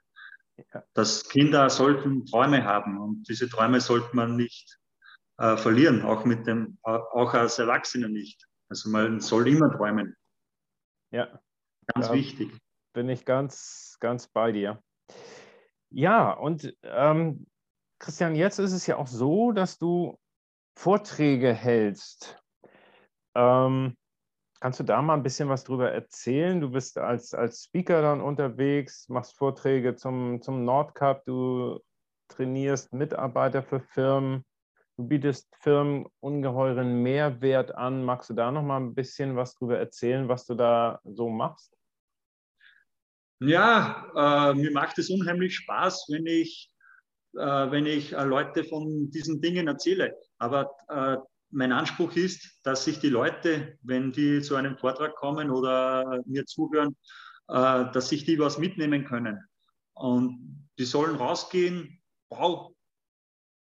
Ja. 0.74 0.84
Dass 0.94 1.30
Kinder 1.30 1.70
sollten 1.70 2.26
Träume 2.26 2.66
haben 2.66 3.00
und 3.00 3.24
diese 3.30 3.48
Träume 3.48 3.80
sollte 3.80 4.14
man 4.18 4.36
nicht 4.36 4.80
äh, 5.38 5.56
verlieren, 5.56 6.02
auch, 6.02 6.26
mit 6.26 6.46
dem, 6.46 6.78
auch 6.84 7.34
als 7.34 7.58
Erwachsener 7.58 8.10
nicht. 8.10 8.46
Also 8.70 8.90
man 8.90 9.20
soll 9.20 9.48
immer 9.48 9.72
träumen. 9.72 10.16
Ja. 11.12 11.40
Ganz 11.94 12.08
ja, 12.08 12.14
wichtig. 12.14 12.58
Bin 12.94 13.10
ich 13.10 13.26
ganz, 13.26 13.98
ganz 14.00 14.28
bei 14.28 14.52
dir. 14.52 14.82
Ja, 15.90 16.32
und 16.32 16.76
ähm, 16.84 17.46
Christian, 18.00 18.36
jetzt 18.36 18.60
ist 18.60 18.74
es 18.74 18.88
ja 18.88 18.98
auch 18.98 19.08
so, 19.08 19.52
dass 19.52 19.78
du 19.78 20.20
Vorträge 20.78 21.54
hältst. 21.54 22.42
Ähm, 23.36 23.96
kannst 24.60 24.80
du 24.80 24.84
da 24.84 25.02
mal 25.02 25.14
ein 25.14 25.24
bisschen 25.24 25.48
was 25.48 25.64
drüber 25.64 25.92
erzählen? 25.92 26.60
Du 26.60 26.72
bist 26.72 26.98
als, 26.98 27.34
als 27.34 27.66
Speaker 27.66 28.02
dann 28.02 28.22
unterwegs, 28.22 29.08
machst 29.10 29.38
Vorträge 29.38 29.96
zum, 29.96 30.42
zum 30.42 30.66
Nordcup, 30.66 31.24
du 31.26 31.80
trainierst 32.28 32.94
Mitarbeiter 32.94 33.62
für 33.62 33.80
Firmen, 33.80 34.44
du 34.98 35.08
bietest 35.08 35.54
Firmen 35.62 36.08
ungeheuren 36.20 37.02
Mehrwert 37.04 37.76
an. 37.76 38.04
Magst 38.04 38.30
du 38.30 38.34
da 38.34 38.52
noch 38.52 38.64
mal 38.64 38.78
ein 38.78 38.96
bisschen 38.96 39.36
was 39.36 39.56
drüber 39.56 39.78
erzählen, 39.78 40.28
was 40.28 40.46
du 40.46 40.56
da 40.56 41.00
so 41.04 41.30
machst? 41.30 41.76
Ja, 43.40 44.12
äh, 44.16 44.54
mir 44.54 44.72
macht 44.72 44.98
es 44.98 45.10
unheimlich 45.10 45.56
Spaß, 45.58 46.08
wenn 46.10 46.26
ich, 46.26 46.72
äh, 47.34 47.72
wenn 47.72 47.86
ich 47.86 48.14
äh, 48.14 48.24
Leute 48.24 48.64
von 48.64 49.12
diesen 49.12 49.42
Dingen 49.42 49.68
erzähle. 49.68 50.16
Aber 50.38 50.72
äh, 50.88 51.18
mein 51.52 51.72
Anspruch 51.72 52.16
ist, 52.16 52.60
dass 52.64 52.86
sich 52.86 53.00
die 53.00 53.10
Leute, 53.10 53.78
wenn 53.82 54.12
die 54.12 54.42
zu 54.42 54.56
einem 54.56 54.78
Vortrag 54.78 55.16
kommen 55.16 55.52
oder 55.52 56.22
mir 56.26 56.46
zuhören, 56.46 56.96
äh, 57.50 57.92
dass 57.92 58.10
sich 58.10 58.24
die 58.24 58.40
was 58.40 58.58
mitnehmen 58.58 59.06
können. 59.06 59.44
Und 59.94 60.68
die 60.80 60.86
sollen 60.86 61.16
rausgehen, 61.16 62.02
wow, 62.30 62.75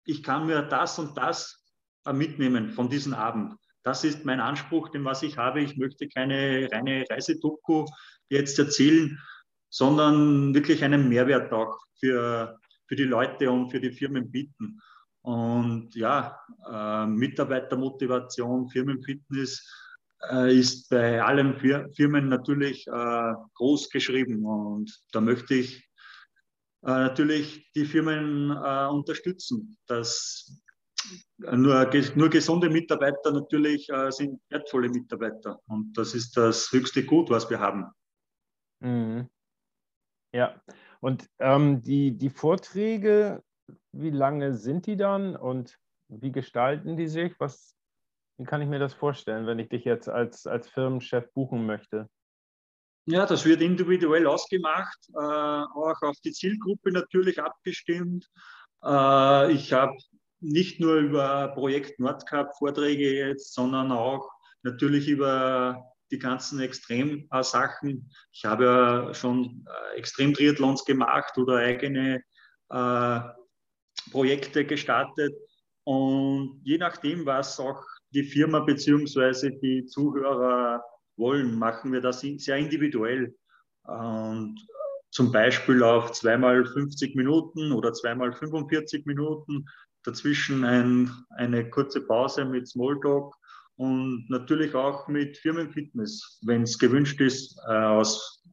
ich 0.05 0.23
kann 0.23 0.47
mir 0.47 0.61
das 0.63 0.99
und 0.99 1.17
das 1.17 1.63
äh, 2.05 2.13
mitnehmen 2.13 2.71
von 2.71 2.89
diesem 2.89 3.13
Abend. 3.13 3.55
das 3.83 4.03
ist 4.05 4.23
mein 4.23 4.39
Anspruch, 4.39 4.89
den 4.89 5.03
was 5.03 5.23
ich 5.23 5.37
habe. 5.37 5.61
Ich 5.61 5.75
möchte 5.75 6.07
keine 6.07 6.69
reine 6.71 7.03
Reisedoku 7.09 7.85
jetzt 8.29 8.57
erzählen, 8.57 9.19
sondern 9.69 10.53
wirklich 10.53 10.83
einen 10.83 11.09
Mehrwert 11.09 11.51
auch 11.51 11.77
für, 11.99 12.57
für 12.87 12.95
die 12.95 13.03
Leute 13.03 13.51
und 13.51 13.71
für 13.71 13.81
die 13.81 13.91
Firmen 13.91 14.31
bieten. 14.31 14.79
Und 15.21 15.95
ja, 15.95 16.37
äh, 16.69 17.05
Mitarbeitermotivation, 17.07 18.69
Firmenfitness 18.69 19.65
äh, 20.31 20.57
ist 20.57 20.89
bei 20.89 21.21
allen 21.21 21.57
Fir 21.57 21.89
Firmen 21.95 22.29
natürlich 22.29 22.87
äh, 22.87 23.33
groß 23.55 23.89
geschrieben. 23.89 24.45
Und 24.45 24.91
da 25.11 25.21
möchte 25.21 25.55
ich 25.55 25.89
natürlich 26.91 27.71
die 27.73 27.85
Firmen 27.85 28.51
äh, 28.51 28.87
unterstützen, 28.87 29.77
dass 29.87 30.61
nur, 31.37 31.89
nur 32.15 32.29
gesunde 32.29 32.69
Mitarbeiter 32.69 33.31
natürlich 33.31 33.89
äh, 33.89 34.11
sind 34.11 34.41
wertvolle 34.49 34.89
Mitarbeiter. 34.89 35.59
Und 35.67 35.93
das 35.97 36.13
ist 36.13 36.37
das 36.37 36.71
höchste 36.71 37.05
Gut, 37.05 37.29
was 37.29 37.49
wir 37.49 37.59
haben. 37.59 37.85
Mhm. 38.79 39.29
Ja, 40.33 40.61
und 40.99 41.29
ähm, 41.39 41.81
die, 41.81 42.17
die 42.17 42.29
Vorträge, 42.29 43.43
wie 43.91 44.09
lange 44.09 44.55
sind 44.55 44.87
die 44.87 44.97
dann 44.97 45.35
und 45.35 45.77
wie 46.07 46.31
gestalten 46.31 46.97
die 46.97 47.07
sich? 47.07 47.39
Was, 47.39 47.75
wie 48.37 48.45
kann 48.45 48.61
ich 48.61 48.67
mir 48.67 48.79
das 48.79 48.93
vorstellen, 48.93 49.45
wenn 49.45 49.59
ich 49.59 49.69
dich 49.69 49.85
jetzt 49.85 50.09
als, 50.09 50.47
als 50.47 50.67
Firmenchef 50.69 51.31
buchen 51.33 51.65
möchte? 51.65 52.09
Ja, 53.05 53.25
das 53.25 53.45
wird 53.45 53.61
individuell 53.61 54.27
ausgemacht, 54.27 54.97
äh, 55.13 55.17
auch 55.17 56.01
auf 56.01 56.17
die 56.23 56.31
Zielgruppe 56.31 56.91
natürlich 56.91 57.41
abgestimmt. 57.41 58.29
Äh, 58.83 59.51
ich 59.51 59.73
habe 59.73 59.97
nicht 60.39 60.79
nur 60.79 60.95
über 60.95 61.49
Projekt 61.49 61.99
Nordcup 61.99 62.55
Vorträge 62.57 63.13
jetzt, 63.13 63.53
sondern 63.53 63.91
auch 63.91 64.29
natürlich 64.61 65.09
über 65.09 65.83
die 66.11 66.19
ganzen 66.19 66.59
Extremsachen. 66.59 68.09
Ich 68.31 68.45
habe 68.45 68.65
ja 68.65 69.13
schon 69.13 69.65
äh, 69.67 69.97
Extrem-Triathlons 69.97 70.85
gemacht 70.85 71.37
oder 71.37 71.57
eigene 71.57 72.23
äh, 72.69 73.19
Projekte 74.11 74.65
gestartet. 74.65 75.33
Und 75.85 76.61
je 76.63 76.77
nachdem, 76.77 77.25
was 77.25 77.59
auch 77.59 77.83
die 78.11 78.23
Firma 78.23 78.59
bzw. 78.59 79.59
die 79.59 79.85
Zuhörer 79.85 80.83
wollen, 81.17 81.57
machen 81.57 81.91
wir 81.91 82.01
das 82.01 82.21
sehr 82.21 82.57
individuell. 82.57 83.35
Und 83.83 84.59
zum 85.11 85.31
Beispiel 85.31 85.83
auf 85.83 86.11
zweimal 86.11 86.65
50 86.65 87.15
Minuten 87.15 87.71
oder 87.71 87.93
zweimal 87.93 88.33
45 88.33 89.05
Minuten, 89.05 89.65
dazwischen 90.03 90.63
ein, 90.63 91.11
eine 91.29 91.69
kurze 91.69 92.01
Pause 92.01 92.45
mit 92.45 92.67
Smalltalk 92.67 93.33
und 93.75 94.29
natürlich 94.29 94.75
auch 94.75 95.07
mit 95.07 95.37
Firmenfitness, 95.37 96.39
wenn 96.45 96.63
es 96.63 96.77
gewünscht 96.77 97.21
ist, 97.21 97.57
äh, 97.67 97.73
aus 97.73 98.43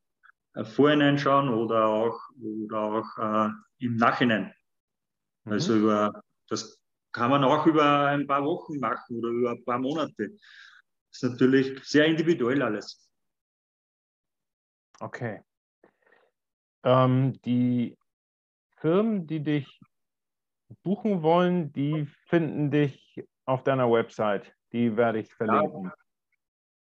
äh, 0.54 0.64
Vorhinein 0.64 1.18
schauen 1.18 1.48
oder 1.48 1.86
auch, 1.86 2.18
oder 2.40 2.80
auch 2.80 3.18
äh, 3.18 3.50
im 3.78 3.96
Nachhinein. 3.96 4.52
Mhm. 5.44 5.52
Also 5.52 5.76
über, 5.76 6.22
das 6.48 6.78
kann 7.12 7.30
man 7.30 7.44
auch 7.44 7.66
über 7.66 8.06
ein 8.06 8.26
paar 8.26 8.44
Wochen 8.44 8.78
machen 8.78 9.18
oder 9.18 9.28
über 9.28 9.50
ein 9.50 9.64
paar 9.64 9.78
Monate. 9.78 10.36
Das 11.10 11.22
ist 11.22 11.32
natürlich 11.32 11.84
sehr 11.84 12.06
individuell 12.06 12.62
alles. 12.62 13.10
Okay. 15.00 15.42
Ähm, 16.84 17.40
die 17.42 17.98
Firmen, 18.76 19.26
die 19.26 19.40
dich 19.40 19.80
buchen 20.82 21.22
wollen, 21.22 21.72
die 21.72 22.06
finden 22.28 22.70
dich 22.70 23.24
auf 23.44 23.64
deiner 23.64 23.90
Website. 23.90 24.54
Die 24.72 24.96
werde 24.96 25.18
ich 25.20 25.34
verlinken. 25.34 25.84
Ja, 25.84 25.94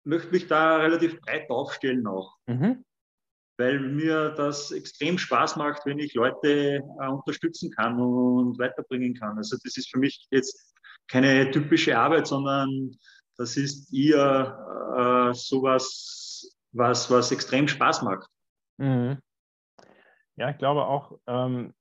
möchte 0.04 0.30
mich 0.30 0.46
da 0.46 0.76
relativ 0.76 1.18
breit 1.22 1.48
aufstellen 1.48 2.06
auch. 2.06 2.36
Mhm 2.46 2.84
weil 3.60 3.78
mir 3.78 4.30
das 4.30 4.70
extrem 4.72 5.18
Spaß 5.18 5.56
macht, 5.56 5.84
wenn 5.84 5.98
ich 5.98 6.14
Leute 6.14 6.76
äh, 6.76 7.08
unterstützen 7.08 7.70
kann 7.70 8.00
und 8.00 8.58
weiterbringen 8.58 9.12
kann. 9.12 9.36
Also 9.36 9.58
das 9.62 9.76
ist 9.76 9.90
für 9.90 9.98
mich 9.98 10.26
jetzt 10.30 10.74
keine 11.08 11.50
typische 11.50 11.98
Arbeit, 11.98 12.26
sondern 12.26 12.96
das 13.36 13.58
ist 13.58 13.92
eher 13.92 14.56
äh, 14.96 15.34
sowas, 15.34 16.56
was, 16.72 17.10
was 17.10 17.32
extrem 17.32 17.68
Spaß 17.68 18.00
macht. 18.00 18.26
Mhm. 18.78 19.18
Ja, 20.36 20.48
ich 20.48 20.56
glaube 20.56 20.86
auch, 20.86 21.18
ähm, 21.26 21.74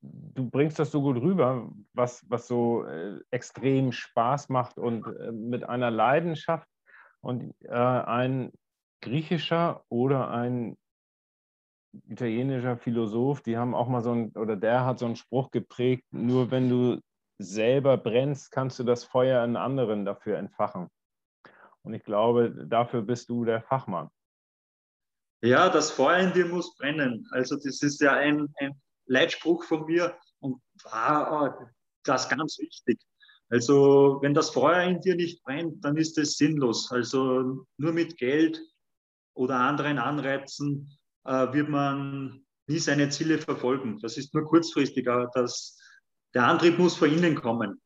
du 0.00 0.48
bringst 0.48 0.78
das 0.78 0.90
so 0.90 1.00
gut 1.02 1.16
rüber, 1.16 1.70
was, 1.92 2.24
was 2.28 2.46
so 2.46 2.84
äh, 2.84 3.18
extrem 3.30 3.92
Spaß 3.92 4.48
macht 4.48 4.78
und 4.78 5.06
äh, 5.06 5.32
mit 5.32 5.64
einer 5.64 5.90
Leidenschaft 5.90 6.68
und 7.20 7.54
äh, 7.62 7.72
ein 7.72 8.52
griechischer 9.00 9.84
oder 9.88 10.30
ein 10.30 10.76
italienischer 12.08 12.76
Philosoph, 12.76 13.40
die 13.42 13.56
haben 13.56 13.74
auch 13.74 13.88
mal 13.88 14.02
so 14.02 14.12
ein, 14.12 14.30
oder 14.32 14.56
der 14.56 14.84
hat 14.84 14.98
so 14.98 15.06
einen 15.06 15.16
Spruch 15.16 15.50
geprägt, 15.50 16.04
nur 16.10 16.50
wenn 16.50 16.68
du 16.68 17.00
selber 17.38 17.96
brennst, 17.96 18.50
kannst 18.50 18.78
du 18.78 18.84
das 18.84 19.04
Feuer 19.04 19.44
in 19.44 19.56
anderen 19.56 20.04
dafür 20.04 20.38
entfachen. 20.38 20.88
Und 21.82 21.94
ich 21.94 22.02
glaube, 22.02 22.66
dafür 22.66 23.02
bist 23.02 23.28
du 23.28 23.44
der 23.44 23.62
Fachmann. 23.62 24.08
Ja, 25.42 25.68
das 25.68 25.90
Feuer 25.90 26.18
in 26.18 26.32
dir 26.32 26.46
muss 26.46 26.74
brennen. 26.76 27.28
Also 27.30 27.56
das 27.56 27.82
ist 27.82 28.00
ja 28.00 28.14
ein, 28.14 28.48
ein 28.56 28.80
Leitspruch 29.06 29.64
von 29.64 29.86
mir 29.86 30.16
und 30.40 30.60
ah, 30.84 31.52
das 32.04 32.24
ist 32.24 32.30
ganz 32.30 32.58
wichtig. 32.58 33.00
Also 33.48 34.18
wenn 34.22 34.34
das 34.34 34.50
Feuer 34.50 34.82
in 34.82 35.00
dir 35.00 35.14
nicht 35.14 35.42
brennt, 35.44 35.84
dann 35.84 35.96
ist 35.96 36.18
es 36.18 36.36
sinnlos. 36.36 36.90
Also 36.90 37.64
nur 37.76 37.92
mit 37.92 38.16
Geld 38.16 38.60
oder 39.34 39.56
anderen 39.56 39.98
Anreizen 39.98 40.98
äh, 41.24 41.52
wird 41.52 41.68
man 41.68 42.44
nie 42.66 42.78
seine 42.78 43.08
Ziele 43.10 43.38
verfolgen. 43.38 43.98
Das 44.00 44.16
ist 44.16 44.34
nur 44.34 44.44
kurzfristig, 44.44 45.08
aber 45.08 45.30
das, 45.34 45.78
der 46.34 46.46
Antrieb 46.46 46.78
muss 46.78 46.96
von 46.96 47.12
innen 47.12 47.36
kommen. 47.36 47.80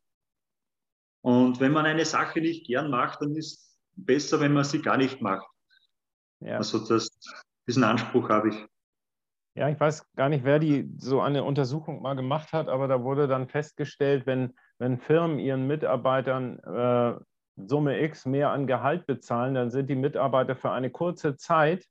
Und 1.23 1.59
wenn 1.59 1.71
man 1.71 1.85
eine 1.85 2.05
Sache 2.05 2.41
nicht 2.41 2.65
gern 2.65 2.89
macht, 2.89 3.21
dann 3.21 3.35
ist 3.35 3.59
es 3.59 3.79
besser, 3.95 4.39
wenn 4.39 4.53
man 4.53 4.63
sie 4.63 4.81
gar 4.81 4.97
nicht 4.97 5.21
macht. 5.21 5.47
Ja. 6.39 6.57
Also 6.57 6.79
das, 6.79 7.09
diesen 7.67 7.83
Anspruch 7.83 8.29
habe 8.29 8.49
ich. 8.49 8.55
Ja, 9.53 9.67
ich 9.67 9.79
weiß 9.79 10.13
gar 10.13 10.29
nicht, 10.29 10.45
wer 10.45 10.59
die 10.59 10.89
so 10.97 11.19
eine 11.19 11.43
Untersuchung 11.43 12.01
mal 12.01 12.15
gemacht 12.15 12.53
hat, 12.53 12.69
aber 12.69 12.87
da 12.87 13.03
wurde 13.03 13.27
dann 13.27 13.49
festgestellt, 13.49 14.25
wenn, 14.25 14.55
wenn 14.77 14.97
Firmen 14.97 15.39
ihren 15.39 15.67
Mitarbeitern 15.67 16.59
äh, 16.59 17.19
Summe 17.57 17.99
X 18.01 18.25
mehr 18.25 18.51
an 18.51 18.65
Gehalt 18.65 19.05
bezahlen, 19.05 19.55
dann 19.55 19.69
sind 19.69 19.89
die 19.89 19.95
Mitarbeiter 19.95 20.55
für 20.55 20.71
eine 20.71 20.89
kurze 20.89 21.35
Zeit 21.35 21.85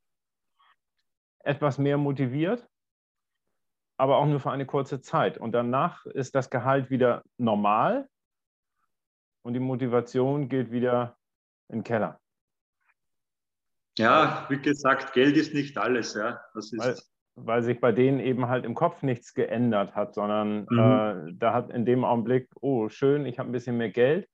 etwas 1.41 1.77
mehr 1.79 1.99
motiviert, 1.99 2.67
aber 3.99 4.17
auch 4.17 4.27
nur 4.27 4.41
für 4.41 4.51
eine 4.51 4.67
kurze 4.67 5.03
Zeit. 5.03 5.37
Und 5.37 5.53
danach 5.53 6.07
ist 6.07 6.35
das 6.35 6.49
Gehalt 6.49 6.89
wieder 6.89 7.23
normal 7.37 8.09
und 9.43 9.53
die 9.53 9.61
Motivation 9.61 10.49
geht 10.49 10.71
wieder 10.71 11.17
in 11.69 11.81
den 11.81 11.85
Keller. 11.85 12.21
Ja, 13.99 14.47
wie 14.49 14.59
gesagt, 14.59 15.13
Geld 15.13 15.37
ist 15.37 15.53
nicht 15.53 15.77
alles. 15.77 16.15
Ja. 16.15 16.41
Das 16.55 16.73
ist 16.73 16.79
weil, 16.79 16.97
weil 17.47 17.63
sich 17.63 17.81
bei 17.81 17.93
denen 17.93 18.21
eben 18.21 18.49
halt 18.49 18.65
im 18.65 18.75
Kopf 18.75 19.03
nichts 19.03 19.35
geändert 19.35 19.95
hat, 19.95 20.15
sondern 20.15 20.67
mhm. 20.69 20.79
äh, 20.79 21.33
da 21.35 21.53
hat 21.53 21.71
in 21.71 21.85
dem 21.85 22.05
Augenblick, 22.05 22.49
oh, 22.61 22.89
schön, 22.89 23.27
ich 23.27 23.39
habe 23.39 23.49
ein 23.49 23.53
bisschen 23.53 23.77
mehr 23.77 23.91
Geld 23.91 24.29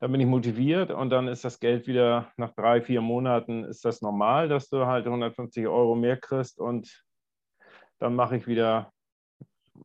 dann 0.00 0.12
bin 0.12 0.20
ich 0.20 0.26
motiviert 0.26 0.90
und 0.90 1.10
dann 1.10 1.28
ist 1.28 1.44
das 1.44 1.60
Geld 1.60 1.86
wieder 1.86 2.32
nach 2.36 2.50
drei, 2.50 2.82
vier 2.82 3.00
Monaten 3.00 3.64
ist 3.64 3.84
das 3.84 4.02
normal, 4.02 4.48
dass 4.48 4.68
du 4.68 4.86
halt 4.86 5.06
150 5.06 5.66
Euro 5.66 5.94
mehr 5.94 6.18
kriegst 6.18 6.58
und 6.58 7.04
dann 7.98 8.14
mache 8.14 8.36
ich 8.36 8.46
wieder 8.46 8.92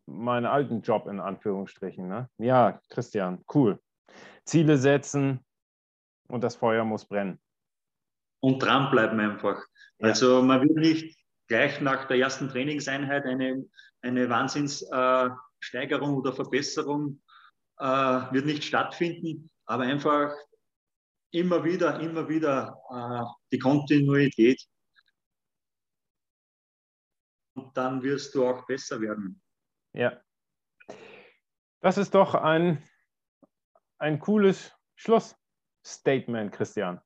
meinen 0.06 0.46
alten 0.46 0.82
Job 0.82 1.08
in 1.08 1.20
Anführungsstrichen. 1.20 2.08
Ne? 2.08 2.30
Ja, 2.38 2.82
Christian, 2.90 3.44
cool. 3.54 3.80
Ziele 4.44 4.78
setzen 4.78 5.40
und 6.28 6.44
das 6.44 6.56
Feuer 6.56 6.84
muss 6.84 7.06
brennen. 7.06 7.40
Und 8.42 8.60
dranbleiben 8.60 9.20
einfach. 9.20 9.64
Ja. 10.00 10.10
Also 10.10 10.42
man 10.42 10.62
will 10.62 10.76
nicht 10.80 11.19
gleich 11.50 11.82
nach 11.82 12.06
der 12.06 12.18
ersten 12.18 12.48
Trainingseinheit 12.48 13.26
eine, 13.26 13.66
eine 14.02 14.30
Wahnsinnssteigerung 14.30 16.14
äh, 16.14 16.18
oder 16.18 16.34
Verbesserung 16.34 17.22
äh, 17.80 17.86
wird 17.86 18.46
nicht 18.46 18.64
stattfinden 18.64 19.50
aber 19.70 19.84
einfach 19.84 20.36
immer 21.32 21.64
wieder, 21.64 22.00
immer 22.00 22.28
wieder 22.28 22.82
äh, 22.90 23.24
die 23.52 23.60
Kontinuität. 23.60 24.60
Und 27.54 27.78
dann 27.78 28.02
wirst 28.02 28.34
du 28.34 28.48
auch 28.48 28.66
besser 28.66 29.00
werden. 29.00 29.40
Ja. 29.94 30.20
Das 31.82 32.00
ist 32.00 32.16
doch 32.16 32.34
ein, 32.34 32.84
ein 34.00 34.18
cooles 34.20 34.76
Schluss, 34.96 35.36
Statement, 35.86 36.52
Christian. 36.52 37.00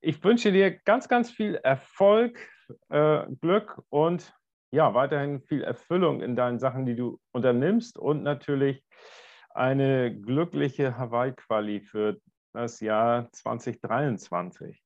Ich 0.00 0.22
wünsche 0.22 0.52
dir 0.52 0.78
ganz, 0.78 1.08
ganz 1.08 1.30
viel 1.30 1.54
Erfolg, 1.54 2.38
äh, 2.88 3.26
Glück 3.40 3.82
und 3.88 4.34
ja, 4.70 4.92
weiterhin 4.94 5.40
viel 5.40 5.62
Erfüllung 5.62 6.20
in 6.20 6.36
deinen 6.36 6.58
Sachen, 6.58 6.84
die 6.84 6.94
du 6.94 7.20
unternimmst 7.32 7.98
und 7.98 8.22
natürlich 8.22 8.84
eine 9.50 10.14
glückliche 10.14 10.98
Hawaii-Quali 10.98 11.80
für 11.80 12.20
das 12.52 12.80
Jahr 12.80 13.30
2023. 13.32 14.82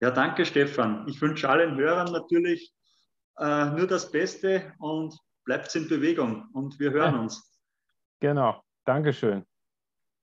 Ja, 0.00 0.10
danke, 0.10 0.46
Stefan. 0.46 1.06
Ich 1.08 1.20
wünsche 1.20 1.48
allen 1.48 1.76
Hörern 1.76 2.12
natürlich 2.12 2.72
äh, 3.38 3.66
nur 3.70 3.86
das 3.86 4.10
Beste 4.10 4.72
und 4.78 5.18
bleibt 5.44 5.74
in 5.74 5.88
Bewegung 5.88 6.48
und 6.52 6.78
wir 6.78 6.92
hören 6.92 7.18
uns. 7.18 7.58
Genau. 8.20 8.62
Dankeschön. 8.84 9.44